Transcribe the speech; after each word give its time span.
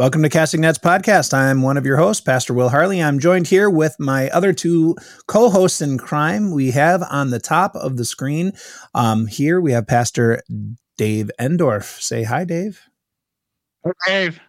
Welcome 0.00 0.22
to 0.22 0.30
Casting 0.30 0.62
Nets 0.62 0.78
Podcast. 0.78 1.34
I'm 1.34 1.60
one 1.60 1.76
of 1.76 1.84
your 1.84 1.98
hosts, 1.98 2.22
Pastor 2.22 2.54
Will 2.54 2.70
Harley. 2.70 3.02
I'm 3.02 3.18
joined 3.18 3.48
here 3.48 3.68
with 3.68 3.96
my 3.98 4.30
other 4.30 4.54
two 4.54 4.96
co 5.26 5.50
hosts 5.50 5.82
in 5.82 5.98
crime. 5.98 6.52
We 6.52 6.70
have 6.70 7.02
on 7.10 7.28
the 7.28 7.38
top 7.38 7.76
of 7.76 7.98
the 7.98 8.06
screen 8.06 8.54
um, 8.94 9.26
here, 9.26 9.60
we 9.60 9.72
have 9.72 9.86
Pastor 9.86 10.42
Dave 10.96 11.30
Endorf. 11.38 12.00
Say 12.00 12.22
hi, 12.22 12.46
Dave. 12.46 12.80
Hey, 13.84 13.92
Dave. 14.06 14.40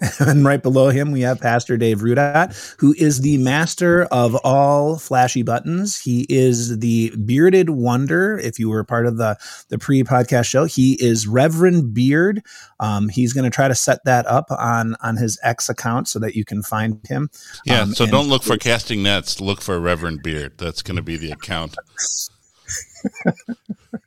and 0.20 0.44
right 0.44 0.62
below 0.62 0.88
him, 0.88 1.12
we 1.12 1.20
have 1.20 1.40
Pastor 1.40 1.76
Dave 1.76 1.98
Rudat, 1.98 2.76
who 2.78 2.94
is 2.98 3.20
the 3.20 3.36
master 3.38 4.04
of 4.04 4.34
all 4.36 4.96
flashy 4.98 5.42
buttons. 5.42 6.00
He 6.00 6.26
is 6.28 6.78
the 6.78 7.10
bearded 7.24 7.70
wonder. 7.70 8.38
If 8.38 8.58
you 8.58 8.70
were 8.70 8.82
part 8.82 9.06
of 9.06 9.18
the, 9.18 9.36
the 9.68 9.78
pre 9.78 10.02
podcast 10.02 10.46
show, 10.46 10.64
he 10.64 10.94
is 11.02 11.26
Reverend 11.26 11.92
Beard. 11.92 12.42
Um, 12.78 13.08
he's 13.10 13.34
going 13.34 13.44
to 13.44 13.50
try 13.50 13.68
to 13.68 13.74
set 13.74 14.02
that 14.04 14.26
up 14.26 14.46
on, 14.50 14.96
on 15.02 15.16
his 15.16 15.38
X 15.42 15.68
account 15.68 16.08
so 16.08 16.18
that 16.18 16.34
you 16.34 16.44
can 16.44 16.62
find 16.62 16.98
him. 17.06 17.28
Yeah. 17.66 17.82
Um, 17.82 17.94
so 17.94 18.06
don't 18.06 18.28
look 18.28 18.42
for 18.42 18.56
casting 18.56 19.02
nets. 19.02 19.40
Look 19.40 19.60
for 19.60 19.78
Reverend 19.78 20.22
Beard. 20.22 20.56
That's 20.56 20.82
going 20.82 20.96
to 20.96 21.02
be 21.02 21.18
the 21.18 21.30
account. 21.32 21.76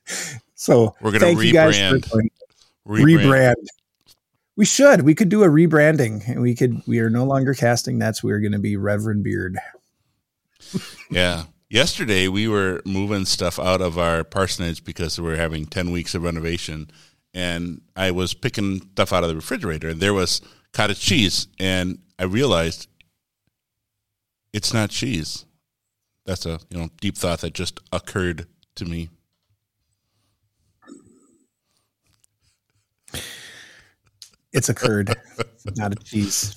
so 0.56 0.96
we're 1.02 1.12
going 1.12 1.38
to 1.38 1.42
rebrand. 1.42 2.10
rebrand. 2.88 3.22
Rebrand. 3.22 3.54
We 4.56 4.66
should. 4.66 5.02
We 5.02 5.16
could 5.16 5.30
do 5.30 5.44
a 5.44 5.48
rebranding. 5.48 6.28
And 6.28 6.42
we 6.42 6.56
could. 6.56 6.82
We 6.86 7.00
are 7.00 7.10
no 7.10 7.26
longer 7.26 7.54
casting 7.54 7.98
nets. 7.98 8.24
We 8.24 8.32
are 8.32 8.40
going 8.40 8.52
to 8.52 8.60
be 8.60 8.78
Reverend 8.78 9.24
Beard. 9.24 9.58
yeah. 11.10 11.46
Yesterday 11.70 12.28
we 12.28 12.48
were 12.48 12.82
moving 12.86 13.26
stuff 13.26 13.58
out 13.58 13.82
of 13.82 13.98
our 13.98 14.24
parsonage 14.24 14.84
because 14.84 15.20
we 15.20 15.28
were 15.28 15.38
having 15.38 15.66
ten 15.66 15.90
weeks 15.90 16.14
of 16.14 16.22
renovation, 16.22 16.92
and 17.34 17.82
I 17.96 18.12
was 18.12 18.36
picking 18.36 18.80
stuff 18.92 19.12
out 19.12 19.24
of 19.24 19.30
the 19.30 19.36
refrigerator, 19.36 19.90
and 19.90 20.00
there 20.00 20.14
was 20.14 20.40
cottage 20.72 21.00
cheese, 21.00 21.48
and 21.60 21.98
I 22.20 22.26
realized 22.26 22.88
it's 24.54 24.72
not 24.72 24.92
cheese. 24.92 25.46
That's 26.28 26.46
a 26.46 26.60
you 26.70 26.78
know 26.78 26.90
deep 27.02 27.18
thought 27.18 27.42
that 27.42 27.56
just 27.56 27.80
occurred 27.92 28.46
to 28.76 28.86
me. 28.86 29.10
It's 34.54 34.70
a 34.70 34.74
curd, 34.74 35.16
not 35.76 35.92
a 35.92 35.96
cheese. 35.96 36.56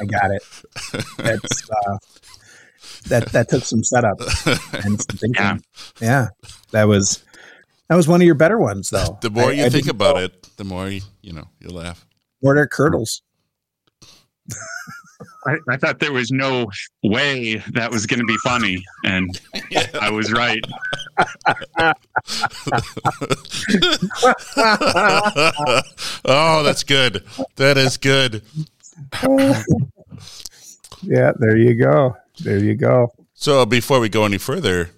I 0.00 0.04
got 0.04 0.30
it. 0.30 0.42
That's 1.18 1.70
uh, 1.70 1.98
that 3.08 3.32
that 3.32 3.48
took 3.48 3.64
some 3.64 3.82
setup 3.82 4.20
and 4.84 5.00
some 5.00 5.18
thinking. 5.18 5.34
Yeah. 5.42 5.58
yeah, 6.00 6.28
that 6.70 6.84
was 6.84 7.24
that 7.88 7.96
was 7.96 8.08
one 8.08 8.20
of 8.20 8.26
your 8.26 8.34
better 8.34 8.58
ones, 8.58 8.90
though. 8.90 9.18
The 9.20 9.30
more 9.30 9.50
I, 9.50 9.52
you 9.52 9.64
I 9.64 9.68
think 9.68 9.88
about 9.88 10.16
know. 10.16 10.22
it, 10.22 10.56
the 10.56 10.64
more 10.64 10.88
you 10.88 11.00
you 11.22 11.32
know 11.32 11.48
you 11.60 11.68
laugh. 11.68 12.06
Order 12.42 12.66
curdles. 12.66 13.22
I, 15.46 15.56
I, 15.68 15.76
thought 15.76 15.98
there 15.98 16.12
was 16.12 16.30
no 16.30 16.70
way 17.02 17.62
that 17.72 17.90
was 17.90 18.06
going 18.06 18.20
to 18.20 18.26
be 18.26 18.36
funny, 18.44 18.84
and 19.04 19.40
yeah. 19.70 19.86
I 20.00 20.10
was 20.10 20.32
right. 20.32 20.62
oh, 26.24 26.62
that's 26.62 26.82
good. 26.82 27.24
That 27.56 27.78
is 27.78 27.96
good. 27.96 28.42
yeah, 31.02 31.32
there 31.38 31.56
you 31.56 31.74
go. 31.74 32.16
There 32.40 32.58
you 32.58 32.74
go. 32.74 33.12
So, 33.34 33.64
before 33.66 34.00
we 34.00 34.08
go 34.08 34.24
any 34.24 34.38
further, 34.38 34.90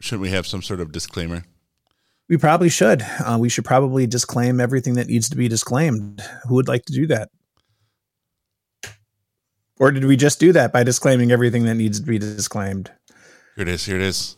should 0.00 0.20
we 0.20 0.30
have 0.30 0.46
some 0.46 0.62
sort 0.62 0.80
of 0.80 0.92
disclaimer? 0.92 1.44
We 2.28 2.36
probably 2.36 2.68
should. 2.68 3.02
Uh, 3.02 3.38
we 3.40 3.48
should 3.48 3.64
probably 3.64 4.06
disclaim 4.06 4.60
everything 4.60 4.94
that 4.94 5.06
needs 5.06 5.28
to 5.30 5.36
be 5.36 5.48
disclaimed. 5.48 6.22
Who 6.48 6.54
would 6.54 6.68
like 6.68 6.84
to 6.86 6.92
do 6.92 7.06
that? 7.08 7.30
Or 9.78 9.90
did 9.90 10.04
we 10.04 10.16
just 10.16 10.40
do 10.40 10.52
that 10.52 10.72
by 10.72 10.82
disclaiming 10.82 11.30
everything 11.30 11.64
that 11.64 11.74
needs 11.74 12.00
to 12.00 12.06
be 12.06 12.18
disclaimed? 12.18 12.90
Here 13.56 13.62
it 13.62 13.68
is. 13.68 13.84
Here 13.84 13.96
it 13.96 14.02
is. 14.02 14.36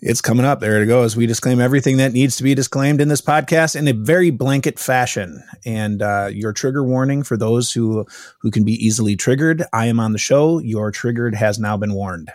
It's 0.00 0.20
coming 0.20 0.46
up. 0.46 0.60
There 0.60 0.80
it 0.80 0.86
goes. 0.86 1.16
We 1.16 1.26
disclaim 1.26 1.60
everything 1.60 1.96
that 1.96 2.12
needs 2.12 2.36
to 2.36 2.42
be 2.42 2.54
disclaimed 2.54 3.00
in 3.00 3.08
this 3.08 3.20
podcast 3.20 3.74
in 3.74 3.88
a 3.88 3.92
very 3.92 4.30
blanket 4.30 4.78
fashion. 4.78 5.42
And 5.64 6.02
uh, 6.02 6.30
your 6.32 6.52
trigger 6.52 6.84
warning 6.84 7.24
for 7.24 7.36
those 7.36 7.72
who 7.72 8.06
who 8.40 8.50
can 8.50 8.64
be 8.64 8.74
easily 8.74 9.16
triggered. 9.16 9.64
I 9.72 9.86
am 9.86 9.98
on 9.98 10.12
the 10.12 10.18
show. 10.18 10.60
Your 10.60 10.92
triggered 10.92 11.34
has 11.34 11.58
now 11.58 11.76
been 11.76 11.94
warned. 11.94 12.30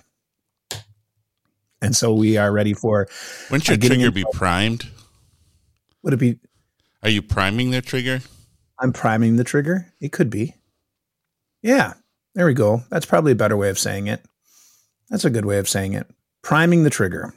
And 1.81 1.95
so 1.95 2.13
we 2.13 2.37
are 2.37 2.51
ready 2.51 2.73
for. 2.73 3.07
Wouldn't 3.49 3.67
your 3.67 3.77
uh, 3.77 3.87
trigger 3.87 4.11
be 4.11 4.25
primed? 4.33 4.87
Would 6.03 6.13
it 6.13 6.17
be? 6.17 6.39
Are 7.01 7.09
you 7.09 7.21
priming 7.21 7.71
the 7.71 7.81
trigger? 7.81 8.21
I'm 8.79 8.91
priming 8.91 9.37
the 9.37 9.43
trigger. 9.43 9.93
It 9.99 10.11
could 10.11 10.29
be. 10.29 10.55
Yeah, 11.61 11.93
there 12.33 12.45
we 12.45 12.53
go. 12.53 12.83
That's 12.89 13.05
probably 13.05 13.33
a 13.33 13.35
better 13.35 13.57
way 13.57 13.69
of 13.69 13.77
saying 13.77 14.07
it. 14.07 14.25
That's 15.09 15.25
a 15.25 15.29
good 15.29 15.45
way 15.45 15.59
of 15.59 15.69
saying 15.69 15.93
it. 15.93 16.07
Priming 16.41 16.83
the 16.83 16.89
trigger. 16.89 17.33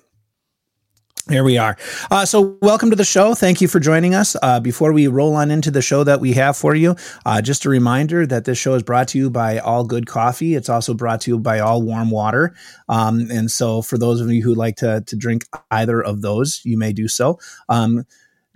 Here 1.29 1.43
we 1.43 1.57
are. 1.57 1.77
Uh, 2.11 2.27
so, 2.27 2.59
welcome 2.61 2.91
to 2.91 2.97
the 2.97 3.05
show. 3.05 3.35
Thank 3.35 3.63
you 3.63 3.69
for 3.69 3.81
joining 3.81 4.15
us. 4.15 4.37
Uh, 4.43 4.61
before 4.61 4.93
we 4.93 5.07
roll 5.07 5.37
on 5.37 5.51
into 5.51 5.71
the 5.71 5.81
show 5.81 6.05
that 6.05 6.21
we 6.21 6.35
have 6.35 6.55
for 6.55 6.75
you, 6.75 6.97
uh, 7.25 7.41
just 7.41 7.65
a 7.65 7.71
reminder 7.71 8.27
that 8.27 8.45
this 8.45 8.59
show 8.59 8.75
is 8.75 8.83
brought 8.83 9.09
to 9.09 9.19
you 9.19 9.31
by 9.31 9.59
All 9.59 9.85
Good 9.85 10.07
Coffee. 10.07 10.55
It's 10.55 10.69
also 10.69 10.93
brought 10.93 11.23
to 11.23 11.31
you 11.31 11.39
by 11.39 11.61
All 11.61 11.81
Warm 11.81 12.11
Water. 12.11 12.55
Um, 12.91 13.29
and 13.31 13.51
so, 13.51 13.81
for 13.81 13.97
those 13.97 14.21
of 14.21 14.31
you 14.31 14.43
who 14.43 14.55
like 14.55 14.77
to, 14.77 15.03
to 15.07 15.17
drink 15.17 15.47
either 15.71 16.03
of 16.03 16.21
those, 16.21 16.61
you 16.63 16.77
may 16.77 16.93
do 16.93 17.09
so. 17.09 17.39
Um, 17.71 18.05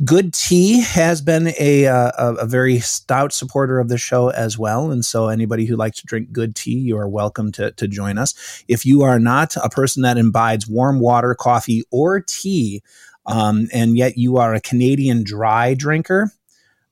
Good 0.05 0.33
Tea 0.33 0.81
has 0.83 1.21
been 1.21 1.53
a, 1.59 1.87
uh, 1.89 2.13
a, 2.17 2.35
a 2.35 2.47
very 2.47 2.79
stout 2.79 3.33
supporter 3.33 3.81
of 3.81 3.89
the 3.89 3.99
show 3.99 4.29
as 4.31 4.57
well, 4.57 4.93
and 4.93 5.05
so 5.05 5.27
anybody 5.27 5.67
who 5.67 5.75
likes 5.75 6.01
to 6.01 6.07
drink 6.07 6.31
good 6.31 6.55
tea, 6.55 6.79
you 6.79 6.97
are 6.97 7.09
welcome 7.09 7.51
to 7.53 7.73
to 7.73 7.89
join 7.89 8.17
us. 8.17 8.63
If 8.69 8.87
you 8.87 9.03
are 9.03 9.19
not 9.19 9.57
a 9.57 9.69
person 9.69 10.05
that 10.05 10.17
imbibes 10.17 10.69
warm 10.69 11.01
water, 11.01 11.35
coffee, 11.35 11.83
or 11.91 12.21
tea, 12.21 12.81
um, 13.27 13.67
and 13.73 13.97
yet 13.97 14.17
you 14.17 14.37
are 14.37 14.55
a 14.55 14.61
Canadian 14.61 15.25
dry 15.25 15.75
drinker, 15.75 16.31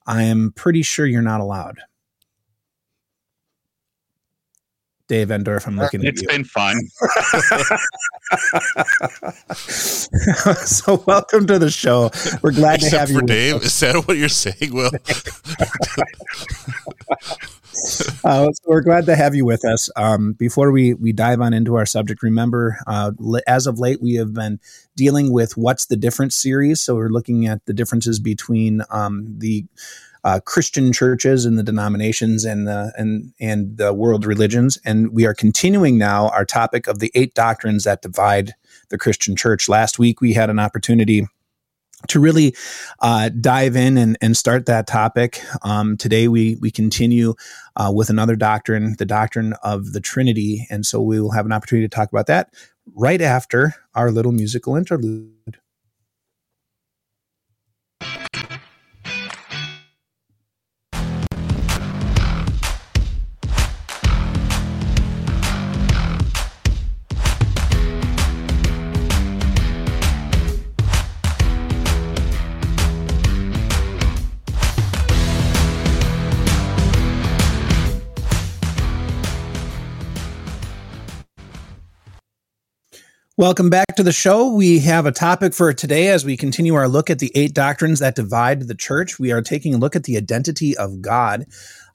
I 0.05 0.25
am 0.25 0.53
pretty 0.57 0.83
sure 0.83 1.07
you're 1.07 1.23
not 1.23 1.41
allowed. 1.41 1.79
Dave 5.09 5.29
Endorf, 5.29 5.69
I'm 5.69 5.77
looking 5.77 6.05
it's 6.05 6.21
at 6.21 6.23
you. 6.23 6.29
It's 6.29 6.37
been 6.37 6.45
fun. 6.45 6.77
so 9.57 11.01
welcome 11.07 11.47
to 11.47 11.61
the 11.61 11.71
show. 11.71 12.11
We're 12.43 12.51
glad 12.51 12.83
Except 12.83 12.91
to 12.91 12.99
have 12.99 13.09
for 13.09 13.15
you. 13.15 13.23
Dave, 13.23 13.63
is 13.63 13.79
that 13.81 14.09
what 14.09 14.17
you're 14.17 14.29
saying, 14.29 14.75
Will? 14.75 14.91
uh, 18.25 18.51
so 18.51 18.63
we're 18.67 18.81
glad 18.81 19.07
to 19.07 19.15
have 19.15 19.37
you 19.37 19.45
with 19.45 19.65
us. 19.65 19.89
Um, 19.95 20.33
before 20.33 20.73
we 20.73 20.95
we 20.95 21.13
dive 21.13 21.41
on 21.41 21.55
into 21.55 21.77
our 21.77 21.87
subject, 21.87 22.21
remember, 22.23 22.79
uh, 22.89 23.13
as 23.47 23.69
of 23.69 23.79
late, 23.79 24.03
we 24.03 24.15
have 24.15 24.35
been 24.35 24.59
dealing 24.97 25.33
with 25.33 25.57
what's 25.57 25.87
the 25.87 25.97
difference 25.97 26.35
series. 26.35 26.81
So 26.81 26.97
we're 26.97 27.11
looking 27.11 27.47
at 27.47 27.65
the 27.67 27.73
differences 27.73 28.19
between 28.19 28.83
um, 28.91 29.37
the 29.39 29.65
uh, 30.27 30.41
Christian 30.41 30.93
churches 30.93 31.45
and 31.45 31.57
the 31.57 31.63
denominations 31.63 32.45
and 32.45 32.67
the 32.67 32.93
and 32.99 33.33
and 33.39 33.79
the 33.79 33.95
world 33.95 34.27
religions. 34.27 34.77
And 34.85 35.13
we 35.13 35.25
are 35.25 35.35
continuing 35.35 35.99
now 35.99 36.31
our 36.31 36.45
topic 36.45 36.89
of 36.89 36.99
the 36.99 37.13
eight 37.15 37.33
doctrines 37.35 37.85
that 37.85 38.03
divide 38.03 38.55
the 38.89 38.99
Christian 38.99 39.37
church. 39.37 39.69
Last 39.69 40.01
week 40.01 40.21
we 40.21 40.33
had 40.33 40.51
an 40.51 40.59
opportunity 40.59 41.29
to 42.09 42.19
really 42.19 42.57
uh, 43.01 43.31
dive 43.41 43.77
in 43.77 43.97
and, 43.97 44.19
and 44.21 44.37
start 44.37 44.67
that 44.67 44.89
topic. 44.89 45.41
Um, 45.63 45.97
today 45.97 46.27
we 46.27 46.57
we 46.57 46.73
continue 46.73 47.35
uh, 47.77 47.93
with 47.95 48.11
another 48.11 48.35
doctrine, 48.35 48.97
the 48.99 49.07
doctrine 49.07 49.55
of 49.63 49.93
the 49.93 50.01
Trinity, 50.01 50.67
and 50.71 50.85
so 50.85 51.01
we 51.01 51.21
will 51.21 51.31
have 51.31 51.47
an 51.47 51.53
opportunity 51.53 51.87
to 51.87 51.95
talk 51.95 52.11
about 52.11 52.27
that 52.27 52.53
right 52.97 53.23
after 53.23 53.77
our 53.95 54.11
little 54.11 54.33
musical 54.33 54.75
interlude. 54.75 55.61
Welcome 83.39 83.69
back 83.69 83.97
to 83.97 84.03
the 84.03 84.13
show. 84.13 84.51
We 84.51 84.79
have 84.79 85.05
a 85.05 85.13
topic 85.13 85.53
for 85.53 85.75
today 85.75 86.09
as 86.09 86.25
we 86.25 86.39
continue 86.39 86.73
our 86.75 86.89
look 86.89 87.11
at 87.11 87.19
the 87.19 87.31
eight 87.35 87.53
doctrines 87.53 87.99
that 87.99 88.15
divide 88.15 88.63
the 88.63 88.75
church. 88.75 89.19
We 89.19 89.31
are 89.31 89.43
taking 89.43 89.75
a 89.75 89.77
look 89.77 89.95
at 89.95 90.05
the 90.05 90.17
identity 90.17 90.75
of 90.75 91.03
God. 91.03 91.45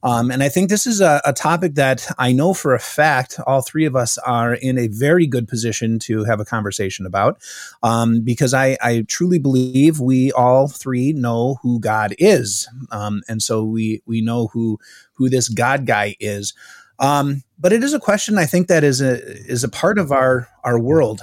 Um, 0.03 0.29
and 0.29 0.43
I 0.43 0.49
think 0.49 0.69
this 0.69 0.85
is 0.85 1.01
a, 1.01 1.19
a, 1.25 1.33
topic 1.33 1.73
that 1.75 2.07
I 2.19 2.31
know 2.31 2.53
for 2.53 2.75
a 2.75 2.79
fact 2.79 3.39
all 3.47 3.63
three 3.63 3.85
of 3.85 3.95
us 3.95 4.19
are 4.19 4.53
in 4.53 4.77
a 4.77 4.87
very 4.87 5.25
good 5.25 5.47
position 5.47 5.97
to 5.99 6.25
have 6.25 6.39
a 6.39 6.45
conversation 6.45 7.07
about 7.07 7.41
um, 7.81 8.21
because 8.21 8.53
I, 8.53 8.77
I, 8.79 9.03
truly 9.07 9.39
believe 9.39 9.99
we 9.99 10.31
all 10.33 10.67
three 10.67 11.11
know 11.11 11.57
who 11.63 11.79
God 11.79 12.13
is. 12.19 12.69
Um, 12.91 13.23
and 13.27 13.41
so 13.41 13.63
we, 13.63 14.03
we 14.05 14.21
know 14.21 14.47
who, 14.53 14.79
who 15.13 15.27
this 15.27 15.49
God 15.49 15.87
guy 15.87 16.15
is. 16.19 16.53
Um, 17.01 17.43
but 17.59 17.73
it 17.73 17.83
is 17.83 17.93
a 17.93 17.99
question 17.99 18.37
I 18.37 18.45
think 18.45 18.67
that 18.67 18.83
is 18.83 19.01
a 19.01 19.19
is 19.19 19.63
a 19.63 19.69
part 19.69 19.97
of 19.97 20.11
our 20.11 20.47
our 20.63 20.79
world. 20.79 21.21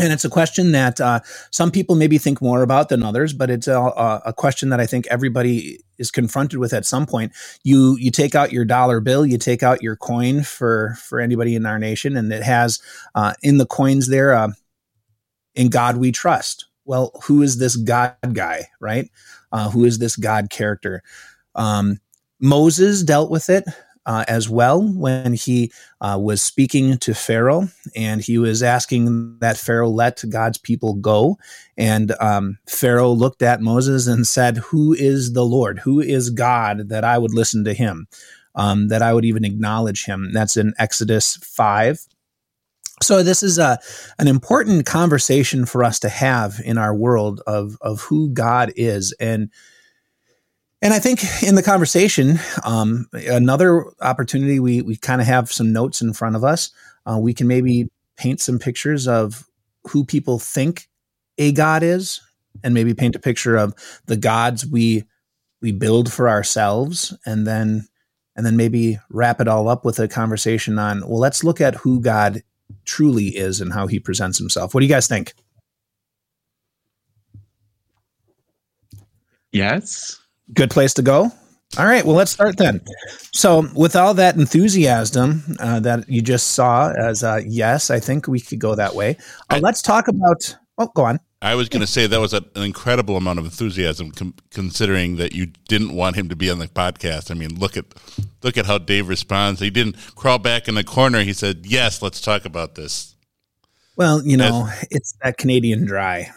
And 0.00 0.12
it's 0.12 0.24
a 0.24 0.30
question 0.30 0.70
that 0.72 1.00
uh, 1.00 1.20
some 1.50 1.72
people 1.72 1.96
maybe 1.96 2.18
think 2.18 2.40
more 2.40 2.62
about 2.62 2.88
than 2.88 3.02
others, 3.02 3.32
but 3.32 3.50
it's 3.50 3.66
a, 3.66 3.78
a, 4.24 4.32
question 4.32 4.68
that 4.68 4.78
I 4.78 4.86
think 4.86 5.08
everybody 5.08 5.80
is 5.98 6.12
confronted 6.12 6.60
with 6.60 6.72
at 6.72 6.86
some 6.86 7.04
point. 7.04 7.32
You 7.64 7.96
you 7.98 8.12
take 8.12 8.36
out 8.36 8.52
your 8.52 8.64
dollar 8.64 9.00
bill, 9.00 9.26
you 9.26 9.38
take 9.38 9.64
out 9.64 9.82
your 9.82 9.96
coin 9.96 10.44
for 10.44 10.96
for 11.02 11.20
anybody 11.20 11.56
in 11.56 11.66
our 11.66 11.80
nation, 11.80 12.16
and 12.16 12.32
it 12.32 12.44
has 12.44 12.80
uh, 13.16 13.34
in 13.42 13.58
the 13.58 13.66
coins 13.66 14.06
there, 14.06 14.34
uh, 14.34 14.50
"In 15.56 15.68
God 15.68 15.96
We 15.96 16.12
Trust." 16.12 16.66
Well, 16.84 17.10
who 17.24 17.42
is 17.42 17.58
this 17.58 17.74
God 17.74 18.14
guy, 18.32 18.68
right? 18.80 19.10
Uh, 19.50 19.68
who 19.68 19.84
is 19.84 19.98
this 19.98 20.14
God 20.14 20.48
character? 20.48 21.02
Um, 21.56 21.98
Moses 22.40 23.02
dealt 23.02 23.30
with 23.30 23.50
it 23.50 23.64
uh, 24.08 24.24
as 24.26 24.48
well 24.48 24.82
when 24.82 25.34
he 25.34 25.70
uh, 26.00 26.18
was 26.20 26.42
speaking 26.42 26.96
to 26.96 27.12
Pharaoh 27.12 27.68
and 27.94 28.22
he 28.22 28.38
was 28.38 28.62
asking 28.62 29.38
that 29.40 29.58
Pharaoh 29.58 29.90
let 29.90 30.24
God's 30.30 30.56
people 30.56 30.94
go. 30.94 31.36
And 31.76 32.14
um, 32.18 32.58
Pharaoh 32.66 33.12
looked 33.12 33.42
at 33.42 33.60
Moses 33.60 34.06
and 34.06 34.26
said, 34.26 34.56
Who 34.56 34.94
is 34.94 35.34
the 35.34 35.44
Lord? 35.44 35.80
Who 35.80 36.00
is 36.00 36.30
God 36.30 36.88
that 36.88 37.04
I 37.04 37.18
would 37.18 37.34
listen 37.34 37.64
to 37.64 37.74
him? 37.74 38.08
Um, 38.54 38.88
that 38.88 39.02
I 39.02 39.12
would 39.12 39.26
even 39.26 39.44
acknowledge 39.44 40.06
him. 40.06 40.32
That's 40.32 40.56
in 40.56 40.72
Exodus 40.78 41.36
5. 41.36 42.00
So 43.02 43.22
this 43.22 43.42
is 43.42 43.58
a 43.58 43.78
an 44.18 44.26
important 44.26 44.86
conversation 44.86 45.66
for 45.66 45.84
us 45.84 46.00
to 46.00 46.08
have 46.08 46.60
in 46.64 46.78
our 46.78 46.94
world 46.94 47.40
of 47.46 47.76
of 47.80 48.00
who 48.00 48.30
God 48.30 48.72
is 48.74 49.14
and 49.20 49.50
and 50.80 50.94
I 50.94 50.98
think 50.98 51.20
in 51.42 51.56
the 51.56 51.62
conversation, 51.62 52.38
um, 52.64 53.08
another 53.12 53.84
opportunity, 54.00 54.60
we, 54.60 54.82
we 54.82 54.96
kind 54.96 55.20
of 55.20 55.26
have 55.26 55.50
some 55.50 55.72
notes 55.72 56.00
in 56.00 56.12
front 56.12 56.36
of 56.36 56.44
us. 56.44 56.70
Uh, 57.04 57.18
we 57.18 57.34
can 57.34 57.48
maybe 57.48 57.88
paint 58.16 58.40
some 58.40 58.58
pictures 58.58 59.08
of 59.08 59.44
who 59.84 60.04
people 60.04 60.38
think 60.38 60.88
a 61.38 61.52
God 61.52 61.82
is, 61.82 62.20
and 62.62 62.74
maybe 62.74 62.94
paint 62.94 63.16
a 63.16 63.20
picture 63.20 63.56
of 63.56 63.74
the 64.06 64.16
gods 64.16 64.66
we 64.66 65.04
we 65.60 65.72
build 65.72 66.12
for 66.12 66.28
ourselves, 66.28 67.16
and 67.24 67.46
then 67.46 67.86
and 68.36 68.46
then 68.46 68.56
maybe 68.56 68.98
wrap 69.10 69.40
it 69.40 69.48
all 69.48 69.68
up 69.68 69.84
with 69.84 69.98
a 69.98 70.08
conversation 70.08 70.78
on 70.78 71.00
well, 71.00 71.18
let's 71.18 71.42
look 71.42 71.60
at 71.60 71.76
who 71.76 72.00
God 72.00 72.42
truly 72.84 73.28
is 73.28 73.60
and 73.60 73.72
how 73.72 73.86
He 73.86 73.98
presents 73.98 74.38
Himself. 74.38 74.74
What 74.74 74.80
do 74.80 74.86
you 74.86 74.92
guys 74.92 75.08
think? 75.08 75.32
Yes. 79.52 80.20
Good 80.54 80.70
place 80.70 80.94
to 80.94 81.02
go. 81.02 81.30
All 81.76 81.84
right, 81.84 82.04
well, 82.04 82.16
let's 82.16 82.30
start 82.30 82.56
then. 82.56 82.80
So, 83.32 83.68
with 83.74 83.94
all 83.94 84.14
that 84.14 84.36
enthusiasm 84.36 85.42
uh, 85.60 85.80
that 85.80 86.08
you 86.08 86.22
just 86.22 86.52
saw 86.52 86.92
as 86.92 87.22
uh, 87.22 87.40
yes, 87.46 87.90
I 87.90 88.00
think 88.00 88.26
we 88.26 88.40
could 88.40 88.58
go 88.58 88.74
that 88.74 88.94
way. 88.94 89.18
Uh, 89.50 89.60
let's 89.62 89.82
talk 89.82 90.08
about. 90.08 90.56
Oh, 90.78 90.90
go 90.94 91.04
on. 91.04 91.20
I 91.42 91.54
was 91.54 91.68
going 91.68 91.80
to 91.80 91.86
say 91.86 92.06
that 92.06 92.20
was 92.20 92.32
an 92.32 92.44
incredible 92.56 93.16
amount 93.16 93.38
of 93.38 93.44
enthusiasm, 93.44 94.10
com- 94.10 94.34
considering 94.50 95.16
that 95.16 95.34
you 95.34 95.46
didn't 95.68 95.94
want 95.94 96.16
him 96.16 96.28
to 96.30 96.36
be 96.36 96.50
on 96.50 96.58
the 96.58 96.66
podcast. 96.66 97.30
I 97.30 97.34
mean, 97.34 97.58
look 97.58 97.76
at 97.76 97.84
look 98.42 98.56
at 98.56 98.66
how 98.66 98.78
Dave 98.78 99.08
responds. 99.08 99.60
He 99.60 99.70
didn't 99.70 99.96
crawl 100.16 100.38
back 100.38 100.68
in 100.68 100.74
the 100.74 100.84
corner. 100.84 101.22
He 101.22 101.32
said, 101.32 101.66
"Yes, 101.66 102.00
let's 102.02 102.20
talk 102.20 102.44
about 102.44 102.74
this." 102.74 103.14
Well, 103.94 104.24
you 104.24 104.36
know, 104.36 104.68
it's 104.90 105.14
that 105.22 105.36
Canadian 105.36 105.84
dry. 105.84 106.30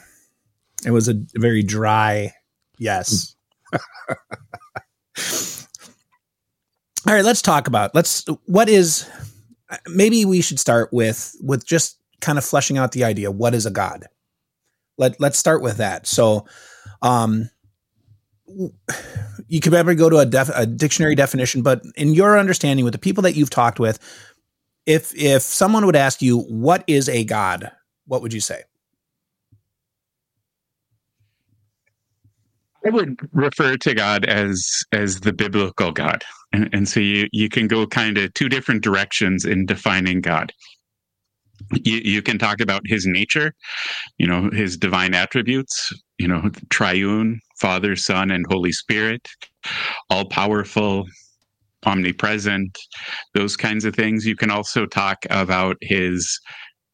It 0.86 0.92
was 0.92 1.08
a 1.08 1.14
very 1.36 1.64
dry 1.64 2.34
yes. 2.78 3.36
All 7.08 7.16
right, 7.16 7.26
let's 7.26 7.42
talk 7.42 7.68
about 7.68 7.96
let's 7.96 8.26
what 8.46 8.70
is 8.70 9.10
maybe 9.88 10.26
we 10.26 10.42
should 10.42 10.60
start 10.60 10.92
with 10.92 11.36
with 11.42 11.66
just 11.66 11.98
kind 12.20 12.38
of 12.38 12.46
fleshing 12.46 12.78
out 12.78 12.92
the 12.92 13.04
idea 13.04 13.32
what 13.32 13.54
is 13.56 13.66
a 13.66 13.72
god. 13.72 14.06
Let 14.98 15.20
let's 15.20 15.40
start 15.40 15.62
with 15.62 15.78
that. 15.78 16.06
So 16.08 16.46
um 17.02 17.50
you 19.48 19.60
could 19.60 19.74
ever 19.74 19.96
go 19.96 20.10
to 20.10 20.18
a, 20.18 20.26
def, 20.26 20.50
a 20.54 20.66
dictionary 20.66 21.16
definition, 21.16 21.62
but 21.62 21.82
in 21.96 22.14
your 22.14 22.38
understanding 22.38 22.84
with 22.84 22.94
the 22.94 23.00
people 23.00 23.24
that 23.24 23.36
you've 23.36 23.50
talked 23.50 23.80
with, 23.80 24.00
if 24.86 25.14
if 25.16 25.42
someone 25.42 25.86
would 25.86 25.96
ask 25.96 26.22
you 26.22 26.40
what 26.40 26.84
is 26.88 27.08
a 27.08 27.24
god, 27.24 27.72
what 28.06 28.22
would 28.22 28.34
you 28.34 28.42
say? 28.42 28.64
I 32.86 32.90
would 32.90 33.20
refer 33.32 33.78
to 33.78 33.94
God 33.94 34.26
as 34.26 34.84
as 34.92 35.20
the 35.22 35.34
biblical 35.34 35.92
God, 35.92 36.24
and, 36.52 36.70
and 36.74 36.88
so 36.88 37.00
you 37.00 37.28
you 37.32 37.50
can 37.50 37.68
go 37.68 37.86
kind 37.86 38.18
of 38.18 38.34
two 38.34 38.50
different 38.50 38.84
directions 38.84 39.46
in 39.46 39.66
defining 39.66 40.22
God. 40.22 40.52
You, 41.84 42.02
you 42.04 42.22
can 42.24 42.40
talk 42.40 42.60
about 42.60 42.82
his 42.86 43.06
nature, 43.06 43.54
you 44.18 44.26
know, 44.26 44.50
his 44.50 44.78
divine 44.78 45.14
attributes, 45.14 45.94
you 46.18 46.28
know, 46.28 46.50
triune, 46.70 47.40
Father, 47.60 47.96
Son, 47.96 48.32
and 48.32 48.46
Holy 48.50 48.72
Spirit, 48.72 49.30
all 50.10 50.26
powerful, 50.26 51.06
omnipresent, 51.86 52.78
those 53.36 53.56
kinds 53.56 53.86
of 53.86 53.96
things. 53.96 54.26
You 54.26 54.36
can 54.36 54.50
also 54.50 54.86
talk 54.88 55.20
about 55.30 55.78
his 55.82 56.40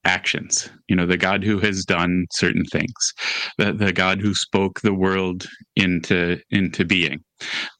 actions 0.08 0.70
you 0.88 0.96
know 0.96 1.06
the 1.06 1.18
god 1.18 1.44
who 1.44 1.60
has 1.60 1.86
done 1.86 2.26
certain 2.32 2.66
things 2.66 3.14
the, 3.58 3.74
the 3.74 3.92
god 3.92 4.22
who 4.22 4.34
spoke 4.34 4.80
the 4.82 4.94
world 4.94 5.46
into 5.76 6.40
into 6.50 6.86
being 6.86 7.24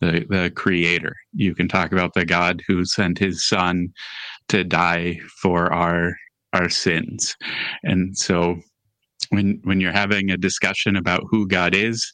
the 0.02 0.26
the 0.30 0.52
creator. 0.56 1.16
You 1.34 1.56
can 1.56 1.68
talk 1.68 1.92
about 1.92 2.14
the 2.14 2.26
god 2.26 2.62
who 2.68 2.86
sent 2.86 3.18
his 3.18 3.48
son 3.48 3.90
to 4.50 4.64
die 4.64 5.20
for 5.42 5.72
our 5.74 6.14
our 6.54 6.70
sins. 6.70 7.36
And 7.84 8.18
so 8.18 8.58
when 9.30 9.60
when 9.64 9.82
you're 9.82 9.92
having 9.92 10.30
a 10.30 10.38
discussion 10.38 10.96
about 10.96 11.24
who 11.30 11.48
god 11.48 11.76
is 11.76 12.12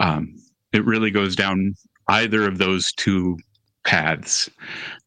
um, 0.00 0.28
it 0.72 0.84
really 0.84 1.10
goes 1.10 1.36
down 1.36 1.74
either 2.08 2.46
of 2.46 2.58
those 2.58 2.92
two 2.92 3.36
paths. 3.84 4.48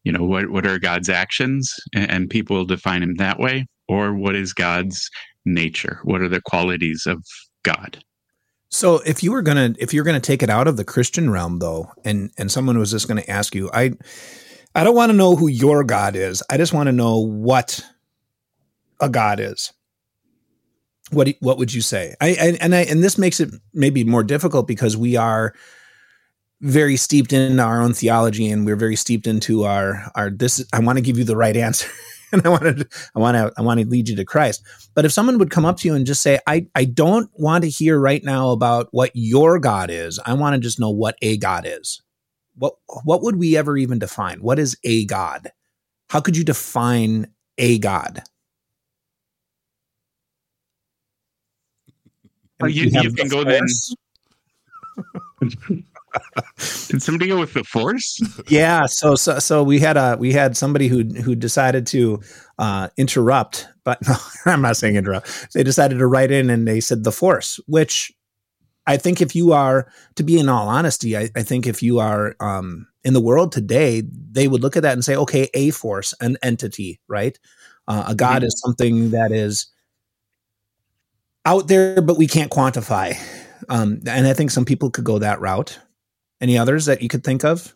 You 0.04 0.12
know 0.12 0.24
what 0.24 0.50
what 0.50 0.66
are 0.66 0.78
god's 0.78 1.08
actions? 1.08 1.74
And, 1.94 2.10
and 2.10 2.30
people 2.30 2.64
define 2.64 3.02
him 3.02 3.14
that 3.16 3.38
way 3.38 3.66
or 3.88 4.14
what 4.14 4.34
is 4.34 4.52
God's 4.52 5.10
nature? 5.44 6.00
What 6.04 6.20
are 6.22 6.28
the 6.28 6.40
qualities 6.40 7.06
of 7.06 7.24
God? 7.62 8.02
So 8.70 8.96
if 9.06 9.22
you 9.22 9.30
were 9.30 9.42
gonna 9.42 9.74
if 9.78 9.94
you're 9.94 10.04
gonna 10.04 10.20
take 10.20 10.42
it 10.42 10.50
out 10.50 10.66
of 10.66 10.76
the 10.76 10.84
Christian 10.84 11.30
realm 11.30 11.60
though, 11.60 11.92
and 12.04 12.30
and 12.38 12.50
someone 12.50 12.78
was 12.78 12.90
just 12.90 13.06
gonna 13.06 13.24
ask 13.28 13.54
you, 13.54 13.70
I 13.72 13.92
I 14.74 14.82
don't 14.82 14.96
want 14.96 15.10
to 15.10 15.16
know 15.16 15.36
who 15.36 15.46
your 15.46 15.84
God 15.84 16.16
is. 16.16 16.42
I 16.50 16.56
just 16.56 16.72
want 16.72 16.88
to 16.88 16.92
know 16.92 17.18
what 17.18 17.84
a 19.00 19.08
God 19.08 19.38
is. 19.38 19.72
What 21.10 21.28
what 21.40 21.58
would 21.58 21.72
you 21.72 21.82
say? 21.82 22.14
I, 22.20 22.30
I 22.30 22.58
and 22.60 22.74
I 22.74 22.80
and 22.80 23.02
this 23.02 23.18
makes 23.18 23.38
it 23.38 23.50
maybe 23.72 24.02
more 24.02 24.24
difficult 24.24 24.66
because 24.66 24.96
we 24.96 25.16
are 25.16 25.54
very 26.60 26.96
steeped 26.96 27.32
in 27.32 27.60
our 27.60 27.80
own 27.80 27.92
theology 27.92 28.48
and 28.50 28.64
we're 28.64 28.74
very 28.74 28.96
steeped 28.96 29.26
into 29.26 29.64
our 29.64 30.10
our 30.16 30.30
this 30.30 30.64
I 30.72 30.80
want 30.80 30.96
to 30.98 31.02
give 31.02 31.18
you 31.18 31.24
the 31.24 31.36
right 31.36 31.56
answer. 31.68 31.88
and 32.38 32.46
I 32.46 32.48
want 32.50 32.62
to, 32.62 32.88
I 33.14 33.18
want 33.18 33.36
to, 33.36 33.52
I 33.56 33.62
want 33.62 33.80
to 33.80 33.86
lead 33.86 34.08
you 34.08 34.16
to 34.16 34.24
Christ. 34.24 34.62
But 34.94 35.04
if 35.04 35.12
someone 35.12 35.38
would 35.38 35.50
come 35.50 35.64
up 35.64 35.78
to 35.78 35.88
you 35.88 35.94
and 35.94 36.04
just 36.04 36.22
say, 36.22 36.38
I, 36.46 36.66
I 36.74 36.84
don't 36.84 37.30
want 37.34 37.64
to 37.64 37.70
hear 37.70 37.98
right 37.98 38.22
now 38.22 38.50
about 38.50 38.88
what 38.90 39.10
your 39.14 39.58
God 39.58 39.90
is. 39.90 40.18
I 40.24 40.34
want 40.34 40.54
to 40.54 40.60
just 40.60 40.80
know 40.80 40.90
what 40.90 41.16
a 41.22 41.36
God 41.36 41.64
is. 41.66 42.02
What, 42.56 42.74
what 43.04 43.22
would 43.22 43.36
we 43.36 43.56
ever 43.56 43.76
even 43.76 43.98
define? 43.98 44.40
What 44.40 44.58
is 44.58 44.76
a 44.84 45.06
God? 45.06 45.50
How 46.10 46.20
could 46.20 46.36
you 46.36 46.44
define 46.44 47.28
a 47.58 47.78
God? 47.78 48.22
Well, 52.60 52.70
you, 52.70 52.84
you, 52.84 53.00
you 53.02 53.12
can 53.12 53.28
go 53.28 53.44
then. 53.44 53.66
Did 56.88 57.02
somebody 57.02 57.28
go 57.28 57.38
with 57.38 57.54
the 57.54 57.64
force? 57.64 58.20
yeah. 58.48 58.86
So, 58.86 59.14
so, 59.14 59.38
so 59.38 59.62
we 59.62 59.78
had 59.78 59.96
a 59.96 60.16
we 60.18 60.32
had 60.32 60.56
somebody 60.56 60.88
who 60.88 61.04
who 61.04 61.34
decided 61.34 61.86
to 61.88 62.20
uh, 62.58 62.88
interrupt, 62.96 63.66
but 63.84 63.98
no, 64.08 64.16
I'm 64.46 64.62
not 64.62 64.76
saying 64.76 64.96
interrupt. 64.96 65.52
They 65.52 65.62
decided 65.62 65.98
to 65.98 66.06
write 66.06 66.30
in 66.30 66.50
and 66.50 66.66
they 66.66 66.80
said 66.80 67.04
the 67.04 67.12
force, 67.12 67.58
which 67.66 68.12
I 68.86 68.96
think 68.96 69.20
if 69.20 69.34
you 69.34 69.52
are 69.52 69.90
to 70.16 70.22
be 70.22 70.38
in 70.38 70.48
all 70.48 70.68
honesty, 70.68 71.16
I, 71.16 71.30
I 71.34 71.42
think 71.42 71.66
if 71.66 71.82
you 71.82 71.98
are 71.98 72.36
um, 72.40 72.86
in 73.02 73.14
the 73.14 73.20
world 73.20 73.52
today, 73.52 74.02
they 74.30 74.48
would 74.48 74.62
look 74.62 74.76
at 74.76 74.82
that 74.82 74.92
and 74.92 75.04
say, 75.04 75.16
okay, 75.16 75.48
a 75.54 75.70
force, 75.70 76.14
an 76.20 76.36
entity, 76.42 77.00
right? 77.08 77.38
Uh, 77.88 78.04
a 78.08 78.14
god 78.14 78.38
mm-hmm. 78.38 78.46
is 78.46 78.60
something 78.64 79.10
that 79.10 79.32
is 79.32 79.66
out 81.46 81.68
there, 81.68 82.00
but 82.00 82.18
we 82.18 82.26
can't 82.26 82.50
quantify. 82.50 83.16
Um, 83.68 84.00
and 84.06 84.26
I 84.26 84.34
think 84.34 84.50
some 84.50 84.64
people 84.64 84.90
could 84.90 85.04
go 85.04 85.18
that 85.18 85.40
route. 85.40 85.78
Any 86.44 86.58
others 86.58 86.84
that 86.84 87.00
you 87.00 87.08
could 87.08 87.24
think 87.24 87.42
of? 87.42 87.74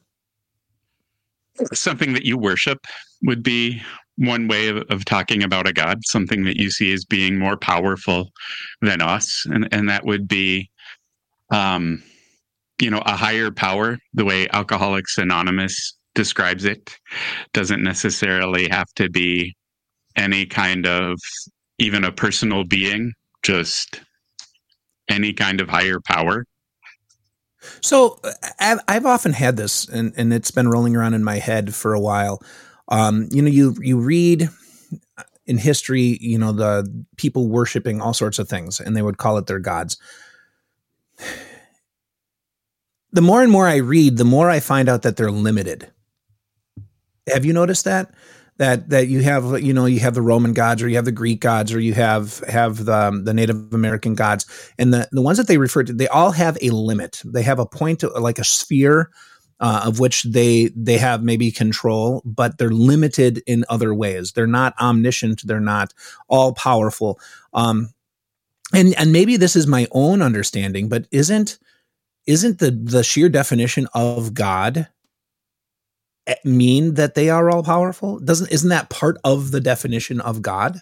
Something 1.72 2.12
that 2.12 2.26
you 2.26 2.36
worship 2.36 2.78
would 3.22 3.42
be 3.42 3.80
one 4.16 4.46
way 4.46 4.68
of, 4.68 4.84
of 4.90 5.06
talking 5.06 5.42
about 5.42 5.66
a 5.66 5.72
God, 5.72 6.00
something 6.04 6.44
that 6.44 6.58
you 6.58 6.70
see 6.70 6.92
as 6.92 7.06
being 7.06 7.38
more 7.38 7.56
powerful 7.56 8.28
than 8.82 9.00
us. 9.00 9.46
And, 9.46 9.66
and 9.72 9.88
that 9.88 10.04
would 10.04 10.28
be, 10.28 10.68
um, 11.50 12.02
you 12.78 12.90
know, 12.90 13.02
a 13.06 13.16
higher 13.16 13.50
power, 13.50 13.96
the 14.12 14.26
way 14.26 14.46
Alcoholics 14.52 15.16
Anonymous 15.16 15.94
describes 16.14 16.66
it, 16.66 16.94
doesn't 17.54 17.82
necessarily 17.82 18.68
have 18.68 18.92
to 18.96 19.08
be 19.08 19.56
any 20.14 20.44
kind 20.44 20.86
of 20.86 21.18
even 21.78 22.04
a 22.04 22.12
personal 22.12 22.64
being, 22.64 23.14
just 23.42 24.02
any 25.08 25.32
kind 25.32 25.62
of 25.62 25.70
higher 25.70 26.00
power. 26.06 26.44
So 27.80 28.20
I've, 28.60 28.80
I've 28.88 29.06
often 29.06 29.32
had 29.32 29.56
this, 29.56 29.88
and, 29.88 30.12
and 30.16 30.32
it's 30.32 30.50
been 30.50 30.68
rolling 30.68 30.96
around 30.96 31.14
in 31.14 31.24
my 31.24 31.36
head 31.36 31.74
for 31.74 31.94
a 31.94 32.00
while. 32.00 32.42
Um, 32.88 33.28
you 33.30 33.42
know, 33.42 33.50
you 33.50 33.76
you 33.80 33.98
read 33.98 34.48
in 35.46 35.58
history, 35.58 36.18
you 36.20 36.38
know, 36.38 36.52
the 36.52 37.04
people 37.16 37.48
worshiping 37.48 38.00
all 38.00 38.14
sorts 38.14 38.38
of 38.38 38.48
things, 38.48 38.80
and 38.80 38.96
they 38.96 39.02
would 39.02 39.18
call 39.18 39.38
it 39.38 39.46
their 39.46 39.60
gods. 39.60 39.96
The 43.10 43.22
more 43.22 43.42
and 43.42 43.50
more 43.50 43.66
I 43.66 43.76
read, 43.76 44.18
the 44.18 44.24
more 44.26 44.50
I 44.50 44.60
find 44.60 44.86
out 44.86 45.00
that 45.00 45.16
they're 45.16 45.30
limited. 45.30 45.90
Have 47.26 47.46
you 47.46 47.54
noticed 47.54 47.86
that? 47.86 48.12
That 48.58 48.90
that 48.90 49.08
you 49.08 49.22
have 49.22 49.62
you 49.62 49.72
know 49.72 49.86
you 49.86 50.00
have 50.00 50.14
the 50.14 50.22
Roman 50.22 50.52
gods 50.52 50.82
or 50.82 50.88
you 50.88 50.96
have 50.96 51.04
the 51.04 51.12
Greek 51.12 51.40
gods 51.40 51.72
or 51.72 51.80
you 51.80 51.94
have 51.94 52.38
have 52.48 52.84
the, 52.84 52.94
um, 52.94 53.24
the 53.24 53.32
Native 53.32 53.72
American 53.72 54.14
gods. 54.14 54.46
And 54.78 54.92
the 54.92 55.08
the 55.12 55.22
ones 55.22 55.38
that 55.38 55.46
they 55.46 55.58
refer 55.58 55.84
to 55.84 55.92
they 55.92 56.08
all 56.08 56.32
have 56.32 56.58
a 56.60 56.70
limit. 56.70 57.22
They 57.24 57.42
have 57.42 57.58
a 57.58 57.66
point 57.66 58.02
like 58.20 58.38
a 58.38 58.44
sphere 58.44 59.10
uh, 59.60 59.82
of 59.86 60.00
which 60.00 60.24
they 60.24 60.70
they 60.76 60.98
have 60.98 61.22
maybe 61.22 61.50
control 61.50 62.22
but 62.24 62.58
they're 62.58 62.70
limited 62.70 63.42
in 63.46 63.64
other 63.68 63.94
ways. 63.94 64.32
They're 64.32 64.46
not 64.46 64.74
omniscient. 64.80 65.42
They're 65.44 65.60
not 65.60 65.94
all 66.28 66.52
powerful. 66.52 67.20
Um, 67.54 67.94
and 68.74 68.94
and 68.98 69.12
maybe 69.12 69.36
this 69.36 69.56
is 69.56 69.66
my 69.66 69.86
own 69.92 70.20
understanding 70.20 70.88
but 70.88 71.06
isn't 71.10 71.58
isn't 72.26 72.58
the 72.58 72.70
the 72.70 73.02
sheer 73.02 73.28
definition 73.28 73.86
of 73.94 74.34
God 74.34 74.88
Eh, 76.28 76.34
mean 76.44 76.94
that 76.94 77.14
they 77.14 77.30
are 77.30 77.50
all 77.50 77.62
powerful? 77.62 78.20
Doesn't 78.20 78.52
isn't 78.52 78.68
that 78.68 78.90
part 78.90 79.16
of 79.24 79.50
the 79.50 79.60
definition 79.60 80.20
of 80.20 80.42
God? 80.42 80.78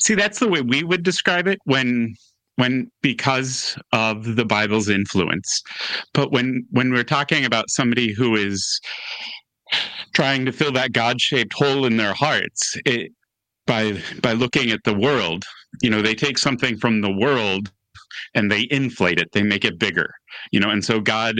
See, 0.00 0.14
that's 0.14 0.38
the 0.38 0.48
way 0.48 0.62
we 0.62 0.82
would 0.82 1.02
describe 1.02 1.46
it 1.46 1.58
when 1.64 2.14
when 2.56 2.90
because 3.02 3.78
of 3.92 4.36
the 4.36 4.46
Bible's 4.46 4.88
influence. 4.88 5.62
But 6.14 6.32
when 6.32 6.66
when 6.70 6.90
we're 6.90 7.04
talking 7.04 7.44
about 7.44 7.68
somebody 7.68 8.12
who 8.14 8.34
is 8.34 8.80
trying 10.14 10.46
to 10.46 10.52
fill 10.52 10.72
that 10.72 10.92
God-shaped 10.92 11.52
hole 11.52 11.84
in 11.84 11.98
their 11.98 12.14
hearts, 12.14 12.76
it, 12.86 13.12
by 13.66 14.00
by 14.22 14.32
looking 14.32 14.70
at 14.70 14.80
the 14.84 14.94
world, 14.94 15.44
you 15.82 15.90
know, 15.90 16.00
they 16.00 16.14
take 16.14 16.38
something 16.38 16.78
from 16.78 17.02
the 17.02 17.12
world 17.12 17.70
and 18.34 18.50
they 18.50 18.66
inflate 18.70 19.18
it, 19.18 19.28
they 19.32 19.42
make 19.42 19.66
it 19.66 19.78
bigger. 19.78 20.14
You 20.50 20.60
know, 20.60 20.70
and 20.70 20.82
so 20.82 21.00
God 21.00 21.36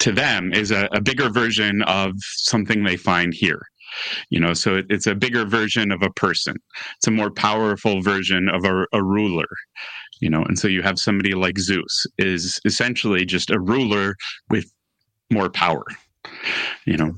to 0.00 0.12
them 0.12 0.52
is 0.52 0.70
a, 0.70 0.88
a 0.92 1.00
bigger 1.00 1.28
version 1.30 1.82
of 1.82 2.12
something 2.20 2.82
they 2.82 2.96
find 2.96 3.32
here. 3.32 3.62
You 4.30 4.40
know 4.40 4.54
so 4.54 4.76
it, 4.76 4.86
it's 4.88 5.06
a 5.06 5.14
bigger 5.14 5.44
version 5.44 5.90
of 5.90 6.02
a 6.02 6.10
person. 6.10 6.56
It's 6.96 7.08
a 7.08 7.10
more 7.10 7.30
powerful 7.30 8.02
version 8.02 8.48
of 8.48 8.64
a, 8.64 8.86
a, 8.92 9.02
ruler 9.02 9.48
you 10.20 10.30
know 10.30 10.42
and 10.44 10.58
so 10.58 10.68
you 10.68 10.82
have 10.82 10.98
somebody 10.98 11.32
like 11.32 11.58
zeus 11.58 12.06
is 12.18 12.60
essentially 12.64 13.24
just 13.24 13.50
a 13.50 13.58
ruler 13.58 14.14
with 14.50 14.70
more 15.30 15.50
power 15.50 15.84
you 16.84 16.96
know. 16.96 17.14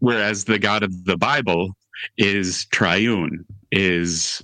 Whereas 0.00 0.44
the 0.44 0.58
god 0.58 0.82
of 0.82 1.04
the 1.04 1.16
bible 1.16 1.72
is 2.16 2.66
triune 2.66 3.44
is 3.72 4.42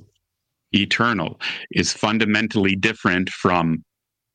eternal 0.72 1.40
is 1.70 1.92
fundamentally 1.92 2.74
different 2.76 3.30
from 3.30 3.84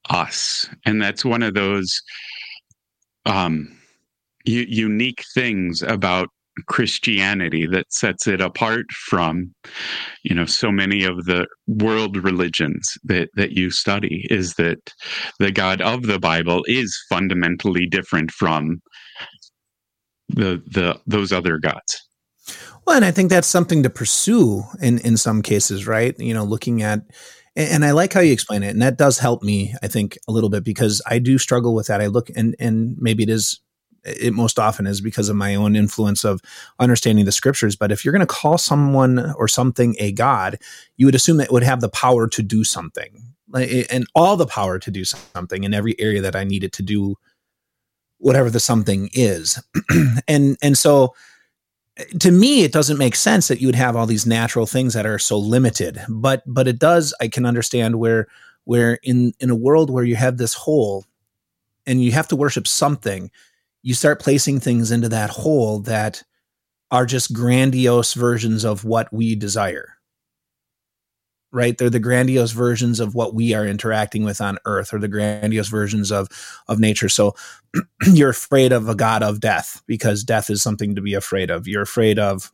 us. 0.10 0.70
And 0.86 1.01
that's 1.01 1.24
one 1.25 1.44
of 1.44 1.54
those 1.54 2.01
um, 3.25 3.75
u- 4.46 4.66
unique 4.68 5.24
things 5.34 5.82
about 5.82 6.30
Christianity 6.68 7.66
that 7.68 7.92
sets 7.94 8.28
it 8.28 8.42
apart 8.42 8.86
from, 8.92 9.54
you 10.24 10.36
know, 10.36 10.46
so 10.46 10.72
many 10.72 11.04
of 11.04 11.25
the 11.25 11.48
world 11.68 12.18
religions 12.18 12.98
that, 13.04 13.30
that 13.36 13.51
you 13.51 13.72
study 13.72 14.25
is 14.30 14.56
that 14.56 14.94
the 15.39 15.51
God 15.51 15.82
of 15.82 16.04
the 16.04 16.20
Bible 16.20 16.63
is 16.68 16.98
fundamentally 17.10 17.86
different 17.86 18.32
from 18.32 18.82
the 20.30 20.62
the 20.68 21.00
those 21.08 21.32
other 21.34 21.58
gods. 21.58 22.08
Well, 22.86 22.96
and 22.96 23.06
I 23.06 23.12
think 23.12 23.30
that's 23.30 23.48
something 23.48 23.84
to 23.84 23.89
pursue 23.89 24.63
in 24.82 25.00
in 25.00 25.18
some 25.18 25.42
cases, 25.42 25.88
right? 25.88 26.18
You 26.20 26.34
know, 26.34 26.44
looking 26.44 26.82
at 26.82 27.01
and, 27.60 27.86
I 27.86 27.92
like 27.92 28.13
how 28.13 28.22
you 28.22 28.34
explain 28.34 28.63
it, 28.63 28.70
and 28.70 28.82
that 28.82 28.98
does 28.98 29.20
help 29.20 29.44
me, 29.44 29.75
I 29.84 29.88
think, 29.88 30.18
a 30.28 30.32
little 30.32 30.50
bit 30.50 30.63
because 30.63 31.01
I 31.06 31.20
do 31.20 31.38
struggle 31.38 31.75
with 31.75 31.88
that. 31.88 32.01
I 32.01 32.08
look 32.08 32.30
and 32.36 32.56
and 32.60 32.96
maybe 33.00 33.24
it 33.24 33.30
is 33.30 33.60
it 34.04 34.34
most 34.34 34.58
often 34.58 34.88
is 34.88 35.01
because 35.01 35.30
of 35.30 35.36
my 35.36 35.56
own 35.56 35.75
influence 35.75 36.24
of 36.24 36.42
understanding 36.80 37.25
the 37.25 37.32
scriptures. 37.32 37.75
But 37.75 37.92
if 37.92 38.04
you're 38.04 38.13
going 38.13 38.22
to 38.22 38.25
call 38.25 38.58
someone 38.58 39.34
or 39.34 39.48
something 39.48 39.96
a 40.00 40.12
God, 40.12 40.58
you 40.98 41.06
would 41.06 41.16
assume 41.16 41.39
it 41.39 41.51
would 41.51 41.63
have 41.63 41.82
the 41.82 41.89
power 41.89 42.28
to 42.28 42.42
do 42.42 42.63
something 42.63 43.30
and 43.54 44.06
all 44.16 44.38
the 44.38 44.46
power 44.46 44.80
to 44.80 44.92
do 44.92 45.04
something 45.04 45.63
in 45.63 45.74
every 45.74 46.00
area 46.00 46.22
that 46.22 46.36
I 46.36 46.44
need 46.44 46.63
it 46.63 46.74
to 46.74 46.84
do 46.84 47.16
whatever 48.18 48.50
the 48.50 48.60
something 48.60 49.10
is. 49.13 49.62
and, 50.28 50.58
and 50.62 50.78
so 50.78 51.16
to 52.20 52.32
me 52.32 52.63
it 52.63 52.72
doesn't 52.72 52.98
make 52.98 53.15
sense 53.15 53.48
that 53.48 53.62
you 53.62 53.68
would 53.68 53.75
have 53.75 53.96
all 53.96 54.06
these 54.06 54.25
natural 54.25 54.65
things 54.65 54.94
that 54.94 55.06
are 55.06 55.20
so 55.20 55.38
limited 55.38 56.01
but 56.10 56.44
but 56.46 56.68
it 56.68 56.79
does 56.79 57.13
i 57.22 57.27
can 57.27 57.46
understand 57.46 58.00
where 58.00 58.27
where 58.65 59.00
in 59.03 59.34
in 59.39 59.50
a 59.50 59.56
world 59.56 59.89
where 59.89 60.03
you 60.03 60.15
have 60.15 60.38
this 60.38 60.53
hole 60.53 61.06
and 61.86 62.03
you 62.03 62.12
have 62.12 62.27
to 62.27 62.36
worship 62.36 62.68
something 62.68 63.32
you 63.82 63.94
start 63.94 64.22
placing 64.22 64.60
things 64.60 64.91
into 64.91 65.10
that 65.10 65.29
hole 65.29 65.79
that 65.79 66.24
are 66.91 67.06
just 67.06 67.34
grandiose 67.34 68.13
versions 68.13 68.63
of 68.65 68.84
what 68.84 69.12
we 69.13 69.36
desire 69.36 69.99
right 71.51 71.77
they're 71.77 71.89
the 71.89 72.00
grandiose 72.00 72.51
versions 72.51 73.00
of 73.00 73.15
what 73.15 73.34
we 73.34 73.53
are 73.53 73.65
interacting 73.65 74.24
with 74.24 74.41
on 74.41 74.58
earth 74.65 74.94
or 74.94 75.00
the 75.00 75.08
grandiose 75.08 75.68
versions 75.68 76.12
of 76.12 76.27
of 76.68 76.79
nature 76.79 77.10
so 77.10 77.36
you're 78.08 78.29
afraid 78.29 78.72
of 78.72 78.88
a 78.88 78.96
god 78.96 79.24
of 79.24 79.39
death 79.39 79.82
because 79.88 80.24
death 80.24 80.50
is 80.50 80.62
something 80.62 80.96
to 80.96 81.01
be 81.01 81.13
afraid 81.13 81.50
of 81.50 81.68
you're 81.68 81.82
afraid 81.82 82.20
of 82.20 82.51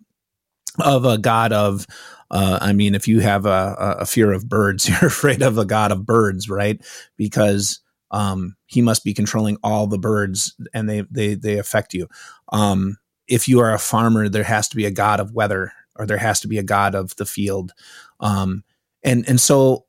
of 0.79 1.05
a 1.05 1.17
god 1.17 1.51
of 1.53 1.85
uh, 2.31 2.57
I 2.61 2.73
mean, 2.73 2.95
if 2.95 3.07
you 3.07 3.19
have 3.19 3.45
a, 3.45 3.75
a 3.99 4.05
fear 4.05 4.31
of 4.31 4.49
birds, 4.49 4.89
you're 4.89 5.07
afraid 5.07 5.41
of 5.41 5.57
a 5.57 5.65
god 5.65 5.91
of 5.91 6.05
birds, 6.05 6.49
right? 6.49 6.81
Because 7.17 7.79
um, 8.11 8.55
he 8.65 8.81
must 8.81 9.03
be 9.03 9.13
controlling 9.13 9.57
all 9.63 9.87
the 9.87 9.97
birds, 9.97 10.55
and 10.73 10.89
they 10.89 11.01
they 11.11 11.35
they 11.35 11.57
affect 11.57 11.93
you. 11.93 12.07
Um, 12.51 12.97
if 13.27 13.47
you 13.47 13.59
are 13.59 13.73
a 13.73 13.79
farmer, 13.79 14.29
there 14.29 14.43
has 14.43 14.67
to 14.69 14.75
be 14.75 14.85
a 14.85 14.91
god 14.91 15.19
of 15.19 15.33
weather, 15.33 15.71
or 15.95 16.05
there 16.05 16.17
has 16.17 16.39
to 16.41 16.47
be 16.47 16.57
a 16.57 16.63
god 16.63 16.95
of 16.95 17.15
the 17.15 17.25
field. 17.25 17.71
Um, 18.19 18.63
and 19.05 19.27
and 19.29 19.39
so 19.39 19.85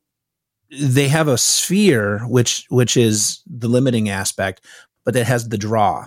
they 0.70 1.08
have 1.08 1.26
a 1.26 1.38
sphere 1.38 2.20
which 2.28 2.66
which 2.68 2.96
is 2.96 3.42
the 3.46 3.68
limiting 3.68 4.08
aspect 4.08 4.64
but 5.04 5.14
that 5.14 5.26
has 5.26 5.48
the 5.48 5.58
draw 5.58 6.06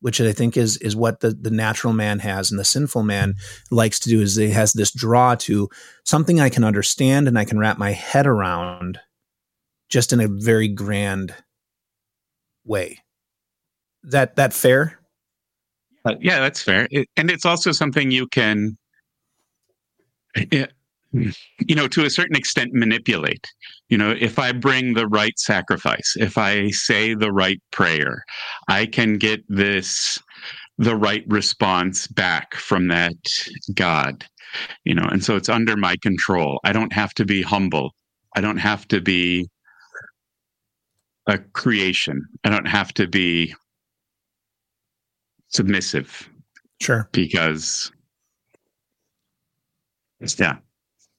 which 0.00 0.20
i 0.20 0.32
think 0.32 0.56
is 0.56 0.76
is 0.78 0.96
what 0.96 1.20
the 1.20 1.30
the 1.30 1.50
natural 1.50 1.92
man 1.92 2.18
has 2.18 2.50
and 2.50 2.58
the 2.58 2.64
sinful 2.64 3.02
man 3.02 3.34
likes 3.70 3.98
to 3.98 4.08
do 4.08 4.22
is 4.22 4.38
it 4.38 4.52
has 4.52 4.72
this 4.72 4.92
draw 4.92 5.34
to 5.34 5.68
something 6.04 6.40
i 6.40 6.48
can 6.48 6.64
understand 6.64 7.28
and 7.28 7.38
i 7.38 7.44
can 7.44 7.58
wrap 7.58 7.76
my 7.76 7.92
head 7.92 8.26
around 8.26 8.98
just 9.94 10.12
in 10.12 10.20
a 10.20 10.28
very 10.28 10.68
grand 10.68 11.34
way. 12.64 12.98
That 14.02 14.36
that 14.36 14.52
fair? 14.52 14.98
Uh, 16.04 16.16
yeah 16.20 16.40
that's 16.40 16.60
fair. 16.60 16.88
It, 16.90 17.08
and 17.16 17.30
it's 17.30 17.46
also 17.46 17.72
something 17.72 18.10
you 18.10 18.26
can 18.26 18.76
it, 20.34 20.72
you 21.14 21.74
know, 21.74 21.88
to 21.88 22.04
a 22.04 22.10
certain 22.10 22.36
extent, 22.36 22.72
manipulate. 22.72 23.46
You 23.88 23.98
know, 23.98 24.14
if 24.18 24.38
I 24.38 24.52
bring 24.52 24.94
the 24.94 25.06
right 25.06 25.38
sacrifice, 25.38 26.14
if 26.16 26.36
I 26.36 26.70
say 26.70 27.14
the 27.14 27.32
right 27.32 27.60
prayer, 27.70 28.24
I 28.68 28.86
can 28.86 29.18
get 29.18 29.44
this, 29.48 30.18
the 30.78 30.96
right 30.96 31.24
response 31.28 32.06
back 32.08 32.54
from 32.54 32.88
that 32.88 33.14
God, 33.74 34.24
you 34.84 34.94
know, 34.94 35.06
and 35.10 35.24
so 35.24 35.36
it's 35.36 35.48
under 35.48 35.76
my 35.76 35.96
control. 36.02 36.60
I 36.64 36.72
don't 36.72 36.92
have 36.92 37.14
to 37.14 37.24
be 37.24 37.42
humble. 37.42 37.92
I 38.36 38.40
don't 38.40 38.58
have 38.58 38.88
to 38.88 39.00
be 39.00 39.48
a 41.26 41.38
creation. 41.38 42.22
I 42.42 42.50
don't 42.50 42.66
have 42.66 42.92
to 42.94 43.06
be 43.06 43.54
submissive. 45.48 46.28
Sure. 46.80 47.08
Because, 47.12 47.92
yeah. 50.38 50.56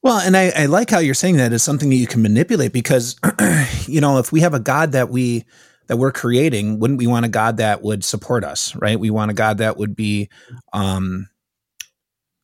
Well, 0.06 0.20
and 0.20 0.38
I, 0.38 0.52
I 0.56 0.66
like 0.68 0.92
how 0.92 1.00
you're 1.00 1.16
saying 1.16 1.38
that 1.38 1.52
is 1.52 1.64
something 1.64 1.90
that 1.90 1.96
you 1.96 2.06
can 2.06 2.22
manipulate 2.22 2.72
because, 2.72 3.16
you 3.88 4.00
know, 4.00 4.20
if 4.20 4.32
we 4.32 4.42
have 4.42 4.54
a 4.54 4.60
God 4.60 4.92
that 4.92 5.10
we 5.10 5.46
that 5.88 5.98
we're 5.98 6.12
creating, 6.12 6.80
wouldn't 6.80 7.00
we 7.00 7.08
want 7.08 7.26
a 7.26 7.30
God 7.30 7.58
that 7.58 7.82
would 7.82 8.04
support 8.04 8.44
us, 8.44 8.76
right? 8.76 9.00
We 9.00 9.10
want 9.10 9.32
a 9.32 9.34
God 9.34 9.58
that 9.58 9.78
would 9.78 9.96
be 9.96 10.30
um, 10.74 11.28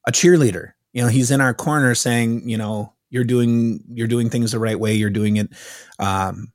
a 0.07 0.11
cheerleader. 0.11 0.71
You 0.91 1.03
know, 1.03 1.07
he's 1.07 1.29
in 1.29 1.39
our 1.39 1.53
corner 1.53 1.93
saying, 1.93 2.49
you 2.49 2.57
know, 2.57 2.93
you're 3.11 3.25
doing 3.25 3.83
you're 3.89 4.07
doing 4.07 4.31
things 4.31 4.53
the 4.53 4.59
right 4.59 4.79
way. 4.79 4.95
You're 4.95 5.11
doing 5.11 5.37
it. 5.37 5.51
Um, 5.99 6.51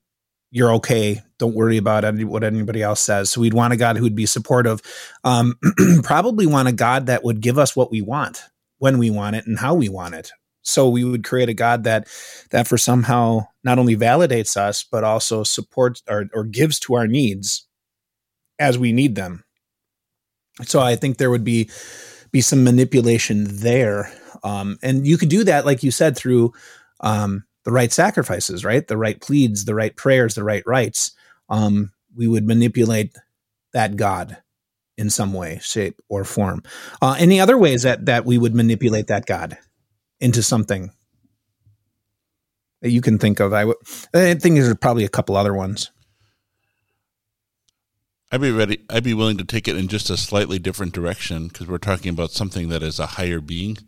you're 0.51 0.73
okay. 0.73 1.23
Don't 1.39 1.55
worry 1.55 1.77
about 1.77 2.05
any, 2.05 2.25
what 2.25 2.43
anybody 2.43 2.83
else 2.83 2.99
says. 2.99 3.31
So 3.31 3.41
we'd 3.43 3.55
want 3.55 3.73
a 3.73 3.77
God 3.77 3.97
who 3.97 4.03
would 4.03 4.17
be 4.17 4.27
supportive. 4.27 4.81
Um, 5.23 5.55
probably 6.03 6.47
want 6.47 6.67
a 6.67 6.73
God 6.73 7.07
that 7.07 7.23
would 7.23 7.41
give 7.41 7.59
us 7.61 7.77
what 7.77 7.93
we 7.93 8.03
want 8.03 8.43
when 8.79 8.99
we 8.99 9.09
want 9.09 9.37
it 9.37 9.47
and 9.47 9.61
how 9.61 9.73
we 9.77 9.89
want 9.89 10.17
it. 10.17 10.33
So 10.67 10.89
we 10.89 11.05
would 11.05 11.25
create 11.25 11.49
a 11.49 11.55
God 11.55 11.85
that 11.85 12.09
that 12.51 12.67
for 12.67 12.77
somehow 12.77 13.47
not 13.65 13.79
only 13.79 13.97
validates 13.97 14.57
us 14.57 14.85
but 14.85 15.05
also 15.05 15.45
supports 15.45 16.03
or, 16.09 16.27
or 16.35 16.45
gives 16.45 16.79
to 16.81 16.95
our 16.95 17.07
needs 17.07 17.67
as 18.59 18.79
we 18.79 18.93
need 18.93 19.15
them. 19.15 19.45
So 20.65 20.81
I 20.81 20.97
think 20.97 21.19
there 21.19 21.31
would 21.31 21.45
be 21.45 21.71
be 22.33 22.41
some 22.41 22.65
manipulation 22.65 23.45
there, 23.49 24.13
um, 24.43 24.79
and 24.83 25.07
you 25.07 25.17
could 25.17 25.29
do 25.29 25.45
that, 25.45 25.65
like 25.67 25.83
you 25.83 25.91
said, 25.91 26.17
through 26.17 26.53
um, 27.01 27.45
the 27.65 27.73
right 27.73 27.93
sacrifices, 27.93 28.65
right? 28.65 28.87
The 28.87 28.97
right 28.97 29.21
pleads, 29.21 29.65
the 29.65 29.75
right 29.75 29.95
prayers, 29.95 30.35
the 30.35 30.45
right 30.45 30.63
rites. 30.67 31.13
Um, 31.49 31.93
we 32.17 32.27
would 32.27 32.47
manipulate 32.47 33.17
that 33.73 33.97
God 33.97 34.39
in 34.97 35.11
some 35.11 35.33
way, 35.33 35.61
shape, 35.63 36.01
or 36.09 36.25
form. 36.25 36.63
Uh, 37.03 37.17
any 37.19 37.39
other 37.39 37.59
ways 37.59 37.83
that 37.83 38.07
that 38.07 38.25
we 38.25 38.39
would 38.39 38.55
manipulate 38.55 39.09
that 39.09 39.27
God? 39.27 39.59
Into 40.21 40.43
something 40.43 40.91
that 42.83 42.91
you 42.91 43.01
can 43.01 43.19
think 43.19 43.41
of. 43.41 43.53
I, 43.53 43.63
w- 43.63 43.79
I 44.15 44.35
think 44.35 44.57
there's 44.57 44.75
probably 44.77 45.05
a 45.05 45.09
couple 45.09 45.37
other 45.37 45.55
ones. 45.55 45.91
I'd 48.33 48.41
be 48.41 48.51
ready. 48.51 48.81
I'd 48.91 49.05
be 49.05 49.15
willing 49.15 49.39
to 49.39 49.45
take 49.45 49.69
it 49.69 49.77
in 49.77 49.89
just 49.89 50.11
a 50.11 50.17
slightly 50.17 50.59
different 50.59 50.93
direction 50.93 51.49
because 51.49 51.69
we're 51.69 51.79
talking 51.79 52.11
about 52.11 52.33
something 52.33 52.69
that 52.71 52.83
is 52.83 52.99
a 52.99 53.07
higher 53.07 53.41
being. 53.41 53.79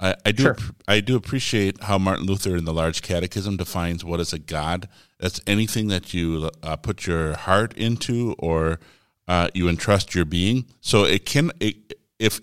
I, 0.00 0.16
I 0.26 0.32
do. 0.32 0.42
Sure. 0.42 0.56
I 0.88 1.00
do 1.00 1.16
appreciate 1.16 1.84
how 1.84 1.98
Martin 1.98 2.26
Luther 2.26 2.56
in 2.56 2.64
the 2.64 2.72
Large 2.72 3.02
Catechism 3.02 3.56
defines 3.56 4.04
what 4.04 4.20
is 4.20 4.32
a 4.32 4.38
god. 4.38 4.88
That's 5.20 5.40
anything 5.46 5.88
that 5.88 6.12
you 6.12 6.50
uh, 6.62 6.76
put 6.76 7.06
your 7.06 7.36
heart 7.36 7.72
into 7.74 8.34
or 8.38 8.80
uh, 9.28 9.48
you 9.54 9.68
entrust 9.68 10.14
your 10.14 10.24
being. 10.24 10.66
So 10.80 11.04
it 11.04 11.24
can, 11.24 11.52
it, 11.60 11.94
if 12.18 12.40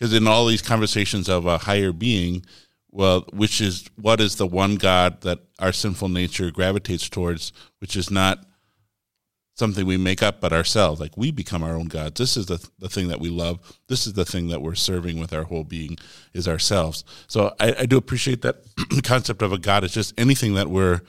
because 0.00 0.14
in 0.14 0.26
all 0.26 0.46
these 0.46 0.62
conversations 0.62 1.28
of 1.28 1.44
a 1.44 1.58
higher 1.58 1.92
being, 1.92 2.42
well, 2.90 3.26
which 3.34 3.60
is 3.60 3.88
what 3.96 4.18
is 4.18 4.36
the 4.36 4.46
one 4.46 4.76
God 4.76 5.20
that 5.20 5.40
our 5.58 5.72
sinful 5.72 6.08
nature 6.08 6.50
gravitates 6.50 7.10
towards, 7.10 7.52
which 7.80 7.96
is 7.96 8.10
not 8.10 8.46
something 9.56 9.84
we 9.84 9.98
make 9.98 10.22
up 10.22 10.40
but 10.40 10.54
ourselves. 10.54 11.00
Like 11.00 11.18
we 11.18 11.30
become 11.30 11.62
our 11.62 11.76
own 11.76 11.88
gods. 11.88 12.18
This 12.18 12.38
is 12.38 12.46
the 12.46 12.66
the 12.78 12.88
thing 12.88 13.08
that 13.08 13.20
we 13.20 13.28
love. 13.28 13.78
This 13.88 14.06
is 14.06 14.14
the 14.14 14.24
thing 14.24 14.48
that 14.48 14.62
we're 14.62 14.74
serving 14.74 15.20
with 15.20 15.34
our 15.34 15.44
whole 15.44 15.64
being 15.64 15.98
is 16.32 16.48
ourselves. 16.48 17.04
So 17.26 17.54
I, 17.60 17.74
I 17.80 17.86
do 17.86 17.98
appreciate 17.98 18.40
that 18.40 18.64
concept 19.04 19.42
of 19.42 19.52
a 19.52 19.58
God 19.58 19.84
is 19.84 19.92
just 19.92 20.18
anything 20.18 20.54
that 20.54 20.68
we're 20.68 21.02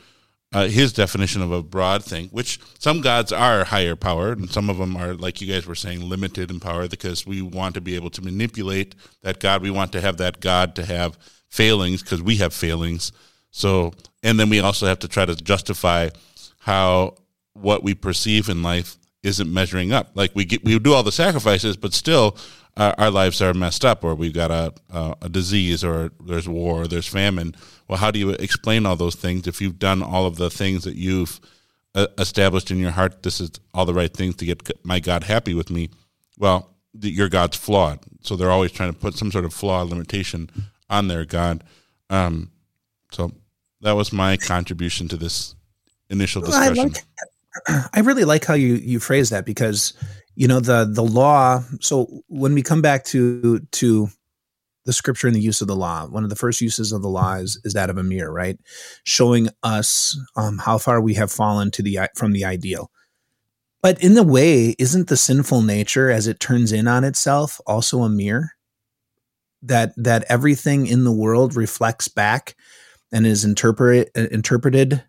uh, 0.53 0.67
his 0.67 0.91
definition 0.91 1.41
of 1.41 1.51
a 1.51 1.63
broad 1.63 2.03
thing, 2.03 2.27
which 2.29 2.59
some 2.77 3.01
gods 3.01 3.31
are 3.31 3.63
higher 3.63 3.95
power, 3.95 4.33
and 4.33 4.51
some 4.51 4.69
of 4.69 4.77
them 4.77 4.97
are, 4.97 5.13
like 5.13 5.41
you 5.41 5.51
guys 5.51 5.65
were 5.65 5.75
saying, 5.75 6.07
limited 6.07 6.51
in 6.51 6.59
power 6.59 6.87
because 6.87 7.25
we 7.25 7.41
want 7.41 7.75
to 7.75 7.81
be 7.81 7.95
able 7.95 8.09
to 8.09 8.21
manipulate 8.21 8.95
that 9.23 9.39
God. 9.39 9.61
We 9.61 9.71
want 9.71 9.93
to 9.93 10.01
have 10.01 10.17
that 10.17 10.41
God 10.41 10.75
to 10.75 10.85
have 10.85 11.17
failings 11.49 12.01
because 12.01 12.21
we 12.21 12.35
have 12.37 12.53
failings. 12.53 13.11
So, 13.51 13.93
and 14.23 14.39
then 14.39 14.49
we 14.49 14.59
also 14.59 14.87
have 14.87 14.99
to 14.99 15.07
try 15.07 15.25
to 15.25 15.35
justify 15.35 16.09
how 16.59 17.15
what 17.53 17.83
we 17.83 17.93
perceive 17.93 18.49
in 18.49 18.61
life 18.61 18.97
isn't 19.23 19.53
measuring 19.53 19.93
up. 19.93 20.11
Like 20.15 20.31
we 20.35 20.45
get, 20.45 20.63
we 20.63 20.77
do 20.79 20.93
all 20.93 21.03
the 21.03 21.11
sacrifices, 21.11 21.77
but 21.77 21.93
still 21.93 22.37
our, 22.77 22.95
our 22.97 23.11
lives 23.11 23.41
are 23.41 23.53
messed 23.53 23.83
up, 23.85 24.03
or 24.03 24.15
we've 24.15 24.33
got 24.33 24.51
a, 24.51 24.73
a, 24.89 25.15
a 25.23 25.29
disease, 25.29 25.83
or 25.83 26.11
there's 26.23 26.47
war, 26.47 26.83
or 26.83 26.87
there's 26.87 27.07
famine. 27.07 27.55
Well, 27.87 27.97
how 27.97 28.11
do 28.11 28.19
you 28.19 28.31
explain 28.31 28.85
all 28.85 28.95
those 28.95 29.15
things 29.15 29.47
if 29.47 29.61
you've 29.61 29.79
done 29.79 30.01
all 30.01 30.25
of 30.25 30.37
the 30.37 30.49
things 30.49 30.83
that 30.83 30.95
you've 30.95 31.39
uh, 31.95 32.07
established 32.17 32.71
in 32.71 32.77
your 32.77 32.91
heart? 32.91 33.23
This 33.23 33.41
is 33.41 33.51
all 33.73 33.85
the 33.85 33.93
right 33.93 34.13
things 34.13 34.35
to 34.37 34.45
get 34.45 34.69
my 34.85 34.99
God 34.99 35.25
happy 35.25 35.53
with 35.53 35.69
me. 35.69 35.89
Well, 36.37 36.69
your 36.99 37.29
God's 37.29 37.57
flawed, 37.57 37.99
so 38.21 38.35
they're 38.35 38.51
always 38.51 38.71
trying 38.71 38.93
to 38.93 38.99
put 38.99 39.15
some 39.15 39.31
sort 39.31 39.45
of 39.45 39.53
flaw 39.53 39.81
limitation 39.83 40.49
on 40.89 41.07
their 41.07 41.25
God. 41.25 41.63
Um, 42.09 42.51
so 43.11 43.31
that 43.81 43.93
was 43.93 44.13
my 44.13 44.37
contribution 44.37 45.07
to 45.09 45.17
this 45.17 45.55
initial 46.09 46.41
discussion. 46.41 46.93
I, 47.67 47.71
like, 47.73 47.89
I 47.93 47.99
really 48.01 48.25
like 48.25 48.45
how 48.45 48.53
you 48.53 48.75
you 48.75 48.99
phrase 48.99 49.29
that 49.29 49.45
because 49.45 49.93
you 50.41 50.47
know 50.47 50.59
the 50.59 50.89
the 50.91 51.03
law 51.03 51.63
so 51.81 52.23
when 52.27 52.55
we 52.55 52.63
come 52.63 52.81
back 52.81 53.03
to 53.03 53.59
to 53.71 54.09
the 54.85 54.91
scripture 54.91 55.27
and 55.27 55.35
the 55.35 55.39
use 55.39 55.61
of 55.61 55.67
the 55.67 55.75
law 55.75 56.07
one 56.07 56.23
of 56.23 56.31
the 56.31 56.35
first 56.35 56.61
uses 56.61 56.91
of 56.91 57.03
the 57.03 57.07
law 57.07 57.35
is, 57.35 57.61
is 57.63 57.73
that 57.73 57.91
of 57.91 57.97
a 57.99 58.03
mirror 58.03 58.33
right? 58.33 58.57
Showing 59.03 59.49
us 59.61 60.19
um, 60.35 60.57
how 60.57 60.79
far 60.79 60.99
we 60.99 61.13
have 61.13 61.31
fallen 61.31 61.69
to 61.71 61.83
the 61.83 61.99
from 62.15 62.31
the 62.31 62.43
ideal. 62.43 62.89
But 63.83 64.03
in 64.03 64.15
the 64.15 64.23
way 64.23 64.75
isn't 64.79 65.09
the 65.09 65.17
sinful 65.17 65.61
nature 65.61 66.09
as 66.09 66.25
it 66.25 66.39
turns 66.39 66.71
in 66.71 66.87
on 66.87 67.03
itself 67.03 67.61
also 67.67 68.01
a 68.01 68.09
mirror? 68.09 68.53
That 69.61 69.93
that 69.95 70.25
everything 70.27 70.87
in 70.87 71.03
the 71.03 71.11
world 71.11 71.55
reflects 71.55 72.07
back 72.07 72.55
and 73.11 73.27
is 73.27 73.45
interpret, 73.45 74.09
interpreted 74.15 75.03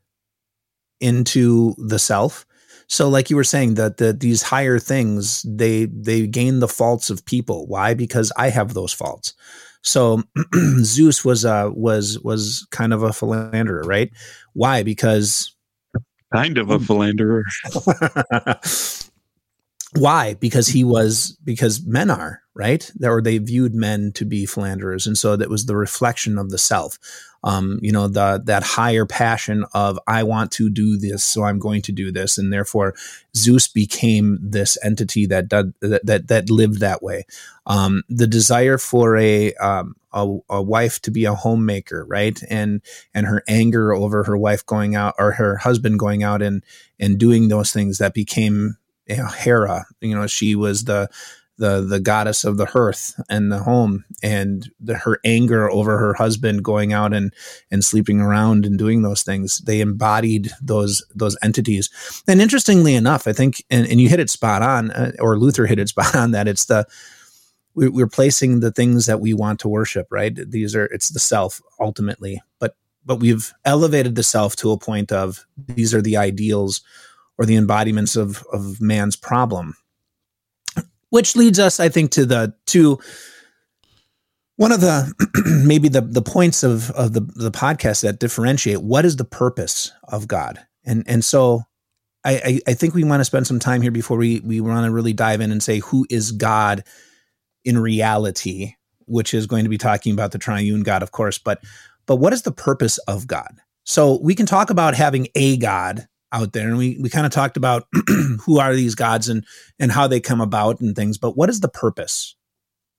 into 1.00 1.74
the 1.78 1.98
self 1.98 2.44
so, 2.88 3.08
like 3.08 3.30
you 3.30 3.36
were 3.36 3.44
saying, 3.44 3.74
that 3.74 3.96
the, 3.96 4.12
these 4.12 4.42
higher 4.42 4.78
things 4.78 5.42
they 5.48 5.86
they 5.86 6.26
gain 6.26 6.60
the 6.60 6.68
faults 6.68 7.10
of 7.10 7.24
people. 7.24 7.66
Why? 7.66 7.94
Because 7.94 8.32
I 8.36 8.50
have 8.50 8.74
those 8.74 8.92
faults. 8.92 9.34
So 9.82 10.22
Zeus 10.80 11.24
was 11.24 11.44
uh 11.44 11.70
was 11.72 12.18
was 12.20 12.66
kind 12.70 12.92
of 12.92 13.02
a 13.02 13.12
philanderer, 13.12 13.82
right? 13.82 14.10
Why? 14.52 14.82
Because 14.82 15.54
kind 16.32 16.58
of 16.58 16.70
a 16.70 16.78
philanderer. 16.78 17.44
Why? 19.94 20.34
Because 20.34 20.68
he 20.68 20.84
was 20.84 21.36
because 21.44 21.84
men 21.84 22.10
are 22.10 22.42
right, 22.54 22.90
or 23.02 23.20
they 23.20 23.38
viewed 23.38 23.74
men 23.74 24.12
to 24.12 24.24
be 24.24 24.46
philanderers, 24.46 25.06
and 25.06 25.18
so 25.18 25.36
that 25.36 25.50
was 25.50 25.66
the 25.66 25.76
reflection 25.76 26.38
of 26.38 26.50
the 26.50 26.58
self. 26.58 26.98
Um, 27.44 27.78
you 27.82 27.92
know, 27.92 28.08
the 28.08 28.40
that 28.46 28.62
higher 28.62 29.04
passion 29.04 29.66
of 29.74 29.98
I 30.06 30.22
want 30.22 30.50
to 30.52 30.70
do 30.70 30.96
this, 30.96 31.24
so 31.24 31.42
I'm 31.42 31.58
going 31.58 31.82
to 31.82 31.92
do 31.92 32.10
this, 32.10 32.38
and 32.38 32.50
therefore 32.50 32.94
Zeus 33.36 33.68
became 33.68 34.38
this 34.40 34.78
entity 34.82 35.26
that 35.26 35.48
did, 35.48 35.74
that, 35.80 36.06
that 36.06 36.28
that 36.28 36.50
lived 36.50 36.80
that 36.80 37.02
way. 37.02 37.26
Um, 37.66 38.02
the 38.08 38.26
desire 38.26 38.78
for 38.78 39.18
a, 39.18 39.52
um, 39.54 39.96
a 40.14 40.38
a 40.48 40.62
wife 40.62 41.02
to 41.02 41.10
be 41.10 41.26
a 41.26 41.34
homemaker, 41.34 42.06
right, 42.06 42.40
and 42.48 42.80
and 43.12 43.26
her 43.26 43.42
anger 43.46 43.92
over 43.92 44.24
her 44.24 44.38
wife 44.38 44.64
going 44.64 44.94
out 44.94 45.16
or 45.18 45.32
her 45.32 45.58
husband 45.58 45.98
going 45.98 46.22
out 46.22 46.40
and 46.40 46.64
and 46.98 47.18
doing 47.18 47.48
those 47.48 47.72
things 47.72 47.98
that 47.98 48.14
became 48.14 48.78
you 49.06 49.16
know, 49.16 49.26
Hera. 49.26 49.84
You 50.00 50.14
know, 50.14 50.26
she 50.26 50.54
was 50.54 50.84
the 50.84 51.08
the 51.58 51.80
the 51.80 52.00
goddess 52.00 52.44
of 52.44 52.56
the 52.56 52.66
hearth 52.66 53.14
and 53.28 53.52
the 53.52 53.58
home 53.58 54.04
and 54.22 54.70
the, 54.80 54.96
her 54.96 55.20
anger 55.24 55.70
over 55.70 55.98
her 55.98 56.14
husband 56.14 56.64
going 56.64 56.92
out 56.92 57.12
and 57.12 57.32
and 57.70 57.84
sleeping 57.84 58.20
around 58.20 58.64
and 58.64 58.78
doing 58.78 59.02
those 59.02 59.22
things 59.22 59.58
they 59.58 59.80
embodied 59.80 60.50
those 60.60 61.04
those 61.14 61.36
entities 61.42 61.90
and 62.26 62.40
interestingly 62.40 62.94
enough 62.94 63.26
i 63.26 63.32
think 63.32 63.62
and, 63.70 63.86
and 63.86 64.00
you 64.00 64.08
hit 64.08 64.18
it 64.18 64.30
spot 64.30 64.62
on 64.62 64.90
uh, 64.92 65.12
or 65.20 65.38
luther 65.38 65.66
hit 65.66 65.78
it 65.78 65.88
spot 65.90 66.16
on 66.16 66.30
that 66.30 66.48
it's 66.48 66.64
the 66.66 66.86
we're 67.74 68.08
placing 68.08 68.60
the 68.60 68.72
things 68.72 69.06
that 69.06 69.20
we 69.20 69.32
want 69.32 69.60
to 69.60 69.68
worship 69.68 70.06
right 70.10 70.38
these 70.50 70.74
are 70.74 70.86
it's 70.86 71.10
the 71.10 71.20
self 71.20 71.60
ultimately 71.78 72.40
but 72.58 72.76
but 73.04 73.16
we've 73.16 73.52
elevated 73.64 74.14
the 74.14 74.22
self 74.22 74.56
to 74.56 74.70
a 74.70 74.78
point 74.78 75.12
of 75.12 75.44
these 75.56 75.94
are 75.94 76.02
the 76.02 76.16
ideals 76.16 76.80
or 77.38 77.46
the 77.46 77.56
embodiments 77.56 78.16
of 78.16 78.44
of 78.52 78.80
man's 78.80 79.16
problem. 79.16 79.74
Which 81.10 81.36
leads 81.36 81.58
us, 81.58 81.78
I 81.78 81.88
think, 81.88 82.10
to 82.12 82.24
the 82.24 82.54
to 82.68 82.98
one 84.56 84.72
of 84.72 84.80
the 84.80 85.12
maybe 85.66 85.88
the 85.88 86.00
the 86.00 86.22
points 86.22 86.62
of 86.62 86.90
of 86.92 87.12
the 87.12 87.20
the 87.20 87.50
podcast 87.50 88.02
that 88.02 88.20
differentiate 88.20 88.82
what 88.82 89.04
is 89.04 89.16
the 89.16 89.24
purpose 89.24 89.92
of 90.04 90.28
God, 90.28 90.60
and 90.84 91.04
and 91.06 91.24
so 91.24 91.62
I 92.24 92.32
I, 92.32 92.60
I 92.68 92.74
think 92.74 92.94
we 92.94 93.04
want 93.04 93.20
to 93.20 93.24
spend 93.24 93.46
some 93.46 93.58
time 93.58 93.82
here 93.82 93.90
before 93.90 94.16
we 94.16 94.40
we 94.40 94.60
want 94.60 94.84
to 94.86 94.90
really 94.90 95.12
dive 95.12 95.40
in 95.40 95.52
and 95.52 95.62
say 95.62 95.80
who 95.80 96.06
is 96.08 96.32
God 96.32 96.84
in 97.64 97.78
reality, 97.78 98.74
which 99.06 99.34
is 99.34 99.46
going 99.46 99.64
to 99.64 99.70
be 99.70 99.78
talking 99.78 100.12
about 100.12 100.32
the 100.32 100.38
triune 100.38 100.82
God, 100.82 101.02
of 101.02 101.12
course, 101.12 101.38
but 101.38 101.62
but 102.06 102.16
what 102.16 102.32
is 102.32 102.42
the 102.42 102.52
purpose 102.52 102.98
of 102.98 103.26
God? 103.26 103.60
So 103.84 104.20
we 104.22 104.34
can 104.34 104.46
talk 104.46 104.70
about 104.70 104.94
having 104.94 105.28
a 105.34 105.56
God 105.56 106.06
out 106.32 106.52
there 106.52 106.68
and 106.68 106.78
we, 106.78 106.98
we 107.00 107.08
kind 107.08 107.26
of 107.26 107.32
talked 107.32 107.56
about 107.56 107.86
who 108.44 108.58
are 108.58 108.74
these 108.74 108.94
gods 108.94 109.28
and 109.28 109.44
and 109.78 109.92
how 109.92 110.06
they 110.06 110.20
come 110.20 110.40
about 110.40 110.80
and 110.80 110.96
things 110.96 111.18
but 111.18 111.36
what 111.36 111.48
is 111.48 111.60
the 111.60 111.68
purpose 111.68 112.36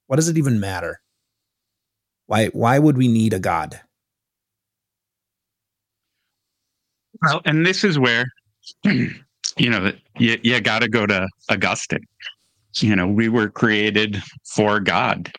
what 0.07 0.17
does 0.17 0.29
it 0.29 0.37
even 0.37 0.59
matter 0.59 1.01
why 2.27 2.47
why 2.47 2.79
would 2.79 2.97
we 2.97 3.07
need 3.07 3.33
a 3.33 3.39
god 3.39 3.81
Well, 7.21 7.41
and 7.45 7.65
this 7.65 7.83
is 7.83 7.99
where, 7.99 8.25
you 8.83 9.69
know, 9.69 9.91
you, 10.17 10.39
you 10.41 10.59
got 10.61 10.79
to 10.79 10.89
go 10.89 11.05
to 11.05 11.27
Augustine. 11.49 12.05
You 12.77 12.95
know, 12.95 13.07
we 13.07 13.29
were 13.29 13.49
created 13.49 14.21
for 14.45 14.79
God 14.79 15.31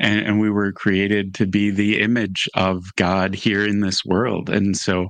and, 0.00 0.20
and 0.20 0.40
we 0.40 0.50
were 0.50 0.72
created 0.72 1.34
to 1.34 1.46
be 1.46 1.70
the 1.70 2.00
image 2.00 2.48
of 2.54 2.84
God 2.96 3.32
here 3.32 3.64
in 3.64 3.80
this 3.80 4.04
world. 4.04 4.50
And 4.50 4.76
so, 4.76 5.08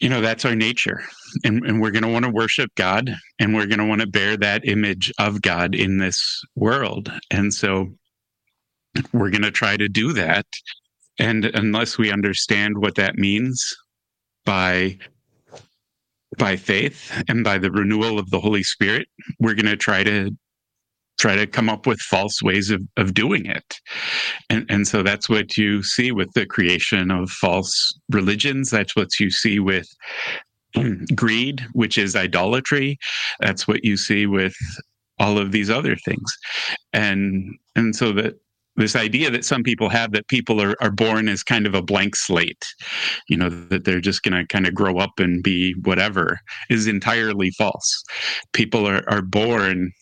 you 0.00 0.08
know, 0.08 0.20
that's 0.20 0.44
our 0.44 0.54
nature. 0.54 1.02
And, 1.44 1.64
and 1.64 1.80
we're 1.80 1.90
going 1.90 2.04
to 2.04 2.12
want 2.12 2.24
to 2.24 2.30
worship 2.30 2.70
God 2.76 3.14
and 3.38 3.54
we're 3.54 3.66
going 3.66 3.78
to 3.78 3.86
want 3.86 4.00
to 4.00 4.06
bear 4.06 4.36
that 4.36 4.66
image 4.66 5.12
of 5.18 5.42
God 5.42 5.74
in 5.74 5.98
this 5.98 6.42
world. 6.56 7.12
And 7.30 7.52
so, 7.52 7.88
we're 9.12 9.30
going 9.30 9.42
to 9.42 9.50
try 9.50 9.76
to 9.76 9.88
do 9.88 10.12
that. 10.12 10.46
And 11.18 11.46
unless 11.46 11.98
we 11.98 12.12
understand 12.12 12.78
what 12.78 12.96
that 12.96 13.16
means 13.16 13.74
by 14.44 14.98
by 16.36 16.56
faith 16.56 17.12
and 17.28 17.44
by 17.44 17.58
the 17.58 17.70
renewal 17.70 18.18
of 18.18 18.30
the 18.30 18.40
Holy 18.40 18.64
Spirit, 18.64 19.06
we're 19.38 19.54
going 19.54 19.66
to 19.66 19.76
try 19.76 20.02
to 20.02 20.36
try 21.18 21.36
to 21.36 21.46
come 21.46 21.68
up 21.68 21.86
with 21.86 22.00
false 22.00 22.42
ways 22.42 22.70
of, 22.70 22.82
of 22.96 23.14
doing 23.14 23.46
it. 23.46 23.74
And, 24.50 24.66
and 24.68 24.86
so 24.86 25.02
that's 25.02 25.28
what 25.28 25.56
you 25.56 25.82
see 25.82 26.12
with 26.12 26.32
the 26.34 26.46
creation 26.46 27.10
of 27.10 27.30
false 27.30 27.92
religions. 28.10 28.70
That's 28.70 28.96
what 28.96 29.18
you 29.20 29.30
see 29.30 29.60
with 29.60 29.88
greed, 31.14 31.64
which 31.72 31.98
is 31.98 32.16
idolatry. 32.16 32.98
That's 33.40 33.68
what 33.68 33.84
you 33.84 33.96
see 33.96 34.26
with 34.26 34.54
all 35.18 35.38
of 35.38 35.52
these 35.52 35.70
other 35.70 35.96
things. 35.96 36.36
And 36.92 37.56
and 37.76 37.94
so 37.94 38.12
that 38.12 38.34
this 38.76 38.96
idea 38.96 39.30
that 39.30 39.44
some 39.44 39.62
people 39.62 39.88
have 39.88 40.12
that 40.12 40.26
people 40.28 40.60
are, 40.60 40.74
are 40.80 40.90
born 40.90 41.28
as 41.28 41.42
kind 41.42 41.66
of 41.66 41.74
a 41.74 41.82
blank 41.82 42.16
slate, 42.16 42.66
you 43.28 43.36
know, 43.36 43.48
that 43.48 43.84
they're 43.84 44.00
just 44.00 44.22
going 44.22 44.34
to 44.34 44.46
kind 44.46 44.66
of 44.66 44.74
grow 44.74 44.98
up 44.98 45.12
and 45.18 45.42
be 45.42 45.74
whatever 45.84 46.40
is 46.70 46.86
entirely 46.86 47.50
false. 47.52 48.02
People 48.52 48.88
are, 48.88 49.08
are 49.08 49.22
born, 49.22 49.92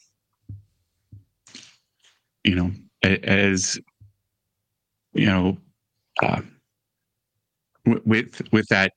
you 2.44 2.55
know, 2.55 2.70
as, 3.02 3.78
you 5.12 5.26
know, 5.26 5.59
uh, 6.22 6.42
with, 8.05 8.40
with 8.52 8.66
that 8.68 8.92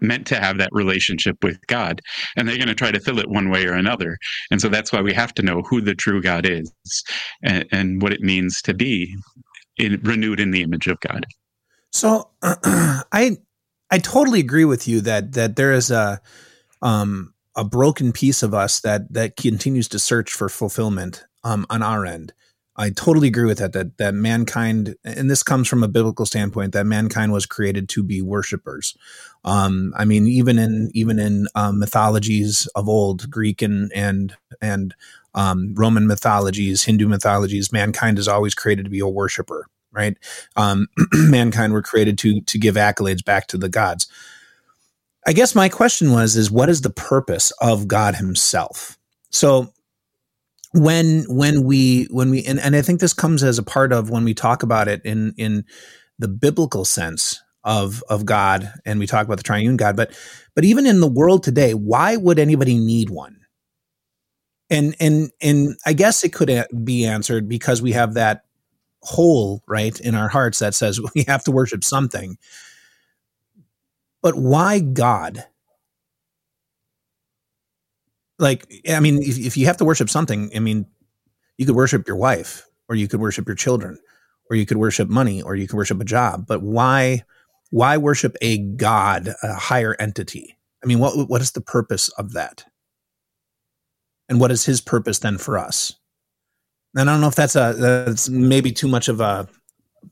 meant 0.00 0.26
to 0.26 0.40
have 0.40 0.58
that 0.58 0.70
relationship 0.72 1.36
with 1.42 1.58
God, 1.66 2.00
and 2.36 2.48
they're 2.48 2.56
going 2.56 2.68
to 2.68 2.74
try 2.74 2.90
to 2.90 3.00
fill 3.00 3.18
it 3.18 3.28
one 3.28 3.50
way 3.50 3.66
or 3.66 3.74
another. 3.74 4.16
And 4.50 4.60
so 4.60 4.68
that's 4.68 4.92
why 4.92 5.00
we 5.00 5.12
have 5.12 5.34
to 5.34 5.42
know 5.42 5.62
who 5.62 5.80
the 5.80 5.94
true 5.94 6.20
God 6.20 6.46
is 6.46 6.72
and, 7.42 7.66
and 7.70 8.02
what 8.02 8.12
it 8.12 8.20
means 8.20 8.60
to 8.62 8.74
be 8.74 9.14
in, 9.76 10.00
renewed 10.02 10.40
in 10.40 10.50
the 10.50 10.62
image 10.62 10.86
of 10.86 10.98
God. 11.00 11.26
So 11.92 12.30
uh, 12.42 12.56
I 13.12 13.38
I 13.90 13.98
totally 13.98 14.40
agree 14.40 14.64
with 14.64 14.86
you 14.86 15.00
that 15.02 15.32
that 15.32 15.56
there 15.56 15.72
is 15.72 15.90
a 15.90 16.20
um, 16.82 17.34
a 17.56 17.64
broken 17.64 18.12
piece 18.12 18.42
of 18.42 18.54
us 18.54 18.80
that 18.80 19.12
that 19.12 19.36
continues 19.36 19.88
to 19.88 19.98
search 19.98 20.32
for 20.32 20.48
fulfillment 20.48 21.24
um, 21.44 21.66
on 21.70 21.82
our 21.82 22.04
end. 22.06 22.32
I 22.80 22.90
totally 22.90 23.26
agree 23.26 23.44
with 23.44 23.58
that. 23.58 23.72
That 23.72 23.98
that 23.98 24.14
mankind, 24.14 24.94
and 25.04 25.28
this 25.28 25.42
comes 25.42 25.66
from 25.66 25.82
a 25.82 25.88
biblical 25.88 26.24
standpoint, 26.24 26.72
that 26.72 26.86
mankind 26.86 27.32
was 27.32 27.44
created 27.44 27.88
to 27.90 28.04
be 28.04 28.22
worshipers. 28.22 28.96
Um, 29.44 29.92
I 29.96 30.04
mean, 30.04 30.28
even 30.28 30.60
in 30.60 30.90
even 30.94 31.18
in 31.18 31.48
um, 31.56 31.80
mythologies 31.80 32.68
of 32.76 32.88
old, 32.88 33.28
Greek 33.30 33.62
and 33.62 33.90
and 33.92 34.36
and 34.62 34.94
um, 35.34 35.74
Roman 35.74 36.06
mythologies, 36.06 36.84
Hindu 36.84 37.08
mythologies, 37.08 37.72
mankind 37.72 38.16
is 38.16 38.28
always 38.28 38.54
created 38.54 38.84
to 38.84 38.90
be 38.90 39.00
a 39.00 39.08
worshiper. 39.08 39.66
Right? 39.90 40.16
Um, 40.54 40.86
mankind 41.12 41.72
were 41.72 41.82
created 41.82 42.16
to 42.18 42.40
to 42.42 42.58
give 42.58 42.76
accolades 42.76 43.24
back 43.24 43.48
to 43.48 43.58
the 43.58 43.68
gods. 43.68 44.06
I 45.26 45.32
guess 45.32 45.56
my 45.56 45.68
question 45.68 46.12
was: 46.12 46.36
is 46.36 46.48
what 46.48 46.68
is 46.68 46.82
the 46.82 46.90
purpose 46.90 47.50
of 47.60 47.88
God 47.88 48.14
Himself? 48.14 48.96
So 49.30 49.72
when 50.72 51.24
when 51.28 51.64
we 51.64 52.04
when 52.10 52.30
we 52.30 52.44
and, 52.44 52.58
and 52.60 52.76
I 52.76 52.82
think 52.82 53.00
this 53.00 53.14
comes 53.14 53.42
as 53.42 53.58
a 53.58 53.62
part 53.62 53.92
of 53.92 54.10
when 54.10 54.24
we 54.24 54.34
talk 54.34 54.62
about 54.62 54.88
it 54.88 55.02
in 55.04 55.34
in 55.36 55.64
the 56.18 56.28
biblical 56.28 56.84
sense 56.84 57.42
of 57.64 58.02
of 58.08 58.26
God 58.26 58.72
and 58.84 58.98
we 58.98 59.06
talk 59.06 59.26
about 59.26 59.38
the 59.38 59.42
triune 59.42 59.76
God, 59.76 59.96
but 59.96 60.12
but 60.54 60.64
even 60.64 60.86
in 60.86 61.00
the 61.00 61.08
world 61.08 61.42
today, 61.42 61.72
why 61.72 62.16
would 62.16 62.38
anybody 62.38 62.78
need 62.78 63.10
one? 63.10 63.38
And 64.70 64.94
and 65.00 65.30
and 65.40 65.76
I 65.86 65.94
guess 65.94 66.24
it 66.24 66.32
could 66.32 66.66
be 66.84 67.06
answered 67.06 67.48
because 67.48 67.80
we 67.80 67.92
have 67.92 68.14
that 68.14 68.44
hole 69.02 69.62
right 69.66 69.98
in 70.00 70.14
our 70.14 70.28
hearts 70.28 70.58
that 70.58 70.74
says 70.74 71.00
we 71.14 71.24
have 71.28 71.44
to 71.44 71.50
worship 71.50 71.84
something. 71.84 72.36
But 74.20 74.34
why 74.36 74.80
God? 74.80 75.46
Like 78.38 78.66
i 78.90 79.00
mean 79.00 79.22
if, 79.22 79.38
if 79.38 79.56
you 79.56 79.66
have 79.66 79.76
to 79.76 79.84
worship 79.84 80.08
something 80.10 80.50
i 80.54 80.58
mean 80.58 80.86
you 81.56 81.66
could 81.66 81.76
worship 81.76 82.06
your 82.06 82.16
wife 82.16 82.64
or 82.88 82.94
you 82.96 83.08
could 83.08 83.20
worship 83.20 83.46
your 83.46 83.56
children 83.56 83.98
or 84.50 84.56
you 84.56 84.64
could 84.64 84.76
worship 84.76 85.08
money 85.08 85.42
or 85.42 85.54
you 85.56 85.66
could 85.66 85.76
worship 85.76 86.00
a 86.00 86.04
job 86.04 86.46
but 86.46 86.62
why 86.62 87.22
why 87.70 87.96
worship 87.96 88.36
a 88.40 88.58
god 88.58 89.34
a 89.42 89.54
higher 89.54 89.94
entity? 89.98 90.56
I 90.82 90.86
mean 90.86 90.98
what 90.98 91.28
what 91.28 91.42
is 91.42 91.52
the 91.52 91.60
purpose 91.60 92.08
of 92.10 92.32
that? 92.32 92.64
And 94.28 94.40
what 94.40 94.50
is 94.50 94.64
his 94.64 94.80
purpose 94.80 95.18
then 95.20 95.38
for 95.38 95.58
us? 95.58 95.94
And 96.96 97.08
i 97.08 97.12
don't 97.12 97.20
know 97.20 97.28
if 97.28 97.34
that's 97.34 97.56
a 97.56 97.74
that's 97.76 98.28
maybe 98.28 98.72
too 98.72 98.88
much 98.88 99.08
of 99.08 99.20
a 99.20 99.48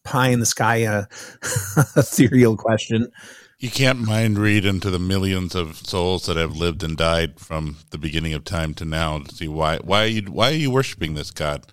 pie 0.05 0.29
in 0.29 0.41
the 0.41 0.47
sky 0.47 0.85
uh, 0.85 1.05
ethereal 1.97 2.57
question 2.57 3.11
you 3.59 3.71
can't 3.71 4.01
mind 4.01 4.39
read 4.39 4.65
into 4.65 4.91
the 4.91 4.99
millions 4.99 5.55
of 5.55 5.77
souls 5.77 6.27
that 6.27 6.37
have 6.37 6.57
lived 6.57 6.83
and 6.83 6.97
died 6.97 7.41
from 7.41 7.77
the 7.91 7.99
beginning 7.99 8.35
of 8.35 8.45
time 8.45 8.75
to 8.75 8.85
now 8.85 9.19
to 9.21 9.35
see 9.35 9.49
why 9.49 9.79
why 9.79 10.05
are 10.05 10.09
you 10.09 10.23
why 10.23 10.51
are 10.51 10.57
you 10.57 10.71
worshiping 10.71 11.15
this 11.15 11.31
God? 11.31 11.67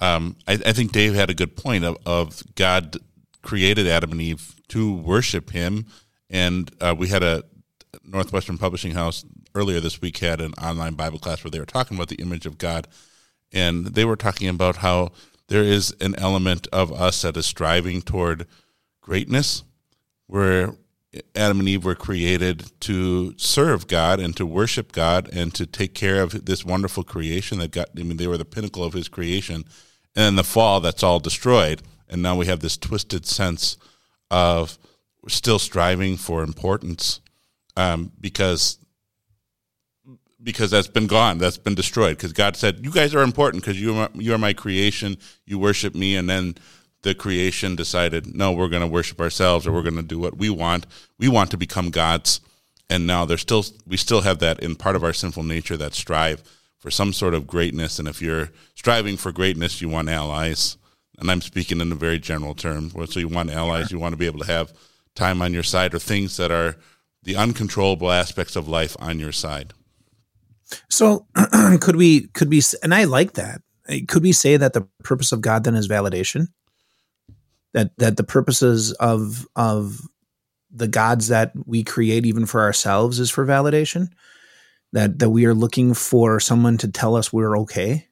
Um, 0.00 0.36
I, 0.48 0.54
I, 0.54 0.72
think 0.72 0.92
Dave 0.92 1.14
had 1.14 1.28
a 1.28 1.34
good 1.34 1.58
point 1.58 1.84
of, 1.84 1.98
of 2.06 2.42
God 2.54 2.96
created 3.42 3.86
Adam 3.86 4.12
and 4.12 4.20
Eve 4.22 4.54
to 4.68 4.94
worship 4.94 5.50
Him, 5.50 5.84
and 6.30 6.70
uh, 6.80 6.94
we 6.96 7.08
had 7.08 7.22
a 7.22 7.44
Northwestern 8.02 8.56
Publishing 8.56 8.92
House 8.92 9.26
earlier 9.54 9.78
this 9.78 10.00
week 10.00 10.16
had 10.18 10.40
an 10.40 10.54
online 10.54 10.94
Bible 10.94 11.18
class 11.18 11.44
where 11.44 11.50
they 11.50 11.58
were 11.58 11.66
talking 11.66 11.98
about 11.98 12.08
the 12.08 12.22
image 12.22 12.46
of 12.46 12.56
God, 12.56 12.88
and 13.52 13.88
they 13.88 14.06
were 14.06 14.16
talking 14.16 14.48
about 14.48 14.76
how 14.76 15.10
there 15.48 15.64
is 15.64 15.94
an 16.00 16.14
element 16.16 16.66
of 16.72 16.90
us 16.92 17.20
that 17.20 17.36
is 17.36 17.44
striving 17.44 18.00
toward 18.00 18.46
greatness, 19.02 19.64
where 20.26 20.72
Adam 21.34 21.58
and 21.58 21.68
Eve 21.68 21.84
were 21.84 21.96
created 21.96 22.70
to 22.80 23.34
serve 23.36 23.88
God 23.88 24.20
and 24.20 24.36
to 24.36 24.46
worship 24.46 24.92
God 24.92 25.28
and 25.32 25.52
to 25.54 25.66
take 25.66 25.92
care 25.92 26.22
of 26.22 26.44
this 26.44 26.64
wonderful 26.64 27.02
creation 27.02 27.58
that 27.58 27.72
got, 27.72 27.88
I 27.98 28.02
mean, 28.02 28.16
they 28.16 28.28
were 28.28 28.38
the 28.38 28.44
pinnacle 28.44 28.84
of 28.84 28.92
his 28.92 29.08
creation. 29.08 29.64
And 30.14 30.26
in 30.26 30.36
the 30.36 30.44
fall, 30.44 30.80
that's 30.80 31.02
all 31.02 31.18
destroyed. 31.18 31.82
And 32.08 32.22
now 32.22 32.36
we 32.36 32.46
have 32.46 32.60
this 32.60 32.76
twisted 32.76 33.26
sense 33.26 33.76
of 34.30 34.78
still 35.28 35.58
striving 35.58 36.16
for 36.16 36.42
importance 36.42 37.20
um, 37.76 38.12
because 38.20 38.78
because 40.42 40.70
that's 40.70 40.88
been 40.88 41.06
gone, 41.06 41.36
that's 41.36 41.58
been 41.58 41.74
destroyed. 41.74 42.16
Because 42.16 42.32
God 42.32 42.56
said, 42.56 42.80
"You 42.82 42.90
guys 42.90 43.14
are 43.14 43.22
important 43.22 43.62
because 43.62 43.80
you 43.80 43.94
are 43.96 44.08
you 44.14 44.32
are 44.32 44.38
my 44.38 44.52
creation. 44.52 45.18
You 45.44 45.58
worship 45.58 45.94
me." 45.94 46.16
And 46.16 46.28
then 46.28 46.54
the 47.02 47.14
creation 47.14 47.76
decided, 47.76 48.34
no, 48.34 48.52
we're 48.52 48.68
going 48.68 48.82
to 48.82 48.86
worship 48.86 49.20
ourselves 49.20 49.66
or 49.66 49.72
we're 49.72 49.82
going 49.82 49.96
to 49.96 50.02
do 50.02 50.18
what 50.18 50.36
we 50.36 50.50
want. 50.50 50.86
We 51.18 51.28
want 51.28 51.50
to 51.52 51.56
become 51.56 51.90
gods. 51.90 52.40
And 52.90 53.06
now 53.06 53.24
there's 53.24 53.40
still, 53.40 53.64
we 53.86 53.96
still 53.96 54.20
have 54.22 54.38
that 54.40 54.60
in 54.60 54.76
part 54.76 54.96
of 54.96 55.04
our 55.04 55.12
sinful 55.12 55.44
nature 55.44 55.76
that 55.76 55.94
strive 55.94 56.42
for 56.78 56.90
some 56.90 57.12
sort 57.12 57.34
of 57.34 57.46
greatness. 57.46 57.98
And 57.98 58.08
if 58.08 58.20
you're 58.20 58.50
striving 58.74 59.16
for 59.16 59.32
greatness, 59.32 59.80
you 59.80 59.88
want 59.88 60.08
allies. 60.08 60.76
And 61.18 61.30
I'm 61.30 61.40
speaking 61.40 61.80
in 61.80 61.92
a 61.92 61.94
very 61.96 62.18
general 62.18 62.54
term. 62.54 62.90
So 63.06 63.20
you 63.20 63.28
want 63.28 63.50
allies, 63.50 63.92
you 63.92 63.98
want 63.98 64.12
to 64.12 64.18
be 64.18 64.26
able 64.26 64.40
to 64.40 64.46
have 64.46 64.72
time 65.14 65.42
on 65.42 65.52
your 65.52 65.62
side 65.62 65.94
or 65.94 65.98
things 65.98 66.36
that 66.36 66.50
are 66.50 66.76
the 67.22 67.36
uncontrollable 67.36 68.10
aspects 68.10 68.56
of 68.56 68.68
life 68.68 68.96
on 68.98 69.20
your 69.20 69.32
side. 69.32 69.72
So 70.88 71.26
could 71.80 71.96
we, 71.96 72.28
could 72.28 72.48
we, 72.48 72.62
and 72.82 72.94
I 72.94 73.04
like 73.04 73.34
that. 73.34 73.60
Could 74.08 74.22
we 74.22 74.32
say 74.32 74.56
that 74.56 74.72
the 74.72 74.86
purpose 75.02 75.32
of 75.32 75.40
God 75.40 75.64
then 75.64 75.74
is 75.74 75.88
validation? 75.88 76.48
That 77.74 77.96
that 77.98 78.16
the 78.16 78.24
purposes 78.24 78.92
of 78.92 79.46
of 79.56 80.00
the 80.70 80.88
gods 80.88 81.28
that 81.28 81.52
we 81.66 81.82
create 81.82 82.26
even 82.26 82.46
for 82.46 82.60
ourselves 82.60 83.18
is 83.18 83.30
for 83.30 83.44
validation 83.44 84.08
that 84.92 85.18
that 85.18 85.30
we 85.30 85.46
are 85.46 85.54
looking 85.54 85.94
for 85.94 86.40
someone 86.40 86.78
to 86.78 86.90
tell 86.90 87.16
us 87.16 87.32
we're 87.32 87.58
okay. 87.58 88.06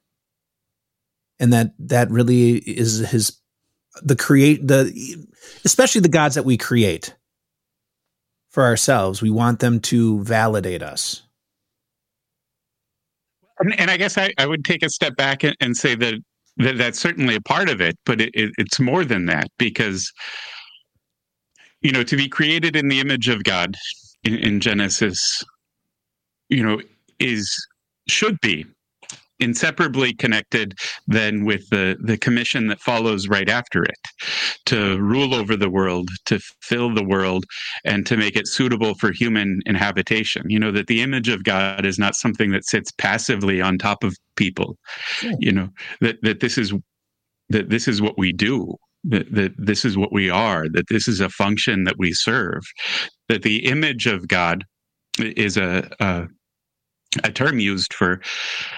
And 1.41 1.53
that 1.53 1.73
that 1.79 2.11
really 2.11 2.57
is 2.57 2.99
his 2.99 3.39
the 4.03 4.17
create 4.17 4.67
the 4.67 5.27
especially 5.65 6.01
the 6.01 6.09
gods 6.09 6.35
that 6.35 6.45
we 6.45 6.57
create 6.57 7.15
for 8.51 8.65
ourselves 8.65 9.23
we 9.23 9.31
want 9.31 9.61
them 9.61 9.81
to 9.81 10.23
validate 10.23 10.83
us. 10.83 11.23
And, 13.61 13.79
and 13.79 13.91
i 13.91 13.97
guess 13.97 14.17
I, 14.17 14.33
I 14.39 14.47
would 14.47 14.65
take 14.65 14.83
a 14.85 14.91
step 14.91 15.17
back 15.17 15.43
and, 15.43 15.57
and 15.61 15.77
say 15.77 15.97
that 15.97 16.15
that, 16.59 16.79
that's 16.79 16.99
certainly 16.99 17.35
a 17.35 17.41
part 17.41 17.69
of 17.69 17.81
it, 17.81 17.97
but 18.05 18.21
it, 18.21 18.31
it, 18.35 18.53
it's 18.59 18.79
more 18.79 19.05
than 19.05 19.27
that 19.27 19.49
because 19.59 20.13
you 21.81 21.93
know, 21.93 22.03
to 22.03 22.17
be 22.17 22.29
created 22.29 22.77
in 22.77 22.89
the 22.89 23.01
image 23.01 23.29
of 23.29 23.45
God 23.45 23.77
in, 24.25 24.35
in 24.37 24.61
Genesis, 24.61 25.45
you 26.49 26.63
know, 26.63 26.81
is 27.19 27.55
should 28.09 28.41
be 28.41 28.67
inseparably 29.41 30.13
connected 30.13 30.75
then 31.07 31.45
with 31.45 31.69
the, 31.71 31.97
the 32.01 32.19
commission 32.19 32.69
that 32.69 32.81
follows 32.81 33.29
right 33.29 33.49
after 33.49 33.83
it 33.85 33.99
to 34.67 34.99
rule 35.01 35.35
over 35.35 35.57
the 35.57 35.71
world, 35.71 36.09
to 36.27 36.39
fill 36.61 36.95
the 36.95 37.05
world, 37.05 37.45
and 37.85 38.07
to 38.07 38.17
make 38.17 38.37
it 38.37 38.49
suitable 38.49 38.95
for 38.95 39.13
human 39.13 39.61
inhabitation. 39.67 40.43
You 40.49 40.59
know, 40.59 40.73
that 40.73 40.87
the 40.87 41.03
image 41.03 41.29
of 41.29 41.45
God 41.45 41.85
is 41.85 41.99
not 41.99 42.15
something 42.15 42.51
that 42.53 42.65
sits 42.65 42.91
passively 42.93 43.61
on 43.61 43.79
top 43.79 44.05
of 44.05 44.17
people. 44.37 44.77
Yeah. 45.23 45.33
You 45.39 45.53
know, 45.53 45.69
that, 46.01 46.17
that 46.23 46.41
this 46.41 46.59
is 46.59 46.73
that 47.51 47.71
this 47.71 47.89
is 47.89 48.03
what 48.03 48.19
we 48.19 48.33
do. 48.33 48.77
That, 49.05 49.33
that 49.33 49.53
this 49.57 49.85
is 49.85 49.97
what 49.97 50.13
we 50.13 50.29
are, 50.29 50.69
that 50.71 50.89
this 50.89 51.07
is 51.07 51.21
a 51.21 51.29
function 51.29 51.85
that 51.85 51.95
we 51.99 52.13
serve, 52.13 52.65
that 53.29 53.43
the 53.43 53.65
image 53.65 54.07
of 54.07 54.27
God 54.27 54.65
is 55.21 55.57
a, 55.57 55.89
a 56.01 56.27
a 57.25 57.33
term 57.33 57.59
used 57.59 57.95
for, 57.95 58.21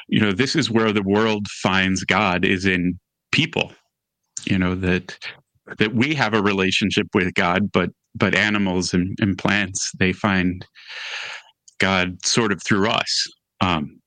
you 0.09 0.21
know, 0.21 0.33
this 0.33 0.55
is 0.55 0.71
where 0.71 0.93
the 0.93 1.03
world 1.03 1.47
finds 1.49 2.05
God 2.05 2.45
is 2.45 2.65
in 2.65 2.99
people. 3.33 3.73
You 4.47 4.59
know 4.59 4.75
that 4.77 5.19
that 5.79 5.95
we 5.95 6.15
have 6.15 6.35
a 6.35 6.43
relationship 6.43 7.07
with 7.15 7.35
God, 7.35 7.71
but 7.73 7.91
but 8.15 8.35
animals 8.35 8.95
and, 8.95 9.17
and 9.21 9.37
plants 9.37 9.93
they 9.99 10.13
find 10.13 10.67
God 11.79 12.25
sort 12.25 12.53
of 12.53 12.63
through 12.63 12.89
us, 12.89 13.27
um, 13.61 14.01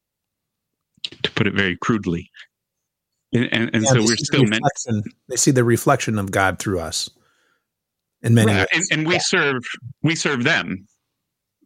to 1.21 1.31
put 1.31 1.47
it 1.47 1.53
very 1.53 1.77
crudely. 1.77 2.29
And, 3.33 3.49
and, 3.51 3.69
and 3.73 3.83
yeah, 3.83 3.91
so 3.91 3.99
we're 4.03 4.17
still 4.17 4.45
meant. 4.45 4.63
They 5.29 5.35
see 5.35 5.51
the 5.51 5.63
reflection 5.63 6.19
of 6.19 6.31
God 6.31 6.59
through 6.59 6.79
us 6.79 7.09
in 8.21 8.33
many 8.33 8.51
right. 8.51 8.67
ways, 8.71 8.87
and, 8.91 8.99
and 8.99 9.07
we 9.07 9.15
yeah. 9.15 9.21
serve 9.21 9.63
we 10.01 10.15
serve 10.15 10.43
them, 10.43 10.87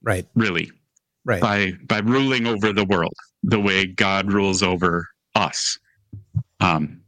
right? 0.02 0.28
Really, 0.36 0.72
right. 1.28 1.42
by 1.42 1.74
by 1.88 2.00
ruling 2.00 2.48
over 2.48 2.74
the 2.74 2.86
world 2.86 3.14
the 3.44 3.60
way 3.60 3.86
god 3.86 4.32
rules 4.32 4.64
over 4.64 5.06
us. 5.36 5.78
Um 6.60 7.02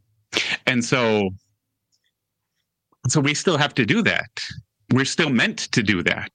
and 0.68 0.84
so 0.84 1.30
so 3.08 3.20
we 3.20 3.34
still 3.34 3.58
have 3.58 3.74
to 3.76 3.86
do 3.86 4.04
that. 4.04 4.30
We're 4.92 5.06
still 5.06 5.30
meant 5.30 5.60
to 5.72 5.82
do 5.82 6.04
that. 6.04 6.32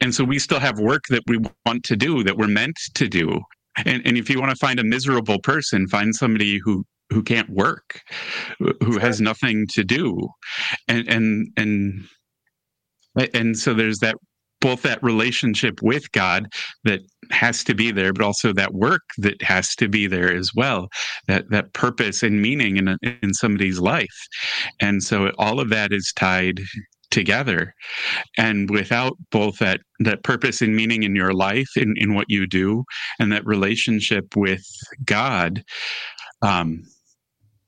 And 0.00 0.14
so 0.14 0.22
we 0.22 0.38
still 0.38 0.60
have 0.60 0.78
work 0.78 1.02
that 1.08 1.22
we 1.26 1.38
want 1.64 1.84
to 1.84 1.96
do 1.96 2.22
that 2.24 2.36
we're 2.36 2.48
meant 2.48 2.76
to 2.94 3.08
do. 3.08 3.40
And, 3.84 4.04
and 4.06 4.18
if 4.18 4.28
you 4.28 4.40
want 4.40 4.50
to 4.50 4.56
find 4.56 4.78
a 4.78 4.84
miserable 4.84 5.40
person 5.40 5.88
find 5.88 6.14
somebody 6.14 6.58
who 6.62 6.84
who 7.10 7.22
can't 7.22 7.48
work 7.48 8.02
who 8.58 8.98
has 8.98 9.20
nothing 9.20 9.66
to 9.70 9.82
do. 9.82 10.28
And 10.86 11.08
and 11.08 11.48
and 11.56 12.04
and 13.34 13.58
so 13.58 13.74
there's 13.74 13.98
that 13.98 14.16
both 14.60 14.82
that 14.82 15.02
relationship 15.02 15.80
with 15.82 16.10
God 16.12 16.48
that 16.84 17.00
has 17.30 17.62
to 17.64 17.74
be 17.74 17.90
there, 17.90 18.12
but 18.12 18.24
also 18.24 18.52
that 18.52 18.74
work 18.74 19.02
that 19.18 19.40
has 19.42 19.74
to 19.76 19.88
be 19.88 20.06
there 20.06 20.34
as 20.34 20.52
well. 20.54 20.88
That 21.26 21.50
that 21.50 21.72
purpose 21.72 22.22
and 22.22 22.40
meaning 22.40 22.76
in 22.76 22.96
in 23.22 23.34
somebody's 23.34 23.78
life, 23.78 24.26
and 24.80 25.02
so 25.02 25.30
all 25.38 25.60
of 25.60 25.70
that 25.70 25.92
is 25.92 26.12
tied 26.16 26.60
together. 27.10 27.74
And 28.36 28.70
without 28.70 29.16
both 29.30 29.58
that 29.58 29.80
that 30.00 30.24
purpose 30.24 30.60
and 30.60 30.76
meaning 30.76 31.02
in 31.02 31.16
your 31.16 31.32
life 31.32 31.68
in, 31.76 31.94
in 31.96 32.14
what 32.14 32.26
you 32.28 32.46
do 32.46 32.84
and 33.18 33.32
that 33.32 33.46
relationship 33.46 34.36
with 34.36 34.62
god 35.04 35.64
um, 36.42 36.82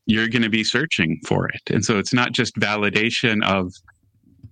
you're 0.07 0.29
going 0.29 0.42
to 0.42 0.50
be 0.50 0.64
searching 0.64 1.20
for 1.26 1.48
it. 1.48 1.61
And 1.70 1.85
so 1.85 1.98
it's 1.98 2.12
not 2.12 2.33
just 2.33 2.55
validation 2.57 3.44
of 3.44 3.72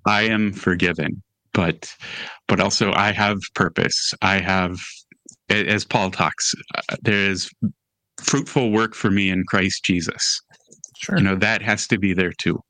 i 0.07 0.23
am 0.23 0.53
forgiven 0.53 1.23
but 1.59 1.93
but 2.47 2.61
also 2.61 2.93
I 2.93 3.11
have 3.11 3.39
purpose. 3.57 4.15
I 4.23 4.39
have, 4.39 4.79
as 5.51 5.85
Paul 5.85 6.13
talks, 6.13 6.55
uh, 6.77 6.97
there 7.03 7.31
is 7.31 7.51
fruitful 8.23 8.71
work 8.71 8.95
for 8.95 9.11
me 9.11 9.29
in 9.29 9.43
Christ 9.49 9.83
Jesus. 9.85 10.41
Sure. 10.99 11.19
You 11.19 11.25
know 11.25 11.35
that 11.35 11.61
has 11.63 11.89
to 11.89 11.99
be 11.99 12.15
there 12.15 12.33
too. 12.33 12.61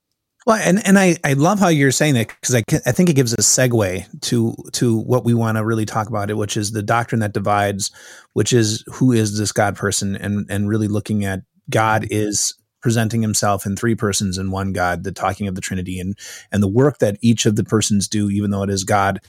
Well, 0.47 0.57
and, 0.57 0.87
and 0.87 0.99
I, 0.99 1.19
I 1.23 1.35
love 1.35 1.59
how 1.59 1.69
you're 1.69 1.91
saying 1.91 2.15
that 2.15 2.29
because 2.29 2.55
I, 2.55 2.63
I 2.87 2.93
think 2.93 3.11
it 3.11 3.17
gives 3.17 3.35
a 3.35 3.39
segue 3.39 4.21
to 4.23 4.55
to 4.73 4.99
what 5.01 5.23
we 5.23 5.35
want 5.35 5.59
to 5.59 5.67
really 5.67 5.85
talk 5.85 6.09
about 6.09 6.31
it, 6.31 6.39
which 6.39 6.57
is 6.57 6.71
the 6.71 6.83
doctrine 6.83 7.21
that 7.21 7.35
divides, 7.35 7.91
which 8.33 8.55
is 8.55 8.83
who 8.87 9.13
is 9.13 9.39
this 9.39 9.53
God 9.53 9.77
person, 9.77 10.17
and 10.17 10.47
and 10.49 10.67
really 10.67 10.89
looking 10.89 11.27
at 11.27 11.41
God 11.69 12.07
is 12.11 12.55
presenting 12.89 13.21
himself 13.21 13.67
in 13.67 13.77
three 13.77 13.95
persons 13.95 14.39
in 14.39 14.51
one 14.51 14.73
God, 14.73 15.05
the 15.05 15.13
talking 15.13 15.47
of 15.47 15.55
the 15.55 15.61
Trinity 15.61 16.01
and 16.01 16.17
and 16.51 16.63
the 16.63 16.69
work 16.69 17.01
that 17.01 17.19
each 17.21 17.45
of 17.45 17.55
the 17.55 17.63
persons 17.63 18.09
do, 18.09 18.31
even 18.31 18.51
though 18.51 18.63
it 18.63 18.71
is 18.71 18.83
God 18.83 19.21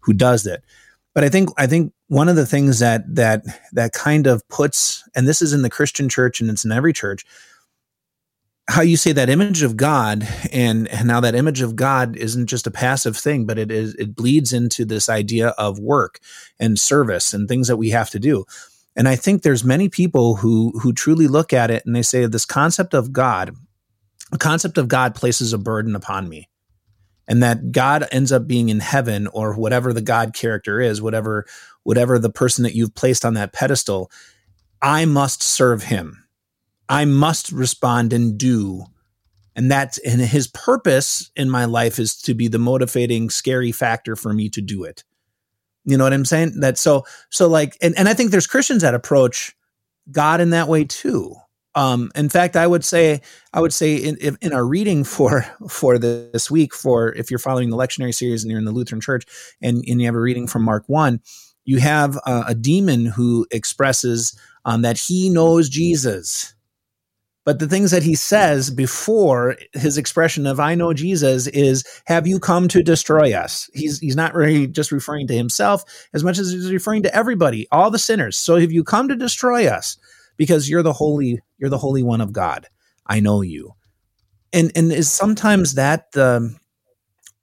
who 0.00 0.12
does 0.12 0.46
it. 0.46 0.64
But 1.14 1.22
I 1.22 1.28
think 1.28 1.50
I 1.56 1.68
think 1.68 1.92
one 2.08 2.28
of 2.28 2.34
the 2.34 2.44
things 2.44 2.80
that 2.80 3.02
that 3.14 3.44
that 3.70 3.92
kind 3.92 4.26
of 4.26 4.42
puts, 4.48 5.08
and 5.14 5.28
this 5.28 5.40
is 5.40 5.52
in 5.52 5.62
the 5.62 5.70
Christian 5.70 6.08
church 6.08 6.40
and 6.40 6.50
it's 6.50 6.64
in 6.64 6.72
every 6.72 6.92
church, 6.92 7.24
how 8.66 8.82
you 8.82 8.96
say 8.96 9.12
that 9.12 9.30
image 9.30 9.62
of 9.62 9.76
God 9.76 10.26
and, 10.50 10.88
and 10.88 11.06
now 11.06 11.20
that 11.20 11.36
image 11.36 11.60
of 11.60 11.76
God 11.76 12.16
isn't 12.16 12.48
just 12.48 12.66
a 12.66 12.72
passive 12.72 13.16
thing, 13.16 13.46
but 13.46 13.60
it 13.60 13.70
is 13.70 13.94
it 13.94 14.16
bleeds 14.16 14.52
into 14.52 14.84
this 14.84 15.08
idea 15.08 15.50
of 15.50 15.78
work 15.78 16.18
and 16.58 16.80
service 16.80 17.32
and 17.32 17.48
things 17.48 17.68
that 17.68 17.76
we 17.76 17.90
have 17.90 18.10
to 18.10 18.18
do. 18.18 18.44
And 18.96 19.08
I 19.08 19.16
think 19.16 19.42
there's 19.42 19.64
many 19.64 19.88
people 19.88 20.36
who 20.36 20.72
who 20.80 20.92
truly 20.92 21.26
look 21.26 21.52
at 21.52 21.70
it 21.70 21.84
and 21.84 21.94
they 21.94 22.02
say 22.02 22.26
this 22.26 22.46
concept 22.46 22.94
of 22.94 23.12
God, 23.12 23.54
the 24.30 24.38
concept 24.38 24.78
of 24.78 24.88
God 24.88 25.14
places 25.14 25.52
a 25.52 25.58
burden 25.58 25.96
upon 25.96 26.28
me. 26.28 26.48
And 27.26 27.42
that 27.42 27.72
God 27.72 28.06
ends 28.12 28.32
up 28.32 28.46
being 28.46 28.68
in 28.68 28.80
heaven 28.80 29.26
or 29.28 29.54
whatever 29.54 29.92
the 29.94 30.02
God 30.02 30.34
character 30.34 30.80
is, 30.80 31.00
whatever 31.00 31.46
whatever 31.82 32.18
the 32.18 32.30
person 32.30 32.64
that 32.64 32.74
you've 32.74 32.94
placed 32.94 33.24
on 33.24 33.34
that 33.34 33.52
pedestal, 33.52 34.10
I 34.82 35.06
must 35.06 35.42
serve 35.42 35.84
him. 35.84 36.24
I 36.88 37.06
must 37.06 37.50
respond 37.50 38.12
and 38.12 38.36
do 38.36 38.86
and 39.56 39.70
that's 39.70 39.98
and 39.98 40.20
his 40.20 40.48
purpose 40.48 41.30
in 41.36 41.48
my 41.48 41.64
life 41.64 41.98
is 41.98 42.16
to 42.22 42.34
be 42.34 42.48
the 42.48 42.58
motivating 42.58 43.30
scary 43.30 43.72
factor 43.72 44.16
for 44.16 44.32
me 44.32 44.48
to 44.50 44.60
do 44.60 44.84
it 44.84 45.04
you 45.84 45.96
know 45.96 46.04
what 46.04 46.12
I'm 46.12 46.24
saying? 46.24 46.60
That 46.60 46.78
so 46.78 47.04
so 47.30 47.48
like 47.48 47.76
and, 47.82 47.96
and 47.98 48.08
I 48.08 48.14
think 48.14 48.30
there's 48.30 48.46
Christians 48.46 48.82
that 48.82 48.94
approach 48.94 49.54
God 50.10 50.40
in 50.40 50.50
that 50.50 50.68
way 50.68 50.84
too. 50.84 51.34
Um, 51.76 52.12
in 52.14 52.28
fact, 52.28 52.56
I 52.56 52.66
would 52.66 52.84
say 52.84 53.20
I 53.52 53.60
would 53.60 53.72
say 53.72 53.96
in, 53.96 54.38
in 54.40 54.52
our 54.52 54.64
reading 54.64 55.04
for 55.04 55.44
for 55.68 55.98
this 55.98 56.50
week, 56.50 56.74
for 56.74 57.12
if 57.14 57.30
you're 57.30 57.38
following 57.38 57.70
the 57.70 57.76
lectionary 57.76 58.14
series 58.14 58.42
and 58.42 58.50
you're 58.50 58.60
in 58.60 58.64
the 58.64 58.72
Lutheran 58.72 59.00
Church, 59.00 59.24
and, 59.60 59.84
and 59.88 60.00
you 60.00 60.06
have 60.06 60.14
a 60.14 60.20
reading 60.20 60.46
from 60.46 60.62
Mark 60.62 60.84
one, 60.86 61.20
you 61.64 61.78
have 61.78 62.16
a, 62.26 62.44
a 62.48 62.54
demon 62.54 63.06
who 63.06 63.46
expresses 63.50 64.38
um, 64.64 64.82
that 64.82 64.98
he 64.98 65.28
knows 65.28 65.68
Jesus, 65.68 66.54
but 67.44 67.58
the 67.58 67.68
things 67.68 67.90
that 67.90 68.02
he 68.02 68.14
says 68.14 68.70
before 68.70 69.56
his 69.72 69.98
expression 69.98 70.46
of 70.46 70.58
"I 70.58 70.74
know 70.74 70.92
Jesus" 70.94 71.46
is, 71.48 71.84
"Have 72.06 72.26
you 72.26 72.40
come 72.40 72.68
to 72.68 72.82
destroy 72.82 73.32
us?" 73.32 73.68
He's 73.74 73.98
he's 73.98 74.16
not 74.16 74.34
really 74.34 74.66
just 74.66 74.90
referring 74.90 75.26
to 75.28 75.34
himself 75.34 75.84
as 76.12 76.24
much 76.24 76.38
as 76.38 76.50
he's 76.50 76.72
referring 76.72 77.02
to 77.02 77.14
everybody, 77.14 77.66
all 77.70 77.90
the 77.90 77.98
sinners. 77.98 78.36
So 78.36 78.56
have 78.56 78.72
you 78.72 78.82
come 78.82 79.08
to 79.08 79.16
destroy 79.16 79.66
us? 79.66 79.96
Because 80.36 80.68
you're 80.68 80.82
the 80.82 80.92
holy, 80.92 81.40
you're 81.58 81.70
the 81.70 81.78
holy 81.78 82.02
one 82.02 82.20
of 82.20 82.32
God. 82.32 82.66
I 83.06 83.20
know 83.20 83.42
you, 83.42 83.74
and 84.52 84.72
and 84.74 84.90
is 84.90 85.10
sometimes 85.10 85.74
that 85.74 86.12
the 86.12 86.56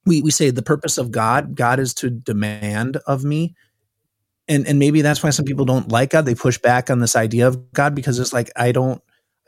we 0.05 0.21
we 0.21 0.31
say 0.31 0.49
the 0.49 0.63
purpose 0.63 0.97
of 0.97 1.11
God. 1.11 1.55
God 1.55 1.79
is 1.79 1.93
to 1.95 2.09
demand 2.09 2.97
of 3.07 3.23
me. 3.23 3.55
And, 4.47 4.67
and 4.67 4.79
maybe 4.79 5.01
that's 5.01 5.23
why 5.23 5.29
some 5.29 5.45
people 5.45 5.65
don't 5.65 5.89
like 5.89 6.09
God. 6.09 6.25
They 6.25 6.35
push 6.35 6.57
back 6.57 6.89
on 6.89 6.99
this 6.99 7.15
idea 7.15 7.47
of 7.47 7.71
God 7.71 7.95
because 7.95 8.19
it's 8.19 8.33
like 8.33 8.49
I 8.55 8.71
don't 8.71 9.01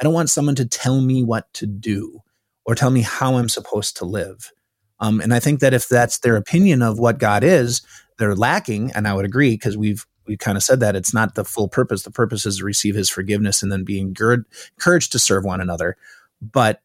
I 0.03 0.05
don't 0.05 0.13
want 0.13 0.29
someone 0.29 0.55
to 0.55 0.65
tell 0.65 0.99
me 0.99 1.23
what 1.23 1.53
to 1.53 1.65
do 1.65 2.23
or 2.65 2.75
tell 2.75 2.89
me 2.89 3.03
how 3.03 3.35
I'm 3.37 3.47
supposed 3.47 3.95
to 3.97 4.05
live. 4.05 4.51
Um, 4.99 5.21
and 5.21 5.33
I 5.33 5.39
think 5.39 5.61
that 5.61 5.73
if 5.73 5.87
that's 5.87 6.19
their 6.19 6.35
opinion 6.35 6.81
of 6.81 6.99
what 6.99 7.19
God 7.19 7.41
is, 7.41 7.81
they're 8.19 8.35
lacking. 8.35 8.91
And 8.91 9.07
I 9.07 9.13
would 9.13 9.23
agree 9.23 9.51
because 9.51 9.77
we've 9.77 10.05
we 10.27 10.35
kind 10.35 10.57
of 10.57 10.63
said 10.63 10.81
that 10.81 10.97
it's 10.97 11.13
not 11.13 11.35
the 11.35 11.45
full 11.45 11.69
purpose. 11.69 12.03
The 12.03 12.11
purpose 12.11 12.45
is 12.45 12.57
to 12.57 12.65
receive 12.65 12.95
His 12.95 13.09
forgiveness 13.09 13.63
and 13.63 13.71
then 13.71 13.85
being 13.85 14.11
be 14.11 14.43
encouraged 14.75 15.13
to 15.13 15.19
serve 15.19 15.45
one 15.45 15.61
another. 15.61 15.95
But 16.41 16.81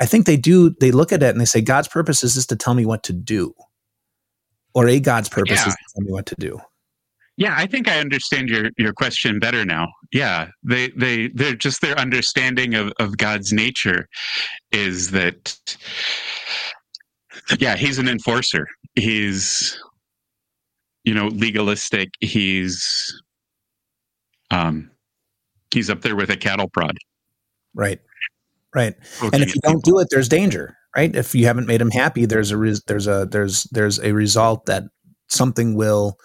I 0.00 0.06
think 0.06 0.26
they 0.26 0.36
do. 0.36 0.70
They 0.80 0.90
look 0.90 1.12
at 1.12 1.22
it 1.22 1.30
and 1.30 1.40
they 1.40 1.44
say 1.44 1.60
God's 1.60 1.86
purpose 1.86 2.24
is 2.24 2.34
just 2.34 2.48
to 2.48 2.56
tell 2.56 2.74
me 2.74 2.84
what 2.84 3.04
to 3.04 3.12
do, 3.12 3.54
or 4.74 4.88
a 4.88 4.98
God's 4.98 5.28
purpose 5.28 5.60
yeah. 5.60 5.68
is 5.68 5.74
to 5.74 5.94
tell 5.94 6.04
me 6.04 6.10
what 6.10 6.26
to 6.26 6.34
do. 6.40 6.60
Yeah, 7.38 7.54
I 7.56 7.66
think 7.66 7.86
I 7.86 8.00
understand 8.00 8.48
your 8.48 8.70
your 8.76 8.92
question 8.92 9.38
better 9.38 9.64
now. 9.64 9.86
Yeah, 10.12 10.48
they 10.64 10.88
they 10.96 11.28
they're 11.28 11.54
just 11.54 11.80
their 11.80 11.96
understanding 11.96 12.74
of 12.74 12.92
of 12.98 13.16
God's 13.16 13.52
nature 13.52 14.08
is 14.72 15.12
that 15.12 15.56
yeah, 17.60 17.76
he's 17.76 17.98
an 17.98 18.08
enforcer. 18.08 18.66
He's 18.96 19.80
you 21.04 21.14
know 21.14 21.28
legalistic. 21.28 22.08
He's 22.18 22.82
um 24.50 24.90
he's 25.70 25.90
up 25.90 26.02
there 26.02 26.16
with 26.16 26.30
a 26.30 26.36
cattle 26.36 26.68
prod. 26.68 26.96
Right. 27.72 28.00
Right. 28.74 28.96
and 29.22 29.42
if 29.42 29.54
you 29.54 29.60
don't 29.62 29.84
do 29.84 30.00
it, 30.00 30.08
there's 30.10 30.28
danger. 30.28 30.76
right? 30.96 31.14
If 31.14 31.36
you 31.36 31.46
haven't 31.46 31.68
made 31.68 31.80
him 31.80 31.92
happy, 31.92 32.26
there's 32.26 32.50
a 32.50 32.56
res- 32.56 32.82
there's 32.88 33.06
a 33.06 33.28
there's 33.30 33.62
there's 33.70 34.00
a 34.00 34.10
result 34.10 34.66
that 34.66 34.82
something 35.28 35.76
will 35.76 36.16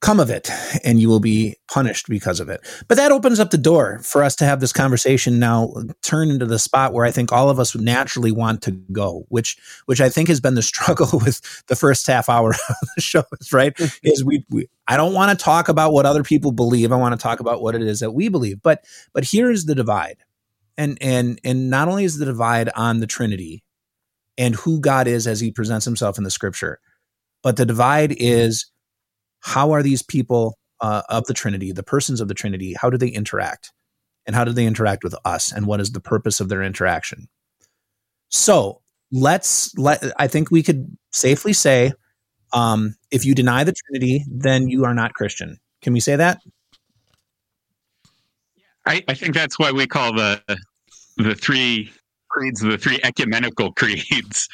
come 0.00 0.18
of 0.18 0.30
it 0.30 0.50
and 0.82 0.98
you 0.98 1.08
will 1.08 1.20
be 1.20 1.56
punished 1.70 2.08
because 2.08 2.40
of 2.40 2.48
it. 2.48 2.60
But 2.88 2.96
that 2.96 3.12
opens 3.12 3.38
up 3.38 3.50
the 3.50 3.58
door 3.58 4.00
for 4.02 4.24
us 4.24 4.34
to 4.36 4.46
have 4.46 4.60
this 4.60 4.72
conversation 4.72 5.38
now 5.38 5.74
turn 6.02 6.30
into 6.30 6.46
the 6.46 6.58
spot 6.58 6.94
where 6.94 7.04
I 7.04 7.10
think 7.10 7.32
all 7.32 7.50
of 7.50 7.60
us 7.60 7.74
would 7.74 7.84
naturally 7.84 8.32
want 8.32 8.62
to 8.62 8.70
go, 8.70 9.26
which 9.28 9.58
which 9.86 10.00
I 10.00 10.08
think 10.08 10.28
has 10.28 10.40
been 10.40 10.54
the 10.54 10.62
struggle 10.70 11.20
with 11.24 11.40
the 11.66 11.76
first 11.76 12.06
half 12.06 12.28
hour 12.28 12.50
of 12.68 12.76
the 12.96 13.02
show, 13.02 13.24
right? 13.52 13.74
Mm-hmm. 13.74 14.08
is 14.08 14.24
we, 14.24 14.44
we 14.48 14.68
I 14.86 14.96
don't 14.96 15.14
want 15.14 15.38
to 15.38 15.44
talk 15.44 15.68
about 15.68 15.92
what 15.92 16.06
other 16.06 16.22
people 16.22 16.52
believe. 16.52 16.92
I 16.92 16.96
want 16.96 17.18
to 17.18 17.22
talk 17.22 17.40
about 17.40 17.62
what 17.62 17.74
it 17.74 17.82
is 17.82 18.00
that 18.00 18.12
we 18.12 18.28
believe. 18.28 18.62
But 18.62 18.84
but 19.12 19.24
here 19.24 19.50
is 19.50 19.66
the 19.66 19.74
divide. 19.74 20.16
And 20.78 20.96
and 21.02 21.38
and 21.44 21.68
not 21.68 21.88
only 21.88 22.04
is 22.04 22.18
the 22.18 22.24
divide 22.24 22.70
on 22.74 23.00
the 23.00 23.06
Trinity 23.06 23.62
and 24.38 24.54
who 24.54 24.80
God 24.80 25.06
is 25.06 25.26
as 25.26 25.40
he 25.40 25.50
presents 25.50 25.84
himself 25.84 26.16
in 26.16 26.24
the 26.24 26.30
scripture, 26.30 26.80
but 27.42 27.56
the 27.56 27.66
divide 27.66 28.10
mm-hmm. 28.10 28.24
is 28.24 28.70
how 29.40 29.72
are 29.72 29.82
these 29.82 30.02
people 30.02 30.58
uh, 30.80 31.02
of 31.08 31.26
the 31.26 31.34
Trinity, 31.34 31.72
the 31.72 31.82
persons 31.82 32.20
of 32.20 32.28
the 32.28 32.34
Trinity, 32.34 32.74
how 32.74 32.90
do 32.90 32.96
they 32.96 33.08
interact? 33.08 33.72
And 34.26 34.36
how 34.36 34.44
do 34.44 34.52
they 34.52 34.66
interact 34.66 35.02
with 35.02 35.14
us? 35.24 35.50
And 35.52 35.66
what 35.66 35.80
is 35.80 35.92
the 35.92 36.00
purpose 36.00 36.40
of 36.40 36.48
their 36.48 36.62
interaction? 36.62 37.28
So 38.28 38.80
let's 39.10 39.76
let, 39.76 40.02
I 40.18 40.28
think 40.28 40.50
we 40.50 40.62
could 40.62 40.96
safely 41.10 41.52
say 41.52 41.92
um, 42.52 42.94
if 43.10 43.24
you 43.24 43.34
deny 43.34 43.64
the 43.64 43.72
Trinity, 43.72 44.24
then 44.28 44.68
you 44.68 44.84
are 44.84 44.94
not 44.94 45.14
Christian. 45.14 45.58
Can 45.82 45.92
we 45.92 46.00
say 46.00 46.16
that? 46.16 46.40
I, 48.86 49.02
I 49.08 49.14
think 49.14 49.34
that's 49.34 49.58
why 49.58 49.72
we 49.72 49.86
call 49.86 50.14
the 50.14 50.42
the 51.16 51.34
three 51.34 51.90
creeds 52.28 52.60
the 52.60 52.78
three 52.78 52.98
ecumenical 53.02 53.72
creeds 53.76 54.48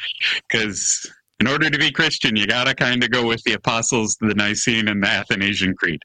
because 0.49 1.11
in 1.41 1.47
order 1.47 1.69
to 1.69 1.79
be 1.79 1.91
Christian, 1.91 2.37
you 2.37 2.47
got 2.47 2.65
to 2.65 2.75
kind 2.75 3.03
of 3.03 3.11
go 3.11 3.27
with 3.27 3.43
the 3.45 3.53
apostles, 3.53 4.17
the 4.21 4.35
Nicene, 4.35 4.89
and 4.89 5.03
the 5.03 5.09
Athanasian 5.09 5.75
Creed. 5.75 6.01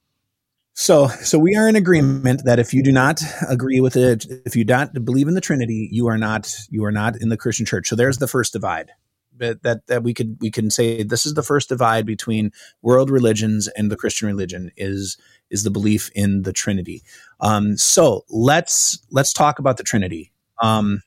So, 0.74 1.08
so 1.08 1.38
we 1.38 1.56
are 1.56 1.68
in 1.68 1.76
agreement 1.76 2.44
that 2.46 2.60
if 2.60 2.74
you 2.74 2.82
do 2.82 2.92
not 2.92 3.22
agree 3.48 3.82
with 3.82 3.96
it, 3.96 4.26
if 4.46 4.56
you 4.56 4.64
don't 4.64 5.06
believe 5.06 5.28
in 5.28 5.34
the 5.34 5.42
Trinity, 5.42 5.90
you 5.92 6.08
are 6.08 6.18
not 6.18 6.54
you 6.70 6.84
are 6.86 6.92
not 6.92 7.16
in 7.22 7.30
the 7.30 7.38
Christian 7.38 7.66
church. 7.66 7.88
So 7.88 7.96
there's 7.96 8.18
the 8.18 8.28
first 8.28 8.54
divide. 8.54 8.92
That, 9.38 9.64
that 9.64 9.88
that 9.88 10.04
we 10.04 10.14
could 10.14 10.38
we 10.40 10.52
can 10.52 10.70
say 10.70 11.02
this 11.04 11.26
is 11.26 11.34
the 11.34 11.42
first 11.42 11.70
divide 11.70 12.06
between 12.06 12.52
world 12.82 13.10
religions 13.10 13.68
and 13.70 13.92
the 13.92 13.96
Christian 13.96 14.28
religion 14.28 14.72
is 14.78 15.18
is 15.50 15.64
the 15.64 15.72
belief 15.72 16.12
in 16.14 16.44
the 16.44 16.54
Trinity. 16.54 17.02
Um, 17.40 17.76
so 17.76 18.24
let's 18.30 19.00
let's 19.10 19.34
talk 19.34 19.58
about 19.58 19.78
the 19.78 19.84
Trinity. 19.84 20.32
Um, 20.62 21.02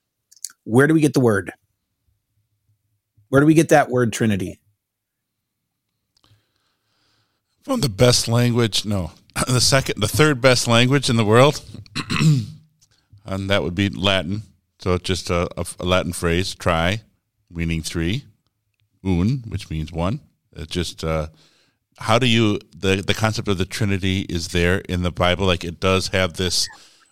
where 0.65 0.87
do 0.87 0.95
we 0.95 1.01
get 1.01 1.15
the 1.15 1.21
word? 1.21 1.53
Where 3.35 3.41
do 3.41 3.49
we 3.49 3.55
get 3.55 3.71
that 3.71 3.91
word 3.91 4.13
Trinity? 4.13 4.61
From 7.65 7.81
the 7.81 7.89
best 7.89 8.29
language, 8.29 8.85
no, 8.85 9.11
the 9.49 9.61
second, 9.61 10.01
the 10.01 10.07
third 10.07 10.41
best 10.41 10.69
language 10.69 11.11
in 11.11 11.17
the 11.17 11.25
world, 11.25 11.61
and 13.27 13.51
that 13.51 13.65
would 13.65 13.75
be 13.75 13.89
Latin. 13.89 14.43
So 14.79 14.95
it's 14.95 15.03
just 15.03 15.31
a, 15.31 15.49
a, 15.57 15.85
Latin 15.85 16.13
phrase, 16.13 16.55
tri, 16.55 17.01
meaning 17.51 17.83
three, 17.83 18.23
un, 19.03 19.43
which 19.49 19.69
means 19.69 19.91
one. 19.91 20.21
It's 20.53 20.71
just 20.71 21.03
uh, 21.03 21.27
how 21.99 22.21
do 22.21 22.29
you 22.29 22.61
the 22.73 23.03
the 23.05 23.15
concept 23.15 23.49
of 23.49 23.59
the 23.59 23.65
Trinity 23.65 24.27
is 24.29 24.51
there 24.51 24.79
in 24.79 25.03
the 25.03 25.11
Bible? 25.11 25.45
Like 25.45 25.65
it 25.65 25.81
does 25.81 26.07
have 26.11 26.35
this 26.35 26.69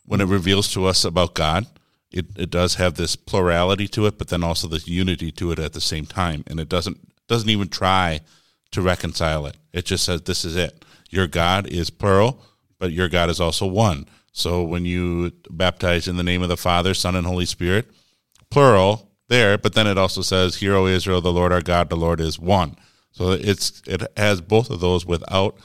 when 0.06 0.20
it 0.20 0.26
reveals 0.26 0.72
to 0.74 0.86
us 0.86 1.04
about 1.04 1.34
God 1.34 1.66
it, 2.12 2.26
it 2.36 2.50
does 2.50 2.76
have 2.76 2.94
this 2.94 3.16
plurality 3.16 3.88
to 3.88 4.06
it, 4.06 4.18
but 4.18 4.28
then 4.28 4.44
also 4.44 4.68
this 4.68 4.88
unity 4.88 5.30
to 5.32 5.52
it 5.52 5.58
at 5.58 5.72
the 5.72 5.80
same 5.80 6.06
time. 6.06 6.44
And 6.46 6.60
it 6.60 6.68
doesn't 6.68 6.98
doesn't 7.28 7.48
even 7.48 7.68
try 7.68 8.20
to 8.72 8.82
reconcile 8.82 9.46
it. 9.46 9.56
It 9.72 9.84
just 9.84 10.04
says 10.04 10.22
this 10.22 10.44
is 10.44 10.56
it. 10.56 10.84
Your 11.10 11.26
God 11.26 11.66
is 11.66 11.90
plural, 11.90 12.42
but 12.78 12.92
your 12.92 13.08
God 13.08 13.30
is 13.30 13.40
also 13.40 13.66
one. 13.66 14.06
So 14.32 14.62
when 14.62 14.84
you 14.84 15.32
baptize 15.50 16.08
in 16.08 16.16
the 16.16 16.22
name 16.22 16.42
of 16.42 16.48
the 16.48 16.56
Father, 16.56 16.94
Son, 16.94 17.14
and 17.14 17.26
Holy 17.26 17.44
Spirit, 17.44 17.90
plural 18.50 19.10
there, 19.28 19.58
but 19.58 19.74
then 19.74 19.86
it 19.86 19.98
also 19.98 20.22
says, 20.22 20.56
Hear, 20.56 20.74
O 20.74 20.86
Israel, 20.86 21.20
the 21.20 21.32
Lord 21.32 21.52
our 21.52 21.60
God, 21.60 21.90
the 21.90 21.96
Lord 21.96 22.20
is 22.20 22.38
one. 22.38 22.76
So 23.12 23.32
it's 23.32 23.82
it 23.86 24.02
has 24.16 24.40
both 24.40 24.70
of 24.70 24.80
those 24.80 25.04
without 25.04 25.56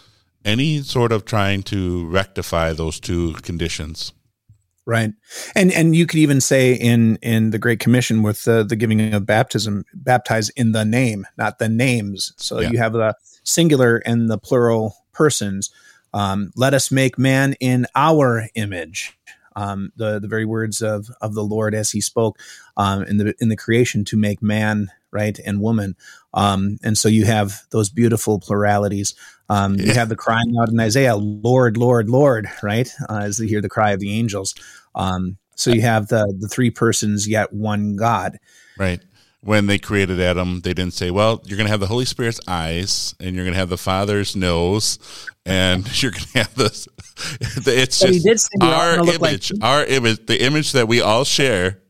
any 0.43 0.81
sort 0.81 1.12
of 1.12 1.25
trying 1.25 1.63
to 1.63 2.05
rectify 2.07 2.73
those 2.73 2.99
two 2.99 3.33
conditions. 3.36 4.13
Right. 4.88 5.12
And 5.54 5.69
and 5.73 5.93
you 5.97 6.08
could 6.08 6.19
even 6.19 6.39
say 6.39 6.73
in 6.73 7.17
in 7.17 7.50
the 7.50 7.60
Great 7.60 7.82
Commission 7.82 8.23
with 8.23 8.43
the 8.43 8.63
the 8.63 8.78
giving 8.78 9.13
of 9.13 9.26
baptism, 9.26 9.84
baptize 9.93 10.47
in 10.52 10.71
the 10.71 10.86
name, 10.86 11.28
not 11.38 11.60
the 11.60 11.67
names. 11.67 12.32
So 12.38 12.62
yeah. 12.62 12.69
you 12.69 12.78
have 12.78 12.93
the 12.93 13.13
singular 13.43 13.97
and 13.97 14.30
the 14.30 14.38
plural 14.38 14.95
persons. 15.12 15.71
Um, 16.13 16.52
let 16.56 16.73
us 16.73 16.89
make 16.89 17.19
man 17.19 17.56
in 17.60 17.86
our 17.95 18.47
image. 18.56 19.19
Um, 19.58 19.91
the 19.97 20.19
the 20.19 20.28
very 20.30 20.45
words 20.45 20.82
of 20.82 21.10
of 21.19 21.34
the 21.34 21.43
Lord 21.43 21.76
as 21.76 21.91
He 21.91 22.00
spoke 22.00 22.39
um, 22.78 23.04
in 23.04 23.17
the 23.17 23.34
in 23.41 23.50
the 23.50 23.58
creation 23.58 24.06
to 24.06 24.15
make 24.15 24.41
man 24.41 24.89
right 25.12 25.38
and 25.45 25.60
woman. 25.60 25.97
Um, 26.38 26.78
and 26.84 26.95
so 26.95 27.10
you 27.10 27.26
have 27.26 27.63
those 27.71 27.89
beautiful 27.89 28.39
pluralities. 28.39 29.15
Um, 29.50 29.76
yeah. 29.76 29.86
You 29.86 29.93
have 29.93 30.10
the 30.10 30.15
crying 30.15 30.54
out 30.62 30.69
in 30.69 30.80
Isaiah, 30.80 31.15
Lord, 31.15 31.78
Lord, 31.78 32.10
Lord, 32.12 32.47
right? 32.62 32.88
Uh, 33.10 33.21
as 33.23 33.38
they 33.38 33.47
hear 33.47 33.60
the 33.60 33.69
cry 33.69 33.91
of 33.91 34.00
the 34.00 34.13
angels. 34.13 34.54
Um, 34.93 35.38
so 35.56 35.71
you 35.71 35.82
have 35.82 36.08
the 36.10 36.32
the 36.39 36.47
three 36.47 36.69
persons 36.69 37.28
yet 37.28 37.52
one 37.52 37.95
God. 37.95 38.38
Right. 38.78 39.02
When 39.41 39.65
they 39.65 39.80
created 39.80 40.19
Adam, 40.19 40.62
they 40.62 40.73
didn't 40.73 40.93
say, 40.93 41.10
"Well, 41.10 41.41
you're 41.45 41.58
going 41.58 41.65
to 41.65 41.71
have 41.71 41.80
the 41.80 41.88
Holy 41.88 42.06
Spirit's 42.06 42.39
eyes, 42.47 43.15
and 43.19 43.36
you're 43.36 43.45
going 43.45 43.54
to 43.54 43.60
have 43.60 43.69
the 43.69 43.78
Father's 43.78 44.36
nose, 44.36 45.00
and 45.45 45.88
you're 46.04 46.12
going 46.12 46.23
to 46.23 46.38
have 46.39 46.56
this." 46.56 46.88
It's 47.65 48.00
just 48.00 48.50
our 48.62 49.00
image, 49.00 49.52
like- 49.52 49.63
our 49.63 49.84
image, 49.86 50.28
the 50.28 50.43
image 50.43 50.73
that 50.73 50.88
we 50.88 51.02
all 51.02 51.23
share. 51.23 51.82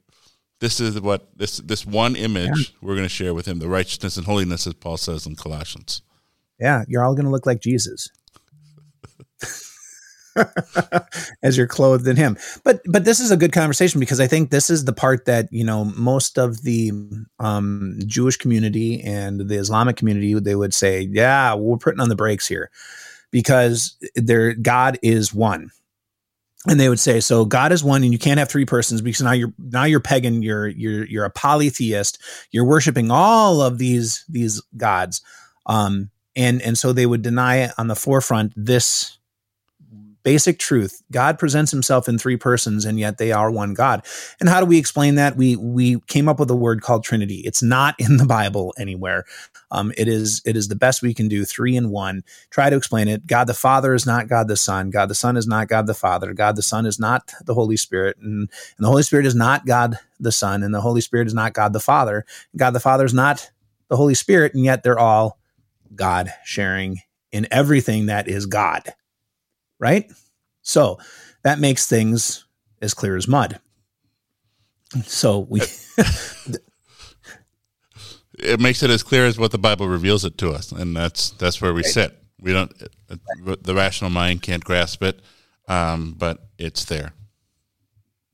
This 0.60 0.80
is 0.80 1.00
what 1.00 1.30
this 1.36 1.58
this 1.58 1.86
one 1.86 2.16
image 2.16 2.58
yeah. 2.58 2.78
we're 2.82 2.96
going 2.96 3.06
to 3.06 3.10
share 3.10 3.34
with 3.34 3.48
Him: 3.48 3.60
the 3.60 3.68
righteousness 3.68 4.18
and 4.18 4.26
holiness, 4.26 4.66
as 4.66 4.74
Paul 4.74 4.98
says 4.98 5.26
in 5.26 5.36
Colossians. 5.36 6.02
Yeah, 6.60 6.84
you're 6.88 7.04
all 7.04 7.14
going 7.14 7.26
to 7.26 7.32
look 7.32 7.46
like 7.46 7.62
Jesus. 7.62 8.10
as 11.44 11.58
you're 11.58 11.68
clothed 11.68 12.08
in 12.08 12.16
him. 12.16 12.38
But 12.64 12.82
but 12.86 13.06
this 13.06 13.20
is 13.20 13.32
a 13.32 13.38
good 13.38 13.52
conversation 13.52 14.00
because 14.00 14.20
I 14.20 14.28
think 14.28 14.50
this 14.50 14.70
is 14.70 14.86
the 14.86 14.94
part 14.94 15.26
that 15.26 15.48
you 15.52 15.64
know 15.64 15.86
most 15.86 16.38
of 16.38 16.64
the 16.64 16.92
um, 17.40 18.00
Jewish 18.06 18.38
community 18.38 19.02
and 19.02 19.48
the 19.50 19.56
Islamic 19.56 19.96
community 19.96 20.34
they 20.40 20.56
would 20.56 20.74
say, 20.74 21.02
yeah, 21.12 21.54
we're 21.56 21.78
putting 21.78 22.00
on 22.00 22.10
the 22.10 22.16
brakes 22.16 22.48
here 22.48 22.70
because 23.32 23.98
their 24.16 24.54
God 24.54 25.00
is 25.02 25.34
one. 25.34 25.72
And 26.68 26.80
they 26.80 26.90
would 26.90 27.00
say, 27.00 27.20
so 27.20 27.46
God 27.46 27.72
is 27.72 27.84
one, 27.84 28.04
and 28.04 28.12
you 28.12 28.20
can't 28.20 28.40
have 28.40 28.50
three 28.50 28.66
persons 28.66 29.02
because 29.02 29.22
now 29.22 29.32
you're 29.32 29.54
now 29.60 29.84
you're 29.84 30.00
pagan, 30.00 30.42
you're 30.42 30.68
you're 30.68 31.06
you're 31.06 31.26
a 31.26 31.30
polytheist, 31.30 32.20
you're 32.52 32.66
worshiping 32.66 33.12
all 33.12 33.62
of 33.62 33.78
these 33.78 34.26
these 34.28 34.62
gods, 34.76 35.22
um, 35.68 36.10
and 36.36 36.62
and 36.62 36.78
so 36.78 36.92
they 36.92 37.06
would 37.06 37.22
deny 37.22 37.58
it 37.58 37.72
on 37.78 37.88
the 37.88 37.96
forefront 37.96 38.54
this 38.56 39.17
basic 40.28 40.60
truth. 40.60 41.02
God 41.10 41.40
presents 41.40 41.72
himself 41.72 42.10
in 42.10 42.18
three 42.18 42.36
persons 42.36 42.84
and 42.84 43.00
yet 43.00 43.18
they 43.18 43.32
are 43.32 43.50
one 43.50 43.74
god. 43.74 44.06
And 44.42 44.50
how 44.50 44.60
do 44.60 44.66
we 44.66 44.78
explain 44.78 45.16
that? 45.16 45.38
We 45.38 45.56
we 45.56 46.02
came 46.02 46.28
up 46.28 46.38
with 46.38 46.52
a 46.52 46.56
word 46.56 46.82
called 46.82 47.06
trinity. 47.06 47.36
It's 47.46 47.64
not 47.64 47.96
in 47.98 48.18
the 48.18 48.26
bible 48.26 48.74
anywhere. 48.78 49.24
Um, 49.72 49.94
it 49.96 50.10
is 50.10 50.42
it 50.44 50.58
is 50.58 50.68
the 50.68 50.76
best 50.76 51.02
we 51.02 51.14
can 51.14 51.30
do 51.30 51.46
three 51.46 51.78
in 51.78 51.92
one. 51.92 52.26
Try 52.50 52.70
to 52.70 52.76
explain 52.76 53.08
it. 53.08 53.26
God 53.26 53.46
the 53.46 53.54
father 53.54 53.94
is 53.94 54.06
not 54.06 54.28
god 54.28 54.50
the 54.50 54.58
son. 54.58 54.90
God 54.90 55.08
the 55.08 55.16
son 55.16 55.38
is 55.38 55.48
not 55.48 55.70
god 55.70 55.88
the 55.88 55.94
father. 55.94 56.34
God 56.34 56.58
the 56.58 56.62
son 56.62 56.86
is 56.86 57.00
not 57.00 57.32
the 57.46 57.54
holy 57.54 57.78
spirit. 57.78 58.18
And, 58.18 58.50
and 58.78 58.86
the 58.86 58.90
holy 58.90 59.04
spirit 59.04 59.26
is 59.26 59.36
not 59.36 59.66
god 59.66 59.98
the 60.20 60.34
son 60.34 60.62
and 60.62 60.74
the 60.74 60.82
holy 60.82 61.00
spirit 61.00 61.28
is 61.28 61.34
not 61.34 61.54
god 61.54 61.72
the 61.72 61.80
father. 61.80 62.26
God 62.58 62.72
the 62.72 62.82
father 62.82 63.06
is 63.06 63.14
not 63.14 63.50
the 63.88 63.96
holy 63.96 64.14
spirit 64.14 64.54
and 64.54 64.66
yet 64.66 64.84
they're 64.84 65.00
all 65.00 65.40
god 65.96 66.34
sharing 66.44 67.00
in 67.32 67.48
everything 67.50 68.08
that 68.08 68.28
is 68.28 68.46
god 68.46 68.94
right? 69.80 70.12
So 70.62 71.00
that 71.44 71.60
makes 71.60 71.88
things 71.88 72.46
as 72.82 72.94
clear 72.94 73.16
as 73.16 73.28
mud. 73.28 73.60
So 75.04 75.40
we. 75.40 75.62
it 78.40 78.60
makes 78.60 78.84
it 78.84 78.90
as 78.90 79.04
clear 79.04 79.26
as 79.26 79.38
what 79.38 79.52
the 79.52 79.58
Bible 79.58 79.88
reveals 79.88 80.26
it 80.26 80.38
to 80.40 80.52
us, 80.52 80.72
and 80.72 80.96
that's 80.96 81.32
that's 81.32 81.62
where 81.62 81.74
we 81.74 81.82
right. 81.82 81.92
sit. 81.92 82.18
We 82.40 82.54
don't. 82.54 82.72
The 83.08 83.74
rational 83.76 84.10
mind 84.12 84.42
can't 84.44 84.64
grasp 84.64 85.04
it, 85.04 85.22
um, 85.68 86.16
but 86.18 86.48
it's 86.58 86.86
there. 86.86 87.14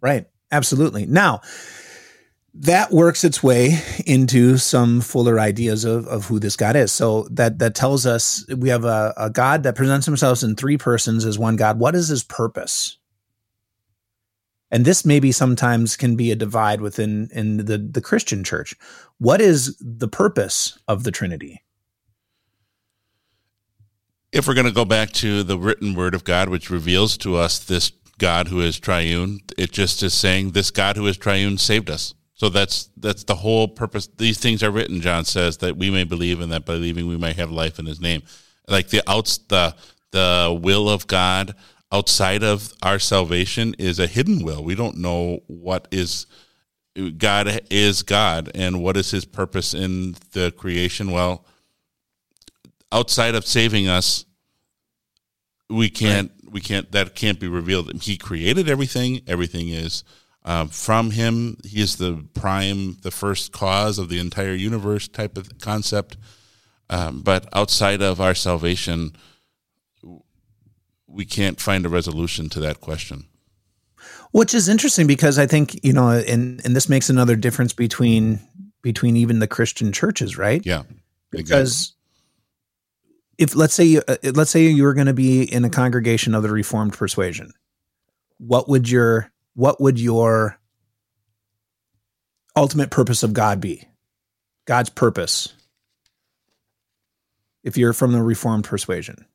Right. 0.02 0.28
Absolutely. 0.52 1.08
Now, 1.08 1.41
that 2.56 2.91
works 2.91 3.24
its 3.24 3.41
way 3.41 3.82
into 4.06 4.58
some 4.58 5.01
fuller 5.01 5.39
ideas 5.39 5.86
of, 5.86 6.08
of 6.08 6.26
who 6.26 6.39
this 6.39 6.56
God 6.56 6.76
is. 6.76 6.91
So 6.91 7.28
that 7.32 7.60
that 7.60 7.76
tells 7.76 8.06
us 8.06 8.45
we 8.56 8.70
have 8.70 8.86
a, 8.86 9.14
a 9.18 9.30
God 9.30 9.64
that 9.64 9.76
presents 9.76 10.06
himself 10.06 10.43
in 10.43 10.56
three 10.56 10.78
persons 10.78 11.26
as 11.26 11.39
one 11.39 11.56
God. 11.56 11.80
What 11.80 11.95
is 11.95 12.08
his 12.08 12.24
purpose? 12.24 12.97
and 14.74 14.86
this 14.86 15.06
maybe 15.06 15.32
sometimes 15.32 15.95
can 15.95 16.16
be 16.16 16.32
a 16.32 16.36
divide 16.36 16.82
within 16.82 17.30
in 17.32 17.58
the 17.58 17.78
the 17.78 18.01
Christian 18.01 18.43
church. 18.43 18.74
What 19.20 19.39
is 19.39 19.78
the 19.80 20.08
purpose 20.08 20.80
of 20.88 21.04
the 21.04 21.12
Trinity? 21.12 21.62
If 24.32 24.47
we're 24.47 24.56
going 24.56 24.66
to 24.66 24.74
go 24.74 24.84
back 24.84 25.12
to 25.12 25.43
the 25.43 25.60
written 25.60 25.93
word 25.93 26.16
of 26.16 26.24
God, 26.24 26.49
which 26.49 26.72
reveals 26.72 27.18
to 27.18 27.36
us 27.36 27.60
this 27.60 27.91
God 28.18 28.47
who 28.47 28.62
is 28.62 28.80
triune, 28.80 29.41
it 29.60 29.72
just 29.72 30.01
is 30.01 30.16
saying 30.16 30.51
this 30.51 30.72
God 30.72 30.97
who 30.97 31.06
is 31.06 31.18
triune 31.18 31.60
saved 31.60 31.91
us. 31.91 32.16
So 32.44 32.50
that's 32.50 32.89
that's 32.98 33.24
the 33.24 33.36
whole 33.36 33.70
purpose. 33.70 34.10
These 34.18 34.38
things 34.38 34.64
are 34.64 34.70
written, 34.70 35.00
John 35.00 35.24
says, 35.24 35.60
that 35.60 35.78
we 35.78 35.89
may 35.89 36.04
believe, 36.04 36.41
and 36.41 36.52
that 36.52 36.66
believing 36.66 37.08
we 37.08 37.16
may 37.16 37.32
have 37.32 37.50
life 37.50 37.80
in 37.80 37.86
His 37.86 38.02
name. 38.02 38.22
Like 38.68 38.89
the 38.89 39.02
outs 39.08 39.38
the 39.38 39.74
the 40.12 40.60
will 40.62 40.89
of 40.89 41.08
God 41.08 41.56
outside 41.89 42.44
of 42.44 42.74
our 42.84 43.00
salvation 43.00 43.76
is 43.80 43.98
a 43.98 44.08
hidden 44.08 44.44
will. 44.44 44.62
We 44.62 44.76
don't 44.76 44.98
know 44.98 45.39
what 45.48 45.88
is 45.89 46.26
God 47.18 47.62
is 47.70 48.04
God 48.04 48.52
and 48.54 48.84
what 48.84 48.98
is 48.98 49.12
his 49.12 49.24
purpose 49.24 49.74
in 49.74 50.18
the 50.34 50.52
creation. 50.52 51.12
Well, 51.12 51.46
outside 52.91 53.36
of 53.36 53.48
saving 53.48 53.88
us, 53.88 54.26
we 55.70 55.89
can't 55.89 56.30
right. 56.44 56.54
we 56.54 56.60
can't 56.60 56.91
that 56.91 57.16
can't 57.16 57.39
be 57.39 57.48
revealed. 57.48 58.04
He 58.04 58.18
created 58.18 58.68
everything. 58.68 59.22
Everything 59.28 59.70
is 59.70 60.04
um, 60.46 60.68
from 60.70 61.12
him. 61.12 61.58
He 61.64 61.82
is 61.82 61.98
the 61.98 62.26
prime, 62.34 62.98
the 63.02 63.12
first 63.12 63.52
cause 63.52 63.98
of 64.00 64.10
the 64.10 64.20
entire 64.20 64.54
universe 64.54 65.08
type 65.08 65.38
of 65.38 65.60
concept. 65.60 66.18
Um, 66.89 67.22
but 67.22 67.48
outside 67.54 68.02
of 68.02 68.20
our 68.20 68.36
salvation, 68.36 69.16
we 71.08 71.26
can't 71.26 71.60
find 71.60 71.86
a 71.86 71.89
resolution 71.89 72.50
to 72.50 72.60
that 72.60 72.82
question. 72.82 73.26
Which 74.32 74.54
is 74.54 74.68
interesting 74.68 75.08
because 75.08 75.38
I 75.38 75.46
think 75.46 75.80
you 75.84 75.94
know, 75.94 76.10
and 76.10 76.60
and 76.66 76.76
this 76.76 76.89
makes 76.89 77.10
another 77.10 77.36
difference 77.36 77.72
between 77.72 78.39
between 78.82 79.16
even 79.16 79.39
the 79.39 79.48
Christian 79.48 79.91
churches, 79.91 80.38
right? 80.38 80.66
Yeah, 80.66 80.84
because 81.32 81.94
if 83.38 83.56
let's 83.56 83.74
say 83.74 83.84
you, 83.84 84.02
uh, 84.08 84.18
let's 84.34 84.52
say 84.52 84.66
you 84.66 84.84
were 84.84 84.96
going 84.96 85.08
to 85.08 85.14
be 85.14 85.44
in 85.44 85.64
a 85.66 85.70
congregation 85.70 86.34
of 86.34 86.44
the 86.44 86.50
Reformed 86.50 86.94
persuasion, 86.94 87.54
what 88.38 88.68
would 88.68 88.89
your 88.89 89.32
what 89.56 89.80
would 89.82 89.99
your 89.99 90.60
ultimate 92.56 92.89
purpose 92.89 93.24
of 93.24 93.34
God 93.34 93.62
be? 93.62 93.84
God's 94.66 94.89
purpose. 94.89 95.54
If 97.64 97.78
you're 97.78 97.93
from 97.93 98.12
the 98.12 98.22
Reformed 98.22 98.66
persuasion, 98.66 99.26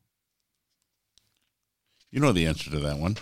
you 2.10 2.20
know 2.20 2.32
the 2.32 2.46
answer 2.46 2.70
to 2.70 2.78
that 2.80 2.98
one. 2.98 3.16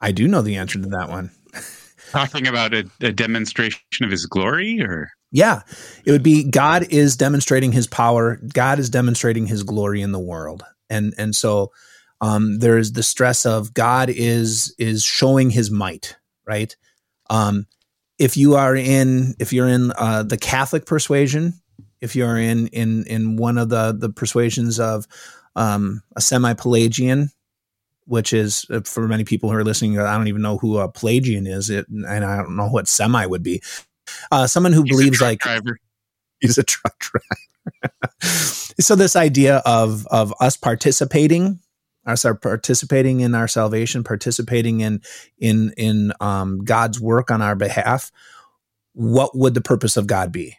I 0.00 0.12
do 0.12 0.26
know 0.28 0.42
the 0.42 0.56
answer 0.56 0.80
to 0.80 0.88
that 0.88 1.08
one. 1.08 1.30
Talking 2.10 2.46
about 2.46 2.74
a, 2.74 2.88
a 3.00 3.12
demonstration 3.12 3.80
of 4.02 4.10
his 4.10 4.26
glory 4.26 4.82
or 4.82 5.10
yeah, 5.32 5.62
it 6.04 6.10
would 6.10 6.22
be 6.22 6.42
God 6.42 6.86
is 6.90 7.16
demonstrating 7.16 7.72
his 7.72 7.86
power. 7.86 8.40
God 8.52 8.78
is 8.78 8.90
demonstrating 8.90 9.46
his 9.46 9.62
glory 9.62 10.02
in 10.02 10.12
the 10.12 10.18
world. 10.18 10.64
And 10.88 11.14
and 11.18 11.34
so 11.34 11.70
um, 12.20 12.58
there's 12.58 12.92
the 12.92 13.02
stress 13.02 13.46
of 13.46 13.74
God 13.74 14.10
is 14.10 14.74
is 14.78 15.02
showing 15.04 15.50
his 15.50 15.70
might, 15.70 16.16
right? 16.46 16.74
Um, 17.28 17.66
if 18.18 18.36
you 18.36 18.56
are 18.56 18.76
in 18.76 19.34
if 19.38 19.52
you're 19.52 19.68
in 19.68 19.92
uh, 19.92 20.22
the 20.22 20.36
Catholic 20.36 20.86
persuasion, 20.86 21.54
if 22.00 22.14
you're 22.14 22.38
in 22.38 22.66
in 22.68 23.04
in 23.06 23.36
one 23.36 23.58
of 23.58 23.68
the 23.68 23.92
the 23.92 24.10
persuasions 24.10 24.78
of 24.78 25.06
um, 25.56 26.02
a 26.16 26.20
semi-Pelagian 26.20 27.30
which 28.10 28.32
is 28.32 28.66
uh, 28.70 28.80
for 28.80 29.06
many 29.06 29.22
people 29.22 29.48
who 29.48 29.56
are 29.56 29.62
listening, 29.62 29.96
I 29.96 30.16
don't 30.16 30.26
even 30.26 30.42
know 30.42 30.58
who 30.58 30.78
a 30.78 30.90
Pelagian 30.90 31.46
is, 31.46 31.70
it, 31.70 31.88
and 31.88 32.24
I 32.24 32.38
don't 32.38 32.56
know 32.56 32.68
what 32.68 32.88
semi 32.88 33.24
would 33.24 33.44
be. 33.44 33.62
Uh, 34.32 34.48
someone 34.48 34.72
who 34.72 34.82
he's 34.82 34.90
believes 34.90 35.20
like 35.20 35.38
driver. 35.38 35.78
he's 36.40 36.58
a 36.58 36.64
truck 36.64 36.98
driver. 36.98 37.94
so 38.80 38.96
this 38.96 39.14
idea 39.14 39.62
of 39.64 40.08
of 40.08 40.34
us 40.40 40.56
participating, 40.56 41.60
us 42.06 42.24
are 42.24 42.34
participating 42.34 43.20
in 43.20 43.34
our 43.34 43.48
salvation, 43.48 44.04
participating 44.04 44.80
in 44.80 45.02
in 45.38 45.72
in 45.76 46.12
um, 46.20 46.64
God's 46.64 47.00
work 47.00 47.30
on 47.30 47.42
our 47.42 47.54
behalf. 47.54 48.10
What 48.92 49.36
would 49.36 49.54
the 49.54 49.60
purpose 49.60 49.96
of 49.96 50.06
God 50.06 50.32
be? 50.32 50.56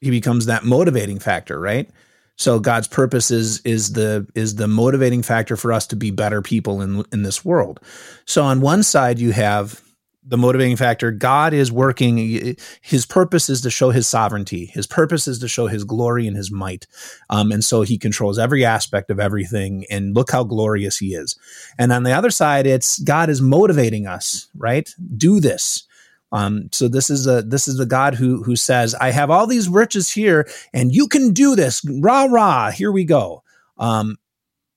He 0.00 0.10
becomes 0.10 0.46
that 0.46 0.64
motivating 0.64 1.18
factor, 1.18 1.60
right? 1.60 1.88
So 2.36 2.58
God's 2.58 2.88
purpose 2.88 3.30
is 3.30 3.60
is 3.60 3.92
the 3.92 4.26
is 4.34 4.56
the 4.56 4.68
motivating 4.68 5.22
factor 5.22 5.56
for 5.56 5.72
us 5.72 5.86
to 5.88 5.96
be 5.96 6.10
better 6.10 6.42
people 6.42 6.80
in 6.80 7.04
in 7.12 7.22
this 7.22 7.44
world. 7.44 7.80
So 8.24 8.42
on 8.42 8.60
one 8.60 8.82
side 8.82 9.18
you 9.18 9.32
have 9.32 9.80
the 10.24 10.38
motivating 10.38 10.76
factor 10.76 11.10
God 11.10 11.52
is 11.52 11.72
working 11.72 12.56
his 12.80 13.06
purpose 13.06 13.48
is 13.48 13.60
to 13.62 13.70
show 13.70 13.90
his 13.90 14.06
sovereignty. 14.06 14.66
His 14.66 14.86
purpose 14.86 15.26
is 15.26 15.38
to 15.40 15.48
show 15.48 15.66
his 15.66 15.84
glory 15.84 16.26
and 16.26 16.36
his 16.36 16.50
might. 16.50 16.86
Um, 17.28 17.50
and 17.50 17.64
so 17.64 17.82
he 17.82 17.98
controls 17.98 18.38
every 18.38 18.64
aspect 18.64 19.10
of 19.10 19.18
everything 19.18 19.84
and 19.90 20.14
look 20.14 20.30
how 20.30 20.44
glorious 20.44 20.98
he 20.98 21.14
is. 21.14 21.36
And 21.78 21.92
on 21.92 22.04
the 22.04 22.12
other 22.12 22.30
side 22.30 22.66
it's 22.66 22.98
God 23.00 23.30
is 23.30 23.42
motivating 23.42 24.06
us, 24.06 24.48
right? 24.56 24.88
Do 25.16 25.40
this. 25.40 25.86
Um, 26.32 26.70
so 26.72 26.88
this 26.88 27.10
is 27.10 27.26
a 27.26 27.42
this 27.42 27.68
is 27.68 27.76
the 27.76 27.86
God 27.86 28.14
who 28.14 28.42
who 28.42 28.56
says, 28.56 28.94
"I 28.94 29.10
have 29.10 29.30
all 29.30 29.46
these 29.46 29.68
riches 29.68 30.10
here, 30.10 30.48
and 30.72 30.94
you 30.94 31.06
can 31.06 31.34
do 31.34 31.54
this." 31.54 31.82
Rah 31.86 32.24
rah! 32.24 32.70
Here 32.70 32.90
we 32.90 33.04
go. 33.04 33.42
Um, 33.76 34.16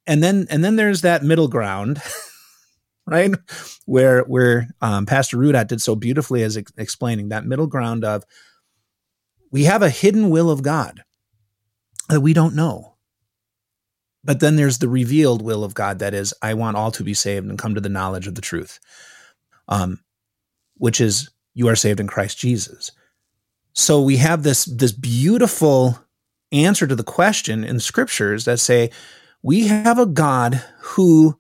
and 0.06 0.22
then 0.22 0.48
and 0.50 0.64
then 0.64 0.76
there's 0.76 1.02
that 1.02 1.24
middle 1.24 1.48
ground, 1.48 2.02
right? 3.08 3.32
Where 3.86 4.22
where 4.24 4.70
um, 4.82 5.06
Pastor 5.06 5.38
Rudat 5.38 5.68
did 5.68 5.82
so 5.82 5.96
beautifully 5.96 6.44
as 6.44 6.58
ex- 6.58 6.74
explaining 6.78 7.30
that 7.30 7.46
middle 7.46 7.68
ground 7.68 8.04
of 8.04 8.24
we 9.52 9.66
have 9.66 9.82
a 9.82 9.90
hidden 9.90 10.30
will 10.30 10.50
of 10.50 10.64
God 10.64 11.04
that 12.10 12.22
we 12.22 12.34
don't 12.34 12.56
know. 12.56 12.96
But 14.24 14.40
then 14.40 14.56
there's 14.56 14.80
the 14.80 14.90
revealed 14.90 15.44
will 15.44 15.64
of 15.64 15.76
God 15.76 16.00
that 16.00 16.14
is, 16.14 16.34
I 16.42 16.56
want 16.56 16.78
all 16.78 16.92
to 16.92 17.04
be 17.04 17.14
saved 17.14 17.48
and 17.48 17.60
come 17.60 17.76
to 17.76 17.82
the 17.82 17.90
knowledge 17.90 18.26
of 18.26 18.34
the 18.34 18.42
truth, 18.42 18.80
um, 19.68 20.00
which 20.78 21.00
is 21.00 21.30
you 21.54 21.68
are 21.68 21.76
saved 21.76 22.00
in 22.00 22.08
Christ 22.08 22.40
Jesus. 22.40 22.92
So 23.74 24.02
we 24.02 24.18
have 24.18 24.42
this, 24.42 24.66
this 24.66 24.92
beautiful 24.92 26.00
answer 26.52 26.88
to 26.88 26.96
the 26.96 27.04
question 27.04 27.64
in 27.64 27.80
scriptures 27.80 28.46
that 28.46 28.60
say, 28.60 28.90
we 29.44 29.68
have 29.68 30.00
a 30.00 30.08
God 30.08 30.56
who, 30.80 31.38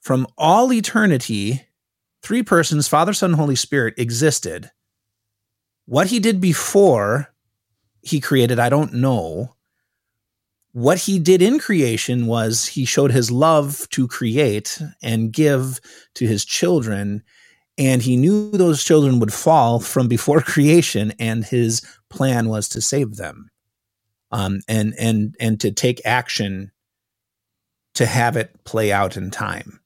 from 0.00 0.26
all 0.36 0.72
eternity, 0.72 1.66
three 2.22 2.42
persons, 2.42 2.88
Father, 2.88 3.12
Son, 3.12 3.32
Holy 3.32 3.56
Spirit, 3.56 3.94
existed. 3.98 4.70
What 5.86 6.08
he 6.08 6.18
did 6.20 6.40
before 6.40 7.32
he 8.02 8.20
created, 8.20 8.58
I 8.58 8.68
don't 8.68 8.94
know. 8.94 9.54
What 10.72 10.98
he 10.98 11.18
did 11.18 11.42
in 11.42 11.58
creation 11.58 12.26
was 12.26 12.66
he 12.66 12.84
showed 12.84 13.10
his 13.10 13.30
love 13.30 13.88
to 13.90 14.06
create 14.06 14.80
and 15.02 15.32
give 15.32 15.80
to 16.14 16.26
his 16.26 16.44
children 16.44 17.22
and 17.78 18.02
he 18.02 18.16
knew 18.16 18.50
those 18.50 18.82
children 18.82 19.20
would 19.20 19.32
fall 19.32 19.78
from 19.78 20.08
before 20.08 20.40
creation 20.42 21.12
and 21.18 21.44
his 21.44 21.80
plan 22.10 22.48
was 22.48 22.68
to 22.68 22.82
save 22.82 23.16
them 23.16 23.50
um, 24.30 24.60
and 24.68 24.94
and 24.98 25.36
and 25.40 25.60
to 25.60 25.70
take 25.70 26.04
action 26.04 26.70
to 27.94 28.04
have 28.04 28.36
it 28.36 28.52
play 28.64 28.92
out 28.92 29.16
in 29.16 29.30
time 29.30 29.80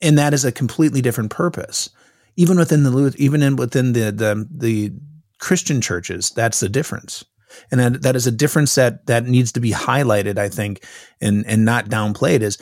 and 0.00 0.18
that 0.18 0.34
is 0.34 0.44
a 0.44 0.52
completely 0.52 1.00
different 1.00 1.30
purpose 1.30 1.90
even 2.36 2.56
within 2.56 2.82
the 2.84 3.14
even 3.18 3.42
in 3.42 3.56
within 3.56 3.92
the 3.92 4.10
the, 4.10 4.48
the 4.50 4.92
christian 5.38 5.80
churches 5.80 6.30
that's 6.30 6.60
the 6.60 6.68
difference 6.68 7.24
and 7.70 7.80
that, 7.80 8.02
that 8.02 8.16
is 8.16 8.26
a 8.26 8.32
difference 8.32 8.74
that 8.74 9.06
that 9.06 9.24
needs 9.24 9.52
to 9.52 9.60
be 9.60 9.70
highlighted 9.70 10.38
i 10.38 10.48
think 10.48 10.84
and 11.20 11.46
and 11.46 11.64
not 11.64 11.88
downplayed 11.88 12.40
is 12.40 12.58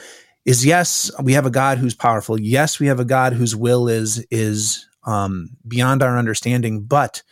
is 0.47 0.65
yes, 0.65 1.11
we 1.21 1.35
have 1.35 1.45
a 1.45 1.51
God 1.51 1.77
who's 1.77 1.95
powerful. 1.95 2.41
Yes, 2.41 2.79
we 2.79 2.87
have 2.87 3.01
a 3.01 3.05
God 3.05 3.35
whose 3.35 3.55
will 3.55 3.89
is 3.89 4.25
is 4.31 4.87
um, 5.05 5.51
beyond 5.67 6.03
our 6.03 6.17
understanding, 6.17 6.85
but 6.85 7.23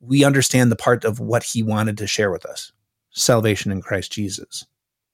we 0.00 0.24
understand 0.24 0.72
the 0.72 0.76
part 0.76 1.04
of 1.04 1.20
what 1.20 1.44
He 1.44 1.62
wanted 1.62 1.98
to 1.98 2.06
share 2.06 2.30
with 2.32 2.46
us: 2.46 2.72
salvation 3.10 3.70
in 3.70 3.82
Christ 3.82 4.10
Jesus, 4.12 4.66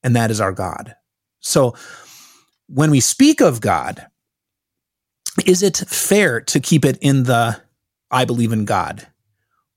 and 0.02 0.14
that 0.16 0.30
is 0.30 0.40
our 0.40 0.52
God. 0.52 0.94
So, 1.40 1.74
when 2.68 2.90
we 2.90 3.00
speak 3.00 3.40
of 3.40 3.60
God, 3.60 4.06
is 5.46 5.62
it 5.62 5.76
fair 5.76 6.40
to 6.42 6.60
keep 6.60 6.84
it 6.84 6.98
in 7.00 7.24
the 7.24 7.60
"I 8.10 8.24
believe 8.24 8.52
in 8.52 8.64
God," 8.64 9.06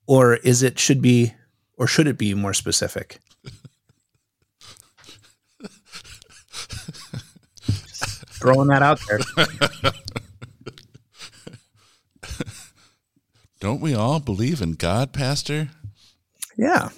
or 0.07 0.35
is 0.35 0.63
it 0.63 0.79
should 0.79 1.01
be, 1.01 1.33
or 1.77 1.87
should 1.87 2.07
it 2.07 2.17
be 2.17 2.33
more 2.33 2.53
specific? 2.53 3.19
throwing 8.41 8.67
that 8.69 8.81
out 8.81 8.99
there. 9.07 9.19
Don't 13.59 13.79
we 13.79 13.93
all 13.93 14.19
believe 14.19 14.59
in 14.61 14.73
God, 14.73 15.13
Pastor? 15.13 15.69
Yeah. 16.57 16.89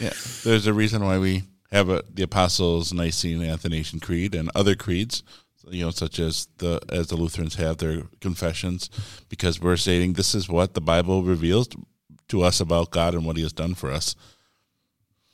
Yeah. 0.00 0.12
There's 0.42 0.66
a 0.66 0.72
reason 0.72 1.04
why 1.04 1.18
we 1.18 1.44
have 1.70 1.88
a, 1.88 2.02
the 2.12 2.22
Apostles' 2.22 2.92
Nicene 2.92 3.42
Athanasian 3.42 4.00
Creed 4.00 4.34
and 4.34 4.50
other 4.54 4.74
creeds. 4.74 5.22
you 5.70 5.84
know, 5.84 5.90
such 5.90 6.18
as 6.18 6.48
the 6.58 6.80
as 6.88 7.08
the 7.08 7.16
Lutherans 7.16 7.56
have 7.56 7.78
their 7.78 8.02
confessions, 8.20 8.90
because 9.28 9.60
we're 9.60 9.76
stating 9.76 10.14
this 10.14 10.34
is 10.34 10.48
what 10.48 10.74
the 10.74 10.80
Bible 10.80 11.22
reveals 11.22 11.68
to 12.28 12.42
us 12.42 12.60
about 12.60 12.90
God 12.90 13.14
and 13.14 13.24
what 13.24 13.36
He 13.36 13.42
has 13.42 13.52
done 13.52 13.74
for 13.74 13.90
us. 13.90 14.14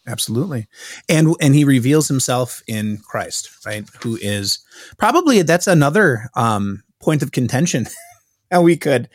Absolutely, 0.07 0.67
and 1.09 1.35
and 1.41 1.55
He 1.55 1.65
reveals 1.65 2.09
Himself 2.09 2.63
in 2.67 2.99
Christ, 2.99 3.51
right? 3.65 3.89
Who 4.03 4.19
is 4.21 4.59
probably 4.99 5.43
that's 5.43 5.67
another 5.67 6.31
um, 6.35 6.83
point 7.01 7.23
of 7.23 7.33
contention, 7.33 7.87
and 8.51 8.65
we 8.65 8.77
could 8.77 9.09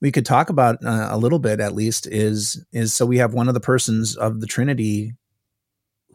we 0.00 0.12
could 0.12 0.26
talk 0.26 0.50
about 0.50 0.84
uh, 0.84 1.08
a 1.10 1.18
little 1.18 1.38
bit 1.38 1.60
at 1.60 1.74
least 1.74 2.06
is 2.06 2.64
is 2.72 2.92
so 2.92 3.06
we 3.06 3.18
have 3.18 3.34
one 3.34 3.48
of 3.48 3.54
the 3.54 3.60
persons 3.60 4.16
of 4.16 4.40
the 4.40 4.46
Trinity 4.46 5.14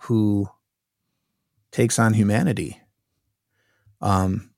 who 0.06 0.49
takes 1.72 1.99
on 1.99 2.14
humanity 2.14 2.82
um, 4.01 4.51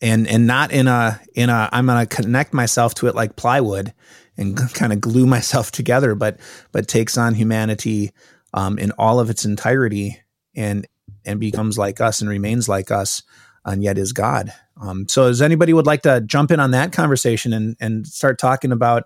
and 0.00 0.26
and 0.28 0.46
not 0.46 0.72
in 0.72 0.86
a 0.86 1.20
in 1.34 1.50
a 1.50 1.68
I'm 1.72 1.86
to 1.86 2.06
connect 2.06 2.52
myself 2.52 2.94
to 2.94 3.06
it 3.06 3.14
like 3.14 3.36
plywood 3.36 3.94
and 4.36 4.56
kind 4.74 4.92
of 4.92 5.00
glue 5.00 5.26
myself 5.26 5.70
together, 5.70 6.14
but 6.14 6.38
but 6.72 6.88
takes 6.88 7.18
on 7.18 7.34
humanity 7.34 8.12
um, 8.54 8.78
in 8.78 8.92
all 8.92 9.20
of 9.20 9.30
its 9.30 9.44
entirety 9.44 10.20
and 10.54 10.86
and 11.24 11.40
becomes 11.40 11.78
like 11.78 12.00
us 12.00 12.20
and 12.20 12.30
remains 12.30 12.68
like 12.68 12.90
us, 12.90 13.22
and 13.64 13.82
yet 13.82 13.98
is 13.98 14.12
God. 14.12 14.52
Um, 14.80 15.08
so, 15.08 15.26
does 15.26 15.42
anybody 15.42 15.72
would 15.72 15.86
like 15.86 16.02
to 16.02 16.20
jump 16.20 16.50
in 16.50 16.60
on 16.60 16.70
that 16.70 16.92
conversation 16.92 17.52
and 17.52 17.76
and 17.80 18.06
start 18.06 18.38
talking 18.38 18.72
about 18.72 19.04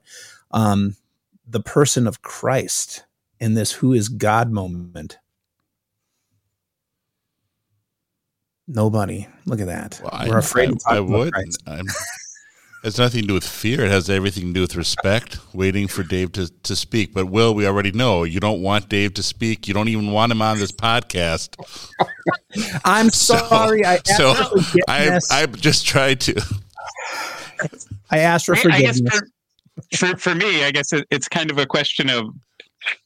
um, 0.51 0.97
the 1.47 1.61
person 1.61 2.07
of 2.07 2.23
Christ 2.23 3.05
in 3.41 3.55
this 3.55 3.73
"Who 3.73 3.93
is 3.93 4.09
God" 4.09 4.51
moment? 4.51 5.19
Nobody. 8.75 9.27
Look 9.45 9.61
at 9.61 9.67
that. 9.67 10.01
Well, 10.03 10.29
We're 10.29 10.37
I, 10.37 10.39
afraid 10.39 10.71
I, 10.87 10.97
I 10.97 11.01
would. 11.01 11.33
It's 12.85 12.99
nothing 12.99 13.21
to 13.21 13.27
do 13.29 13.35
with 13.35 13.47
fear. 13.47 13.85
It 13.85 13.93
has 13.93 14.11
everything 14.11 14.49
to 14.49 14.53
do 14.55 14.61
with 14.63 14.75
respect, 14.75 15.39
waiting 15.55 15.87
for 15.87 16.03
Dave 16.03 16.33
to, 16.33 16.49
to 16.49 16.75
speak. 16.75 17.15
But, 17.15 17.27
Will, 17.27 17.55
we 17.55 17.65
already 17.65 17.93
know 17.93 18.25
you 18.25 18.41
don't 18.41 18.61
want 18.61 18.89
Dave 18.89 19.15
to 19.15 19.23
speak. 19.23 19.69
You 19.69 19.75
don't 19.75 19.87
even 19.87 20.11
want 20.11 20.33
him 20.33 20.43
on 20.43 20.59
this 20.59 20.73
podcast. 20.73 21.55
I'm 22.85 23.11
sorry. 23.11 23.85
So, 23.85 23.91
I 23.91 24.01
so 24.17 24.35
I, 24.89 25.21
I 25.31 25.47
just 25.47 25.87
tried 25.87 26.21
to. 26.23 26.43
I 28.11 28.19
asked 28.19 28.47
for 28.47 28.57
forgiveness. 28.57 29.21
For, 29.93 29.97
for, 29.97 30.17
for, 30.17 30.35
me, 30.35 30.65
I 30.65 30.73
guess 30.73 30.93
it, 30.93 31.07
it's 31.13 31.29
kind 31.29 31.53
of 31.53 31.59
a 31.59 31.67
question 31.67 32.11
of 32.11 32.35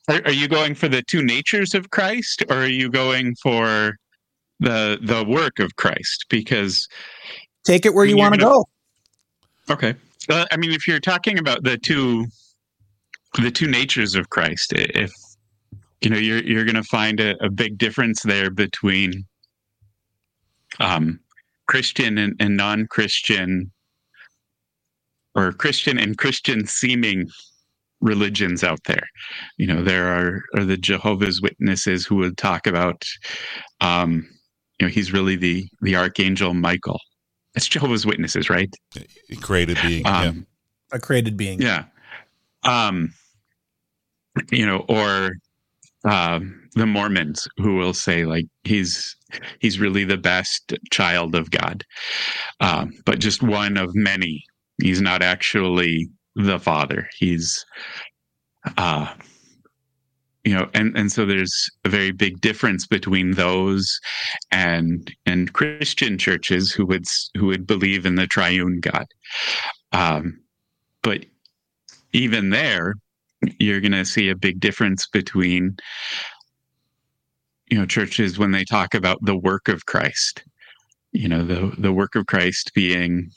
are, 0.08 0.22
are 0.24 0.32
you 0.32 0.48
going 0.48 0.74
for 0.74 0.88
the 0.88 1.02
two 1.02 1.22
natures 1.22 1.74
of 1.74 1.90
Christ 1.90 2.44
or 2.48 2.56
are 2.56 2.66
you 2.66 2.88
going 2.88 3.34
for 3.42 3.98
the 4.60 4.98
the 5.02 5.24
work 5.24 5.58
of 5.58 5.76
Christ 5.76 6.26
because 6.28 6.88
take 7.64 7.86
it 7.86 7.94
where 7.94 8.04
you 8.04 8.16
want 8.16 8.34
to 8.34 8.40
go. 8.40 8.64
Okay, 9.68 9.94
uh, 10.28 10.46
I 10.50 10.56
mean, 10.56 10.72
if 10.72 10.86
you're 10.86 11.00
talking 11.00 11.38
about 11.38 11.62
the 11.64 11.76
two 11.76 12.26
the 13.34 13.50
two 13.50 13.66
natures 13.66 14.14
of 14.14 14.30
Christ, 14.30 14.72
if 14.72 15.12
you 16.00 16.10
know, 16.10 16.18
you're 16.18 16.42
you're 16.42 16.64
going 16.64 16.76
to 16.76 16.84
find 16.84 17.20
a, 17.20 17.42
a, 17.44 17.50
big 17.50 17.78
difference 17.78 18.22
there 18.22 18.50
between 18.50 19.24
um, 20.78 21.20
Christian 21.66 22.18
and, 22.18 22.34
and 22.38 22.56
non-Christian, 22.56 23.72
or 25.34 25.52
Christian 25.52 25.98
and 25.98 26.16
Christian 26.16 26.66
seeming 26.66 27.28
religions 28.00 28.62
out 28.62 28.84
there. 28.84 29.06
You 29.56 29.66
know, 29.66 29.82
there 29.82 30.08
are, 30.08 30.42
are 30.54 30.64
the 30.64 30.76
Jehovah's 30.76 31.40
Witnesses 31.40 32.04
who 32.04 32.16
will 32.16 32.34
talk 32.34 32.66
about 32.66 33.04
um, 33.80 34.28
you 34.78 34.86
know 34.86 34.90
he's 34.90 35.12
really 35.12 35.36
the 35.36 35.66
the 35.82 35.96
archangel 35.96 36.54
Michael. 36.54 37.00
It's 37.54 37.68
Jehovah's 37.68 38.04
Witnesses, 38.04 38.50
right? 38.50 38.72
A 39.30 39.36
created 39.36 39.78
being, 39.82 40.06
um, 40.06 40.46
yeah. 40.92 40.96
A 40.96 41.00
created 41.00 41.36
being, 41.36 41.60
yeah. 41.60 41.84
Um, 42.64 43.14
you 44.50 44.66
know, 44.66 44.84
or 44.88 45.32
um, 46.04 46.68
the 46.74 46.86
Mormons 46.86 47.48
who 47.56 47.76
will 47.76 47.94
say 47.94 48.24
like 48.24 48.46
he's 48.64 49.16
he's 49.60 49.80
really 49.80 50.04
the 50.04 50.18
best 50.18 50.74
child 50.90 51.34
of 51.34 51.50
God, 51.50 51.84
um, 52.60 52.92
but 53.04 53.18
just 53.18 53.42
one 53.42 53.76
of 53.76 53.94
many. 53.94 54.44
He's 54.82 55.00
not 55.00 55.22
actually 55.22 56.10
the 56.34 56.58
father. 56.58 57.08
He's 57.18 57.64
uh, 58.76 59.14
you 60.46 60.54
know 60.54 60.70
and 60.74 60.96
and 60.96 61.10
so 61.10 61.26
there's 61.26 61.68
a 61.84 61.88
very 61.88 62.12
big 62.12 62.40
difference 62.40 62.86
between 62.86 63.32
those 63.32 63.98
and 64.52 65.12
and 65.26 65.52
christian 65.52 66.16
churches 66.16 66.70
who 66.70 66.86
would 66.86 67.04
who 67.36 67.46
would 67.46 67.66
believe 67.66 68.06
in 68.06 68.14
the 68.14 68.28
triune 68.28 68.80
god. 68.80 69.06
Um, 69.92 70.40
but 71.02 71.26
even 72.12 72.50
there 72.50 72.94
you're 73.58 73.80
going 73.80 73.92
to 73.92 74.04
see 74.04 74.28
a 74.28 74.36
big 74.36 74.60
difference 74.60 75.06
between 75.08 75.76
you 77.68 77.78
know 77.78 77.86
churches 77.86 78.38
when 78.38 78.52
they 78.52 78.64
talk 78.64 78.94
about 78.94 79.18
the 79.22 79.36
work 79.36 79.68
of 79.68 79.84
christ. 79.86 80.44
You 81.10 81.28
know 81.28 81.44
the 81.44 81.74
the 81.76 81.92
work 81.92 82.14
of 82.14 82.26
christ 82.26 82.70
being 82.72 83.32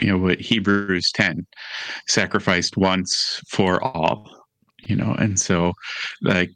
you 0.00 0.08
know 0.08 0.18
what 0.18 0.40
hebrews 0.40 1.12
10 1.14 1.46
sacrificed 2.08 2.76
once 2.76 3.40
for 3.46 3.80
all 3.84 4.39
and 5.18 5.38
so 5.38 5.72
the 6.22 6.48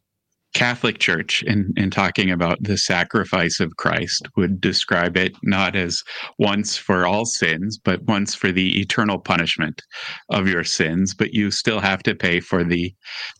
catholic 0.55 0.99
church 0.99 1.43
in, 1.43 1.73
in 1.77 1.91
talking 1.91 2.31
about 2.31 2.63
the 2.63 2.79
sacrifice 2.79 3.59
of 3.59 3.77
christ 3.77 4.29
would 4.37 4.61
describe 4.61 5.17
it 5.17 5.33
not 5.43 5.75
as 5.75 6.03
once 6.39 6.77
for 6.77 7.07
all 7.07 7.25
sins 7.25 7.77
but 7.77 8.03
once 8.05 8.35
for 8.35 8.53
the 8.53 8.81
eternal 8.81 9.19
punishment 9.19 9.83
of 10.31 10.49
your 10.49 10.63
sins 10.63 11.13
but 11.13 11.35
you 11.35 11.51
still 11.51 11.81
have 11.81 12.03
to 12.03 12.15
pay 12.15 12.39
for 12.39 12.63
the 12.63 12.95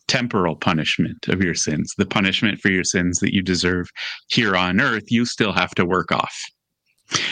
temporal 0.07 0.55
punishment 0.55 1.27
of 1.27 1.41
your 1.41 1.53
sins. 1.53 1.93
The 1.97 2.05
punishment 2.05 2.59
for 2.59 2.69
your 2.69 2.83
sins 2.83 3.19
that 3.19 3.33
you 3.33 3.41
deserve 3.41 3.87
here 4.27 4.55
on 4.55 4.79
earth 4.79 5.03
you 5.09 5.25
still 5.25 5.51
have 5.51 5.71
to 5.75 5.85
work 5.85 6.11
off. 6.11 6.35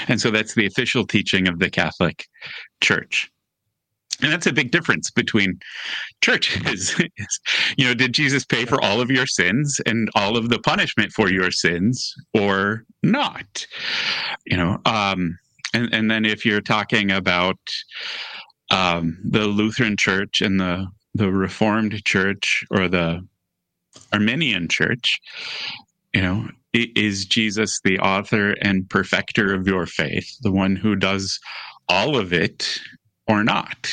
And 0.07 0.21
so 0.21 0.31
that's 0.31 0.53
the 0.53 0.65
official 0.65 1.05
teaching 1.05 1.47
of 1.47 1.59
the 1.59 1.69
catholic 1.69 2.25
church 2.81 3.29
and 4.21 4.31
that's 4.31 4.47
a 4.47 4.53
big 4.53 4.71
difference 4.71 5.11
between 5.11 5.59
churches. 6.21 6.99
you 7.77 7.85
know, 7.85 7.93
did 7.93 8.13
Jesus 8.13 8.45
pay 8.45 8.65
for 8.65 8.83
all 8.83 9.01
of 9.01 9.11
your 9.11 9.27
sins 9.27 9.79
and 9.85 10.09
all 10.15 10.37
of 10.37 10.49
the 10.49 10.59
punishment 10.59 11.11
for 11.11 11.29
your 11.29 11.51
sins 11.51 12.13
or 12.33 12.85
not? 13.01 13.65
You 14.45 14.57
know, 14.57 14.79
um, 14.85 15.37
and, 15.73 15.93
and 15.93 16.11
then 16.11 16.25
if 16.25 16.45
you're 16.45 16.61
talking 16.61 17.11
about 17.11 17.57
um, 18.69 19.17
the 19.23 19.47
Lutheran 19.47 19.97
Church 19.97 20.41
and 20.41 20.59
the 20.59 20.87
the 21.15 21.31
Reformed 21.31 22.03
Church 22.05 22.63
or 22.71 22.87
the 22.87 23.25
Arminian 24.11 24.67
Church, 24.67 25.19
you 26.11 26.21
know, 26.21 26.47
is 26.73 27.25
Jesus 27.25 27.79
the 27.83 27.99
author 27.99 28.55
and 28.61 28.89
perfecter 28.89 29.53
of 29.53 29.67
your 29.67 29.85
faith, 29.85 30.27
the 30.41 30.51
one 30.51 30.75
who 30.75 30.95
does 30.95 31.39
all 31.87 32.17
of 32.17 32.33
it 32.33 32.79
or 33.27 33.43
not. 33.43 33.89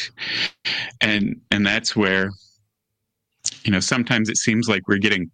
And 1.00 1.40
and 1.50 1.66
that's 1.66 1.94
where 1.94 2.30
you 3.64 3.72
know 3.72 3.80
sometimes 3.80 4.28
it 4.28 4.36
seems 4.36 4.68
like 4.68 4.86
we're 4.88 4.98
getting 4.98 5.30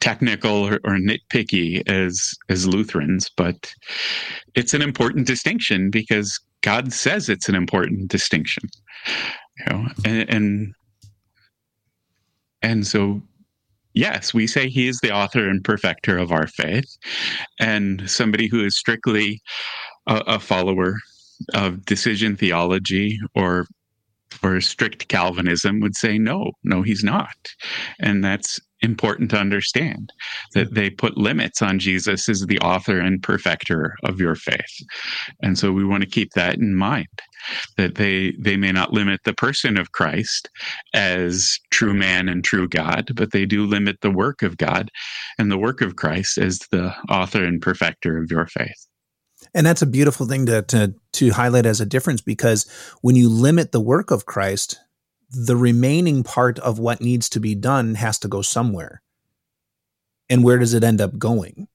technical 0.00 0.66
or, 0.66 0.74
or, 0.84 0.96
nitpicky 0.96 1.86
as 1.88 2.34
as 2.48 2.66
lutherans 2.66 3.30
but 3.36 3.72
it's 4.54 4.74
an 4.74 4.82
important 4.82 5.26
distinction 5.26 5.90
because 5.90 6.38
god 6.62 6.92
says 6.92 7.28
it's 7.28 7.48
an 7.48 7.54
important 7.54 8.08
distinction 8.08 8.62
you 9.58 9.64
know 9.68 9.86
and 10.04 10.30
and, 10.30 10.74
and 12.62 12.86
so 12.86 13.20
yes 13.94 14.32
we 14.32 14.46
say 14.46 14.68
he 14.68 14.88
is 14.88 14.98
the 15.00 15.12
author 15.12 15.48
and 15.48 15.64
perfecter 15.64 16.16
of 16.18 16.32
our 16.32 16.46
faith 16.46 16.96
and 17.58 18.08
somebody 18.08 18.46
who 18.46 18.64
is 18.64 18.76
strictly 18.76 19.40
a, 20.06 20.22
a 20.26 20.38
follower 20.38 20.96
of 21.54 21.84
decision 21.84 22.36
theology 22.36 23.18
or 23.34 23.66
or 24.44 24.60
strict 24.60 25.08
Calvinism 25.08 25.80
would 25.80 25.96
say 25.96 26.16
no, 26.16 26.52
no, 26.62 26.82
he's 26.82 27.02
not, 27.02 27.34
and 27.98 28.22
that's 28.22 28.60
important 28.80 29.28
to 29.30 29.36
understand 29.36 30.12
that 30.54 30.72
they 30.74 30.88
put 30.88 31.18
limits 31.18 31.60
on 31.60 31.78
Jesus 31.78 32.28
as 32.28 32.46
the 32.46 32.58
author 32.60 32.98
and 32.98 33.22
perfecter 33.22 33.94
of 34.04 34.20
your 34.20 34.36
faith, 34.36 34.86
and 35.42 35.58
so 35.58 35.72
we 35.72 35.84
want 35.84 36.02
to 36.02 36.08
keep 36.08 36.32
that 36.34 36.56
in 36.56 36.74
mind 36.74 37.08
that 37.76 37.96
they 37.96 38.32
they 38.38 38.56
may 38.56 38.72
not 38.72 38.92
limit 38.92 39.20
the 39.24 39.34
person 39.34 39.78
of 39.78 39.92
Christ 39.92 40.48
as 40.94 41.58
true 41.70 41.94
man 41.94 42.28
and 42.28 42.44
true 42.44 42.68
God, 42.68 43.10
but 43.14 43.32
they 43.32 43.46
do 43.46 43.66
limit 43.66 44.00
the 44.00 44.10
work 44.10 44.42
of 44.42 44.56
God 44.56 44.90
and 45.38 45.50
the 45.50 45.58
work 45.58 45.80
of 45.80 45.96
Christ 45.96 46.38
as 46.38 46.60
the 46.70 46.94
author 47.08 47.44
and 47.44 47.60
perfecter 47.60 48.18
of 48.18 48.30
your 48.30 48.46
faith. 48.46 48.86
And 49.54 49.66
that's 49.66 49.82
a 49.82 49.86
beautiful 49.86 50.26
thing 50.26 50.46
to, 50.46 50.62
to, 50.62 50.94
to 51.14 51.30
highlight 51.30 51.66
as 51.66 51.80
a 51.80 51.86
difference 51.86 52.20
because 52.20 52.70
when 53.00 53.16
you 53.16 53.28
limit 53.28 53.72
the 53.72 53.80
work 53.80 54.10
of 54.10 54.26
Christ, 54.26 54.78
the 55.30 55.56
remaining 55.56 56.22
part 56.22 56.58
of 56.60 56.78
what 56.78 57.00
needs 57.00 57.28
to 57.30 57.40
be 57.40 57.54
done 57.54 57.94
has 57.96 58.18
to 58.20 58.28
go 58.28 58.42
somewhere. 58.42 59.02
And 60.28 60.44
where 60.44 60.58
does 60.58 60.74
it 60.74 60.84
end 60.84 61.00
up 61.00 61.18
going? 61.18 61.68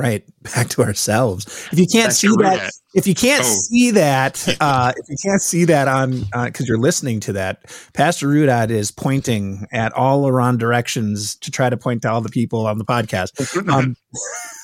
Right 0.00 0.24
back 0.42 0.70
to 0.70 0.82
ourselves. 0.82 1.68
If 1.70 1.78
you 1.78 1.86
can't 1.86 2.12
see 2.12 2.28
that 2.38 2.70
if 2.94 3.06
you 3.06 3.14
can't 3.14 3.44
oh. 3.44 3.44
see 3.44 3.90
that 3.90 4.56
uh, 4.60 4.92
if 4.96 5.08
you 5.10 5.16
can't 5.22 5.42
see 5.42 5.66
that 5.66 5.88
on 5.88 6.20
because 6.20 6.62
uh, 6.62 6.64
you're 6.66 6.78
listening 6.78 7.20
to 7.20 7.34
that 7.34 7.64
pastor 7.92 8.28
rudat 8.28 8.70
is 8.70 8.90
pointing 8.90 9.66
at 9.72 9.92
all 9.92 10.26
around 10.26 10.58
directions 10.58 11.34
to 11.36 11.50
try 11.50 11.68
to 11.68 11.76
point 11.76 12.00
to 12.02 12.10
all 12.10 12.22
the 12.22 12.30
people 12.30 12.66
on 12.66 12.78
the 12.78 12.84
podcast. 12.84 13.30
Um, 13.70 13.94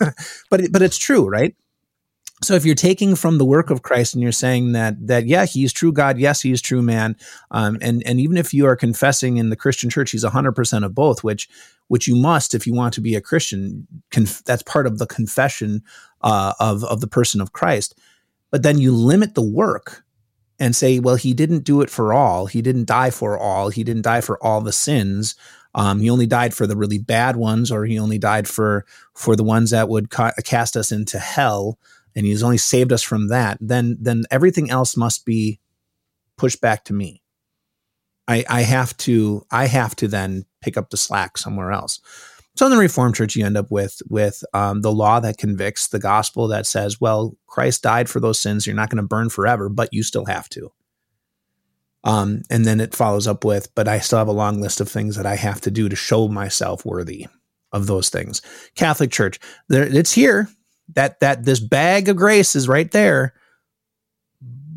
but 0.51 0.73
but 0.73 0.81
it's 0.81 0.97
true 0.97 1.29
right 1.29 1.55
so 2.43 2.55
if 2.55 2.67
you're 2.67 2.75
taking 2.75 3.17
from 3.17 3.39
the 3.39 3.45
work 3.45 3.71
of 3.71 3.83
Christ 3.83 4.15
and 4.15 4.23
you're 4.23 4.33
saying 4.33 4.73
that 4.73 5.07
that 5.07 5.27
yeah 5.27 5.47
he's 5.47 5.73
true 5.73 5.93
God 5.93 6.19
yes 6.19 6.43
he's 6.43 6.61
true 6.61 6.83
man 6.83 7.17
um, 7.51 7.79
and 7.81 8.03
and 8.07 8.21
even 8.21 8.37
if 8.37 8.53
you 8.53 8.67
are 8.67 8.77
confessing 8.77 9.39
in 9.39 9.51
the 9.51 9.57
Christian 9.57 9.89
church 9.89 10.11
he's 10.11 10.25
100% 10.25 10.85
of 10.85 10.95
both 10.95 11.25
which 11.25 11.49
which 11.89 12.07
you 12.07 12.17
must 12.17 12.55
if 12.55 12.67
you 12.67 12.75
want 12.75 12.93
to 12.95 13.01
be 13.01 13.15
a 13.15 13.21
Christian 13.21 13.87
conf- 14.11 14.43
that's 14.45 14.63
part 14.63 14.87
of 14.87 14.99
the 14.99 15.07
confession 15.07 15.83
uh, 16.23 16.53
of 16.61 16.85
of 16.85 17.01
the 17.01 17.07
person 17.07 17.41
of 17.41 17.53
Christ. 17.53 17.99
But 18.51 18.63
then 18.63 18.79
you 18.79 18.93
limit 18.93 19.35
the 19.35 19.43
work 19.43 20.05
and 20.59 20.77
say 20.77 20.99
well 20.99 21.17
he 21.17 21.33
didn't 21.33 21.65
do 21.65 21.81
it 21.81 21.91
for 21.91 22.13
all. 22.13 22.47
He 22.47 22.61
didn't 22.61 22.87
die 22.87 23.11
for 23.11 23.39
all. 23.39 23.71
He 23.71 23.83
didn't 23.83 24.03
die 24.03 24.21
for 24.21 24.43
all 24.45 24.61
the 24.61 24.73
sins. 24.73 25.37
Um, 25.75 26.01
he 26.01 26.09
only 26.09 26.27
died 26.27 26.55
for 26.55 26.67
the 26.67 26.77
really 26.77 26.99
bad 26.99 27.37
ones 27.37 27.71
or 27.71 27.85
he 27.85 27.99
only 27.99 28.19
died 28.19 28.49
for 28.49 28.85
for 29.15 29.37
the 29.37 29.45
ones 29.45 29.71
that 29.71 29.89
would 29.89 30.11
ca- 30.11 30.33
cast 30.45 30.77
us 30.77 30.93
into 30.93 31.19
hell 31.19 31.79
and 32.17 32.25
he's 32.25 32.43
only 32.43 32.57
saved 32.57 32.93
us 32.93 33.03
from 33.03 33.29
that, 33.29 33.59
then 33.61 33.99
then 34.01 34.25
everything 34.31 34.71
else 34.71 34.97
must 34.97 35.25
be 35.27 35.61
pushed 36.37 36.61
back 36.61 36.85
to 36.85 36.95
me. 36.95 37.23
I, 38.27 38.45
I 38.49 38.63
have 38.63 38.97
to 38.99 39.47
I 39.51 39.67
have 39.67 39.95
to 39.97 40.09
then 40.09 40.47
pick 40.63 40.77
up 40.77 40.91
the 40.91 40.97
slack 40.97 41.39
somewhere 41.39 41.71
else. 41.71 42.01
So 42.57 42.65
in 42.65 42.73
the 42.73 42.79
Reformed 42.79 43.15
Church, 43.15 43.37
you 43.37 43.45
end 43.45 43.59
up 43.59 43.71
with 43.71 44.01
with 44.09 44.43
um, 44.55 44.81
the 44.81 44.91
law 44.91 45.21
that 45.21 45.37
convicts, 45.37 45.89
the 45.89 45.99
gospel 45.99 46.49
that 46.49 46.67
says, 46.67 47.01
"Well, 47.01 47.37
Christ 47.47 47.83
died 47.83 48.09
for 48.09 48.19
those 48.19 48.41
sins. 48.41 48.67
You're 48.67 48.75
not 48.75 48.89
going 48.89 49.03
to 49.03 49.07
burn 49.07 49.29
forever, 49.29 49.69
but 49.69 49.91
you 49.93 50.03
still 50.03 50.25
have 50.25 50.49
to." 50.51 50.73
Um, 52.03 52.43
and 52.49 52.65
then 52.65 52.81
it 52.81 52.95
follows 52.95 53.27
up 53.27 53.45
with, 53.45 53.75
"But 53.75 53.89
I 53.89 53.99
still 53.99 54.19
have 54.19 54.29
a 54.29 54.33
long 54.33 54.61
list 54.61 54.81
of 54.81 54.89
things 54.89 55.17
that 55.17 55.27
I 55.27 55.37
have 55.37 55.61
to 55.63 55.71
do 55.71 55.91
to 55.91 55.97
show 55.97 56.29
myself 56.29 56.87
worthy 56.87 57.27
of 57.73 57.87
those 57.87 58.09
things." 58.09 58.41
Catholic 58.75 59.11
Church, 59.11 59.39
there, 59.69 59.85
it's 59.85 60.13
here 60.13 60.49
that 60.95 61.21
that 61.21 61.45
this 61.45 61.61
bag 61.61 62.09
of 62.09 62.17
grace 62.17 62.57
is 62.57 62.69
right 62.69 62.91
there. 62.91 63.35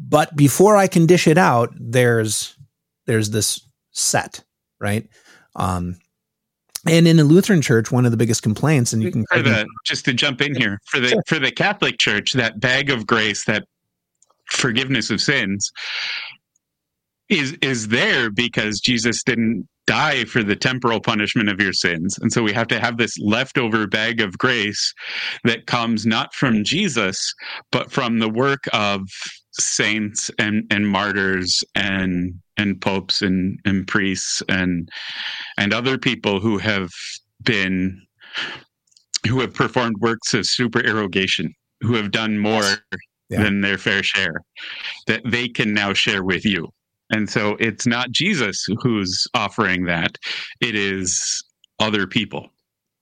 But 0.08 0.36
before 0.36 0.76
i 0.76 0.88
can 0.88 1.06
dish 1.06 1.28
it 1.28 1.38
out 1.38 1.70
there's 1.80 2.56
there's 3.06 3.30
this 3.30 3.62
set 3.92 4.44
right? 4.80 5.08
Um 5.56 5.98
and 6.88 7.08
in 7.08 7.18
the 7.18 7.24
lutheran 7.24 7.62
church 7.62 7.92
one 7.92 8.06
of 8.06 8.12
the 8.12 8.18
biggest 8.18 8.42
complaints 8.42 8.94
and 8.94 9.04
you 9.04 9.12
can 9.12 9.26
for 9.32 9.42
the, 9.42 9.68
just 9.86 10.06
to 10.06 10.14
jump 10.14 10.42
in 10.42 10.56
here 10.56 10.80
for 10.86 11.00
the 11.00 11.22
for 11.28 11.40
the 11.40 11.52
catholic 11.52 12.00
church 12.00 12.34
that 12.34 12.60
bag 12.60 12.90
of 12.90 13.06
grace 13.06 13.46
that 13.46 13.66
forgiveness 14.46 15.10
of 15.10 15.22
sins 15.22 15.72
is 17.28 17.58
is 17.62 17.90
there 17.90 18.30
because 18.30 18.80
jesus 18.80 19.24
didn't 19.24 19.68
die 19.90 20.24
for 20.26 20.44
the 20.44 20.56
temporal 20.56 21.02
punishment 21.02 21.50
of 21.50 21.60
your 21.60 21.74
sins. 21.74 22.16
And 22.22 22.32
so 22.32 22.44
we 22.44 22.54
have 22.54 22.68
to 22.68 22.80
have 22.80 22.98
this 22.98 23.18
leftover 23.18 23.88
bag 23.88 24.22
of 24.22 24.38
grace 24.38 24.94
that 25.46 25.66
comes 25.66 26.06
not 26.06 26.32
from 26.36 26.64
Jesus, 26.64 27.34
but 27.72 27.92
from 27.92 28.20
the 28.20 28.30
work 28.30 28.66
of 28.72 29.02
saints 29.54 30.30
and, 30.38 30.64
and 30.70 30.88
martyrs 30.88 31.64
and 31.74 32.36
and 32.56 32.80
popes 32.82 33.22
and, 33.24 33.58
and 33.66 33.88
priests 33.88 34.44
and 34.48 34.90
and 35.58 35.74
other 35.74 35.98
people 35.98 36.40
who 36.40 36.60
have 36.60 36.90
been 37.44 38.00
who 39.28 39.40
have 39.40 39.56
performed 39.56 39.96
works 40.02 40.36
of 40.36 40.46
supererogation, 40.46 41.52
who 41.82 41.96
have 41.96 42.12
done 42.12 42.38
more 42.38 42.78
yeah. 43.30 43.42
than 43.42 43.62
their 43.62 43.80
fair 43.80 44.04
share, 44.04 44.42
that 45.08 45.22
they 45.26 45.48
can 45.48 45.74
now 45.74 45.94
share 45.94 46.24
with 46.24 46.46
you. 46.46 46.68
And 47.10 47.30
so 47.30 47.58
it's 47.60 47.88
not 47.88 48.12
Jesus 48.12 48.66
who's 48.82 49.28
offering 49.34 49.86
that, 49.86 50.18
it 50.62 50.76
is 50.76 51.44
other 51.80 52.06
people. 52.08 52.50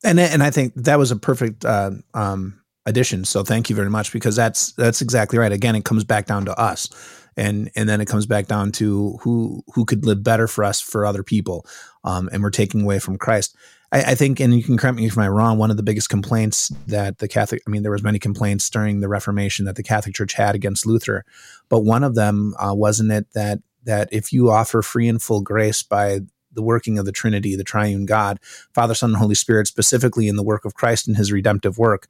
And 0.03 0.19
and 0.19 0.43
I 0.43 0.51
think 0.51 0.73
that 0.75 0.99
was 0.99 1.11
a 1.11 1.15
perfect 1.15 1.65
uh, 1.65 1.91
um, 2.13 2.61
addition. 2.85 3.25
So 3.25 3.43
thank 3.43 3.69
you 3.69 3.75
very 3.75 3.89
much 3.89 4.11
because 4.11 4.35
that's 4.35 4.71
that's 4.73 5.01
exactly 5.01 5.39
right. 5.39 5.51
Again, 5.51 5.75
it 5.75 5.85
comes 5.85 6.03
back 6.03 6.27
down 6.27 6.45
to 6.45 6.59
us, 6.59 6.89
and 7.35 7.69
and 7.75 7.89
then 7.89 7.99
it 7.99 8.05
comes 8.05 8.25
back 8.25 8.47
down 8.47 8.71
to 8.73 9.17
who 9.21 9.63
who 9.73 9.85
could 9.85 10.05
live 10.05 10.23
better 10.23 10.47
for 10.47 10.63
us 10.63 10.79
for 10.79 11.05
other 11.05 11.23
people, 11.23 11.65
um, 12.03 12.29
and 12.31 12.43
we're 12.43 12.51
taking 12.51 12.83
away 12.83 12.99
from 12.99 13.17
Christ. 13.17 13.55
I, 13.91 14.01
I, 14.01 14.15
think, 14.15 14.41
and 14.41 14.53
you 14.53 14.63
can 14.63 14.75
correct 14.75 14.97
me 14.97 15.05
if 15.05 15.17
I'm 15.17 15.31
wrong. 15.31 15.57
One 15.57 15.71
of 15.71 15.77
the 15.77 15.83
biggest 15.83 16.09
complaints 16.09 16.67
that 16.87 17.19
the 17.19 17.27
Catholic, 17.27 17.61
I 17.65 17.69
mean, 17.69 17.83
there 17.83 17.91
was 17.91 18.03
many 18.03 18.19
complaints 18.19 18.69
during 18.69 18.99
the 18.99 19.07
Reformation 19.07 19.63
that 19.63 19.77
the 19.77 19.83
Catholic 19.83 20.13
Church 20.13 20.33
had 20.33 20.55
against 20.55 20.85
Luther, 20.85 21.23
but 21.69 21.85
one 21.85 22.03
of 22.03 22.13
them 22.13 22.53
uh, 22.59 22.73
wasn't 22.73 23.11
it 23.11 23.27
that 23.33 23.59
that 23.87 24.09
if 24.11 24.31
you 24.31 24.51
offer 24.51 24.81
free 24.81 25.07
and 25.07 25.21
full 25.21 25.41
grace 25.41 25.81
by 25.81 26.19
the 26.51 26.61
working 26.61 26.99
of 26.99 27.05
the 27.05 27.11
Trinity, 27.11 27.55
the 27.55 27.63
triune 27.63 28.05
God, 28.05 28.39
Father, 28.73 28.93
Son, 28.93 29.11
and 29.11 29.17
Holy 29.17 29.35
Spirit, 29.35 29.67
specifically 29.67 30.27
in 30.27 30.35
the 30.35 30.43
work 30.43 30.65
of 30.65 30.75
Christ 30.75 31.07
and 31.07 31.17
his 31.17 31.31
redemptive 31.31 31.77
work, 31.77 32.07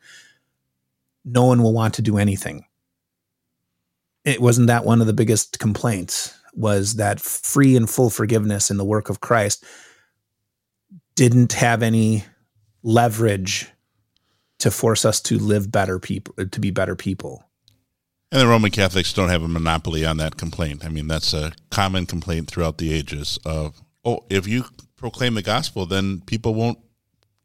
no 1.23 1.45
one 1.45 1.61
will 1.61 1.73
want 1.73 1.93
to 1.95 2.01
do 2.01 2.17
anything. 2.17 2.65
It 4.25 4.41
wasn't 4.41 4.67
that 4.67 4.85
one 4.85 5.01
of 5.01 5.07
the 5.07 5.13
biggest 5.13 5.59
complaints 5.59 6.37
was 6.53 6.95
that 6.95 7.19
free 7.19 7.75
and 7.75 7.89
full 7.89 8.09
forgiveness 8.09 8.71
in 8.71 8.77
the 8.77 8.85
work 8.85 9.09
of 9.09 9.21
Christ 9.21 9.63
didn't 11.15 11.53
have 11.53 11.83
any 11.83 12.25
leverage 12.83 13.69
to 14.59 14.71
force 14.71 15.05
us 15.05 15.21
to 15.21 15.37
live 15.37 15.71
better 15.71 15.99
people 15.99 16.33
to 16.45 16.59
be 16.59 16.71
better 16.71 16.95
people 16.95 17.46
and 18.31 18.41
the 18.41 18.47
Roman 18.47 18.71
Catholics 18.71 19.13
don't 19.13 19.29
have 19.29 19.43
a 19.43 19.47
monopoly 19.47 20.05
on 20.05 20.17
that 20.17 20.37
complaint. 20.37 20.83
I 20.83 20.89
mean, 20.89 21.07
that's 21.07 21.33
a 21.33 21.53
common 21.69 22.05
complaint 22.05 22.47
throughout 22.47 22.77
the 22.77 22.93
ages 22.93 23.39
of, 23.45 23.81
oh, 24.03 24.25
if 24.29 24.47
you 24.47 24.65
proclaim 24.97 25.35
the 25.35 25.41
gospel, 25.41 25.85
then 25.85 26.21
people 26.21 26.53
won't 26.53 26.79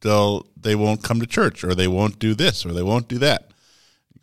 they'll 0.00 0.46
they 0.56 0.74
won't 0.74 1.04
come 1.04 1.20
to 1.20 1.26
church 1.26 1.62
or 1.62 1.74
they 1.74 1.86
won't 1.86 2.18
do 2.18 2.34
this 2.34 2.66
or 2.66 2.72
they 2.72 2.82
won't 2.82 3.08
do 3.08 3.18
that. 3.18 3.50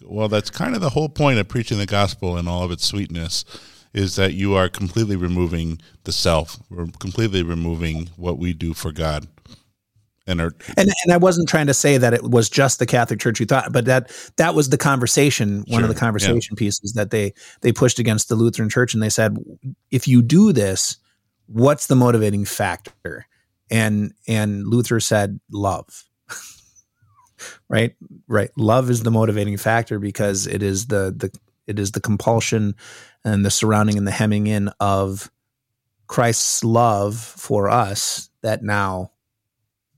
Well, 0.03 0.28
that's 0.28 0.49
kind 0.49 0.76
of 0.76 0.82
the 0.82 0.89
whole 0.89 1.10
point 1.10 1.39
of 1.39 1.47
preaching 1.47 1.78
the 1.78 1.86
gospel 1.86 2.38
and 2.38 2.47
all 2.47 2.64
of 2.64 2.72
its 2.72 2.86
sweetness 2.86 3.45
is 3.93 4.16
that 4.18 4.34
you 4.34 4.53
are 4.53 4.70
completely 4.70 5.16
removing 5.16 5.80
the 6.03 6.12
self. 6.12 6.57
We're 6.70 6.88
completely 6.99 7.41
removing 7.41 8.10
what 8.18 8.38
we 8.38 8.53
do 8.53 8.74
for 8.74 8.91
God 8.91 9.28
and 10.30 10.40
are 10.40 10.54
and, 10.78 10.90
and 11.04 11.14
I 11.14 11.18
wasn't 11.18 11.50
trying 11.50 11.68
to 11.68 11.74
say 11.74 11.98
that 11.98 12.14
it 12.14 12.24
was 12.24 12.50
just 12.50 12.80
the 12.80 12.86
Catholic 12.86 13.20
Church 13.20 13.40
who 13.40 13.46
thought, 13.46 13.74
but 13.74 13.86
that 13.86 14.12
that 14.38 14.54
was 14.54 14.70
the 14.70 14.78
conversation, 14.78 15.64
one 15.68 15.82
sure, 15.82 15.84
of 15.84 15.90
the 15.90 16.00
conversation 16.00 16.56
yeah. 16.56 16.60
pieces 16.60 16.94
that 16.94 17.10
they 17.10 17.34
they 17.62 17.72
pushed 17.72 18.00
against 18.00 18.30
the 18.30 18.36
Lutheran 18.36 18.70
Church, 18.70 18.94
and 18.94 19.02
they 19.02 19.10
said, 19.10 19.38
if 19.92 20.08
you 20.08 20.22
do 20.22 20.54
this, 20.54 20.98
what's 21.48 21.88
the 21.88 21.96
motivating 21.96 22.46
factor? 22.46 23.26
And 23.72 24.14
and 24.28 24.68
Luther 24.68 25.00
said, 25.00 25.40
love. 25.52 26.06
right, 27.70 27.96
right. 28.28 28.52
Love 28.56 28.90
is 28.90 29.04
the 29.04 29.12
motivating 29.12 29.58
factor 29.58 30.00
because 30.00 30.46
it 30.46 30.62
is 30.62 30.88
the 30.88 31.14
the 31.16 31.36
it 31.66 31.80
is 31.80 31.92
the 31.92 32.02
compulsion 32.02 32.76
and 33.26 33.44
the 33.44 33.52
surrounding 33.52 33.98
and 33.98 34.08
the 34.08 34.12
hemming 34.12 34.48
in 34.48 34.70
of 34.80 35.32
Christ's 36.08 36.64
love 36.64 37.18
for 37.18 37.70
us 37.70 38.30
that 38.42 38.64
now 38.64 39.12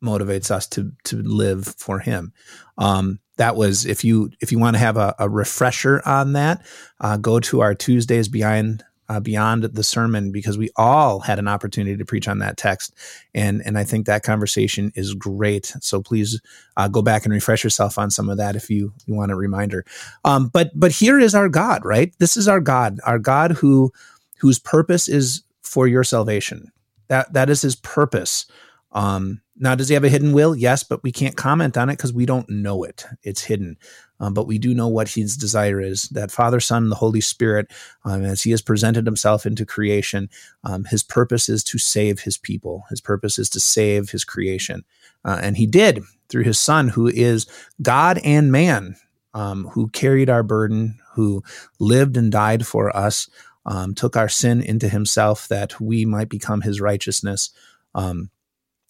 motivates 0.04 0.52
us 0.52 0.68
to 0.68 0.92
to 1.06 1.22
live 1.22 1.66
for 1.78 2.00
him. 2.00 2.34
Um, 2.78 3.20
that 3.38 3.56
was 3.56 3.86
if 3.86 4.04
you 4.04 4.32
if 4.40 4.52
you 4.52 4.60
want 4.60 4.76
to 4.76 4.80
have 4.80 4.98
a, 4.98 5.16
a 5.18 5.30
refresher 5.30 6.02
on 6.06 6.34
that 6.34 6.66
uh, 7.00 7.18
go 7.18 7.40
to 7.40 7.62
our 7.62 7.74
tuesdays 7.74 8.28
beyond 8.28 8.84
uh, 9.10 9.20
beyond 9.20 9.64
the 9.64 9.84
sermon 9.84 10.32
because 10.32 10.58
we 10.58 10.70
all 10.76 11.20
had 11.20 11.40
an 11.40 11.48
opportunity 11.48 11.98
to 11.98 12.06
preach 12.06 12.28
on 12.28 12.40
that 12.40 12.56
text 12.56 12.94
and 13.34 13.62
and 13.66 13.78
i 13.78 13.84
think 13.84 14.06
that 14.06 14.24
conversation 14.24 14.92
is 14.96 15.14
great. 15.14 15.74
So 15.82 16.02
please 16.02 16.40
uh, 16.78 16.88
go 16.88 17.02
back 17.02 17.26
and 17.26 17.34
refresh 17.34 17.64
yourself 17.64 17.98
on 17.98 18.12
some 18.12 18.30
of 18.30 18.38
that 18.38 18.56
if 18.56 18.70
you 18.70 18.94
you 19.06 19.16
want 19.16 19.32
a 19.32 19.36
reminder. 19.36 19.86
Um, 20.24 20.50
but 20.50 20.72
but 20.76 20.92
here 20.92 21.20
is 21.20 21.34
our 21.34 21.50
god 21.50 21.84
right? 21.84 22.14
This 22.20 22.38
is 22.38 22.48
our 22.48 22.62
god 22.62 23.00
our 23.06 23.20
god 23.20 23.54
who 23.54 23.92
whose 24.40 24.60
purpose 24.60 25.08
is 25.08 25.44
for 25.64 25.88
your 25.88 26.04
salvation. 26.04 26.72
That 27.08 27.34
that 27.34 27.50
is 27.50 27.62
his 27.62 27.76
purpose. 27.76 28.46
Um, 28.92 29.42
now, 29.62 29.76
does 29.76 29.90
he 29.90 29.94
have 29.94 30.04
a 30.04 30.10
hidden 30.10 30.34
will? 30.34 30.56
Yes, 30.56 30.82
but 30.82 31.04
we 31.04 31.12
can't 31.12 31.38
comment 31.38 31.78
on 31.78 31.88
it 31.90 31.94
because 31.94 32.12
we 32.12 32.26
don't 32.26 32.50
know 32.50 32.84
it. 32.84 33.06
It's 33.22 33.44
hidden. 33.44 33.78
Um, 34.20 34.34
but 34.34 34.48
we 34.48 34.58
do 34.58 34.74
know 34.74 34.88
what 34.88 35.10
his 35.10 35.38
desire 35.38 35.80
is 35.80 36.10
that 36.10 36.32
Father, 36.32 36.60
Son, 36.60 36.90
the 36.90 36.96
Holy 36.96 37.22
Spirit, 37.22 37.72
um, 38.04 38.24
as 38.26 38.42
he 38.42 38.50
has 38.52 38.62
presented 38.64 39.06
himself 39.06 39.46
into 39.46 39.64
creation, 39.64 40.30
um, 40.64 40.86
his 40.86 41.04
purpose 41.04 41.48
is 41.48 41.64
to 41.66 41.78
save 41.78 42.22
his 42.22 42.38
people. 42.38 42.86
His 42.90 43.02
purpose 43.02 43.38
is 43.38 43.52
to 43.52 43.60
save 43.60 44.10
his 44.10 44.26
creation. 44.26 44.84
Uh, 45.24 45.40
and 45.44 45.56
he 45.58 45.68
did 45.68 46.02
through 46.28 46.44
his 46.44 46.60
Son, 46.60 46.88
who 46.88 47.08
is 47.08 47.46
God 47.84 48.20
and 48.24 48.52
man, 48.52 48.96
um, 49.36 49.68
who 49.74 49.90
carried 49.90 50.30
our 50.30 50.44
burden, 50.44 50.98
who 51.14 51.44
lived 51.80 52.18
and 52.18 52.32
died 52.32 52.66
for 52.66 52.96
us, 52.98 53.30
um, 53.68 53.94
took 53.94 54.18
our 54.18 54.30
sin 54.30 54.60
into 54.60 54.90
himself 54.90 55.48
that 55.50 55.80
we 55.80 56.04
might 56.04 56.30
become 56.30 56.62
his 56.62 56.82
righteousness. 56.82 57.52
Um, 57.94 58.32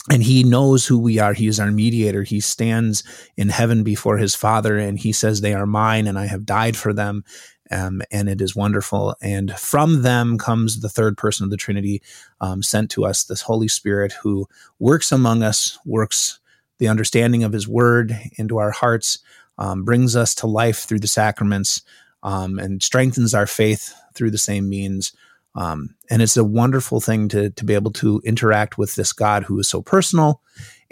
and 0.10 0.24
he 0.24 0.44
knows 0.44 0.86
who 0.86 0.98
we 0.98 1.20
are. 1.20 1.34
He 1.34 1.48
is 1.48 1.60
our 1.60 1.72
mediator. 1.72 2.24
He 2.24 2.40
stands 2.40 3.04
in 3.38 3.50
heaven 3.50 3.84
before 3.84 4.18
his 4.18 4.34
father 4.34 4.78
and 4.78 4.98
he 4.98 5.12
says, 5.12 5.42
They 5.42 5.54
are 5.54 5.68
mine 5.68 6.08
and 6.08 6.18
I 6.18 6.26
have 6.26 6.46
died 6.46 6.76
for 6.76 6.94
them. 6.94 7.24
Um, 7.70 8.02
and 8.12 8.28
it 8.28 8.42
is 8.42 8.56
wonderful. 8.56 9.16
And 9.22 9.58
from 9.58 10.02
them 10.02 10.38
comes 10.38 10.82
the 10.82 10.90
third 10.90 11.18
person 11.18 11.46
of 11.46 11.52
the 11.52 11.58
Trinity 11.58 12.02
um, 12.42 12.64
sent 12.64 12.92
to 12.92 13.06
us, 13.06 13.24
this 13.24 13.42
Holy 13.42 13.68
Spirit 13.68 14.12
who 14.24 14.48
works 14.80 15.12
among 15.12 15.44
us, 15.44 15.78
works 15.86 16.40
the 16.80 16.90
understanding 16.90 17.44
of 17.44 17.54
his 17.54 17.68
word 17.68 18.20
into 18.38 18.58
our 18.58 18.72
hearts, 18.72 19.20
um, 19.58 19.86
brings 19.86 20.16
us 20.16 20.36
to 20.36 20.48
life 20.48 20.80
through 20.80 21.00
the 21.00 21.08
sacraments, 21.08 21.82
um, 22.24 22.60
and 22.60 22.84
strengthens 22.84 23.34
our 23.34 23.48
faith 23.48 23.94
through 24.16 24.32
the 24.32 24.38
same 24.38 24.68
means. 24.68 25.14
Um, 25.56 25.96
and 26.10 26.22
it's 26.22 26.38
a 26.38 26.44
wonderful 26.44 27.02
thing 27.02 27.28
to 27.30 27.50
to 27.50 27.66
be 27.66 27.74
able 27.74 27.92
to 27.94 28.22
interact 28.24 28.78
with 28.78 28.96
this 28.96 29.14
God 29.14 29.44
who 29.44 29.60
is 29.60 29.68
so 29.68 29.82
personal, 29.82 30.42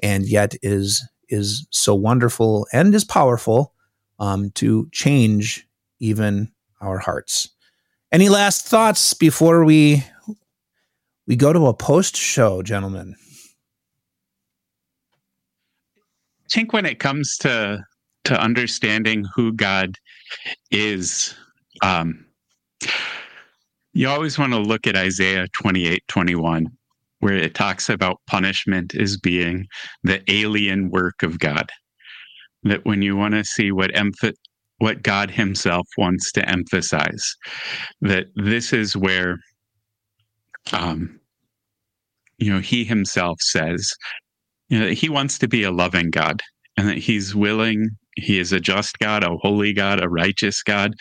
and 0.03 0.28
yet 0.28 0.55
is 0.62 1.07
is 1.30 1.68
so 1.70 1.95
wonderful 1.95 2.68
and 2.74 2.93
is 2.93 3.05
powerful 3.05 3.74
um, 4.20 4.51
to 4.51 4.89
change 4.91 5.68
even 5.99 6.51
our 6.82 6.97
hearts. 6.97 7.49
Any 8.12 8.30
last 8.30 8.66
thoughts 8.68 9.14
before 9.14 9.64
we 9.64 10.03
we 11.28 11.36
go 11.36 11.53
to 11.53 11.68
a 11.68 11.74
post 11.74 12.18
show, 12.18 12.62
gentlemen? 12.64 13.16
I 16.45 16.49
think 16.51 16.74
when 16.74 16.86
it 16.86 16.99
comes 16.99 17.38
to 17.38 17.86
to 18.26 18.41
understanding 18.41 19.26
who 19.36 19.53
God 19.53 19.97
is, 20.72 21.36
um, 21.82 22.26
you 23.93 24.07
always 24.07 24.37
want 24.37 24.53
to 24.53 24.59
look 24.59 24.87
at 24.87 24.95
Isaiah 24.95 25.47
28 25.61 26.03
21, 26.07 26.67
where 27.19 27.35
it 27.35 27.55
talks 27.55 27.89
about 27.89 28.21
punishment 28.27 28.95
as 28.95 29.17
being 29.17 29.65
the 30.03 30.21
alien 30.31 30.89
work 30.89 31.23
of 31.23 31.39
God. 31.39 31.69
That 32.63 32.85
when 32.85 33.01
you 33.01 33.15
want 33.15 33.33
to 33.33 33.43
see 33.43 33.71
what 33.71 33.91
emph- 33.91 34.35
what 34.77 35.03
God 35.03 35.31
Himself 35.31 35.87
wants 35.97 36.31
to 36.33 36.47
emphasize, 36.47 37.35
that 38.01 38.27
this 38.35 38.73
is 38.73 38.95
where, 38.95 39.37
um, 40.71 41.19
you 42.37 42.53
know, 42.53 42.59
He 42.59 42.83
Himself 42.83 43.39
says, 43.41 43.91
you 44.69 44.79
know, 44.79 44.89
He 44.89 45.09
wants 45.09 45.39
to 45.39 45.47
be 45.47 45.63
a 45.63 45.71
loving 45.71 46.09
God, 46.09 46.41
and 46.77 46.87
that 46.87 46.97
He's 46.97 47.33
willing 47.33 47.89
he 48.20 48.39
is 48.39 48.51
a 48.51 48.59
just 48.59 48.99
God, 48.99 49.24
a 49.24 49.38
holy 49.38 49.74
God, 49.74 50.03
a 50.03 50.09
righteous 50.09 50.63
God. 50.63 50.93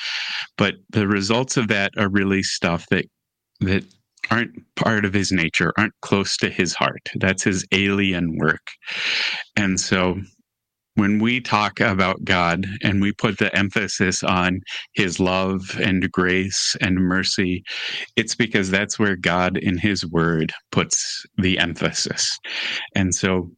But 0.57 0.75
the 0.91 1.07
results 1.07 1.57
of 1.57 1.69
that 1.69 1.93
are 1.99 2.09
really 2.09 2.43
stuff 2.43 2.87
that 2.91 3.07
that 3.61 3.85
aren't 4.31 4.53
part 4.77 5.05
of 5.05 5.15
his 5.15 5.33
nature, 5.33 5.73
aren't 5.79 5.95
close 6.03 6.37
to 6.37 6.51
his 6.51 6.75
heart. 6.75 7.09
That's 7.17 7.43
his 7.43 7.67
alien 7.73 8.37
work. 8.39 8.67
And 9.57 9.81
so 9.81 10.21
when 10.95 11.21
we 11.21 11.41
talk 11.41 11.79
about 11.79 12.25
God 12.25 12.67
and 12.83 13.01
we 13.01 13.13
put 13.13 13.39
the 13.39 13.55
emphasis 13.57 14.25
on 14.25 14.61
his 14.95 15.21
love 15.21 15.79
and 15.81 16.11
grace 16.11 16.77
and 16.81 16.97
mercy, 16.97 17.63
it's 18.17 18.35
because 18.35 18.69
that's 18.71 18.99
where 18.99 19.17
God 19.17 19.57
in 19.57 19.79
his 19.79 20.05
word 20.05 20.53
puts 20.73 21.25
the 21.37 21.59
emphasis. 21.59 22.37
And 22.97 23.15
so 23.15 23.51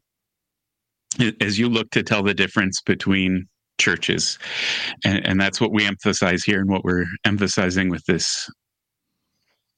as 1.41 1.59
you 1.59 1.69
look 1.69 1.91
to 1.91 2.03
tell 2.03 2.23
the 2.23 2.35
difference 2.35 2.81
between 2.83 3.47
churches. 3.81 4.39
And, 5.05 5.27
and 5.27 5.41
that's 5.41 5.61
what 5.61 5.73
we 5.73 5.87
emphasize 5.87 6.45
here 6.45 6.61
and 6.61 6.71
what 6.71 6.85
we're 6.85 7.07
emphasizing 7.25 7.89
with 7.89 8.05
this 8.07 8.49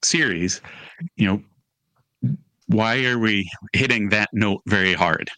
series. 0.03 0.61
You 1.17 1.27
know 1.27 1.43
why 2.67 3.05
are 3.05 3.19
we 3.19 3.49
hitting 3.73 4.09
that 4.11 4.31
note 4.33 4.63
very 4.67 4.95
hard? 4.95 5.31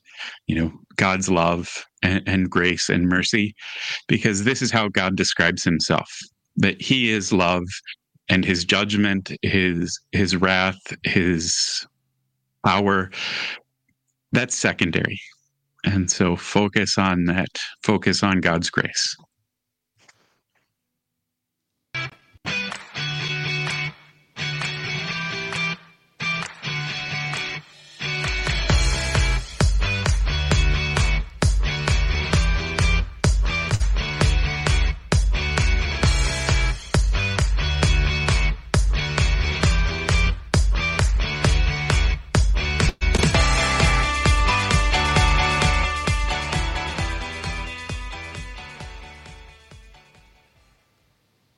You 0.46 0.56
know 0.56 0.72
god's 0.96 1.28
love 1.28 1.84
and, 2.02 2.22
and, 2.26 2.50
grace 2.50 2.88
and 2.88 3.08
mercy. 3.08 3.54
Because 4.08 4.44
this 4.44 4.62
is 4.62 4.70
how 4.70 4.88
god 4.88 5.16
describes 5.16 5.62
himself 5.62 6.10
that 6.56 6.80
he 6.80 7.10
is 7.10 7.32
love 7.32 7.64
and 8.28 8.44
his 8.44 8.64
judgment 8.64 9.32
his 9.42 10.00
his 10.12 10.36
wrath 10.36 10.80
his 11.04 11.86
power. 12.64 13.10
That's 14.32 14.56
secondary 14.56 15.20
and 15.84 16.10
so 16.10 16.36
focus 16.36 16.98
on 16.98 17.24
that, 17.26 17.58
focus 17.82 18.22
on 18.22 18.40
God's 18.40 18.70
grace. 18.70 19.16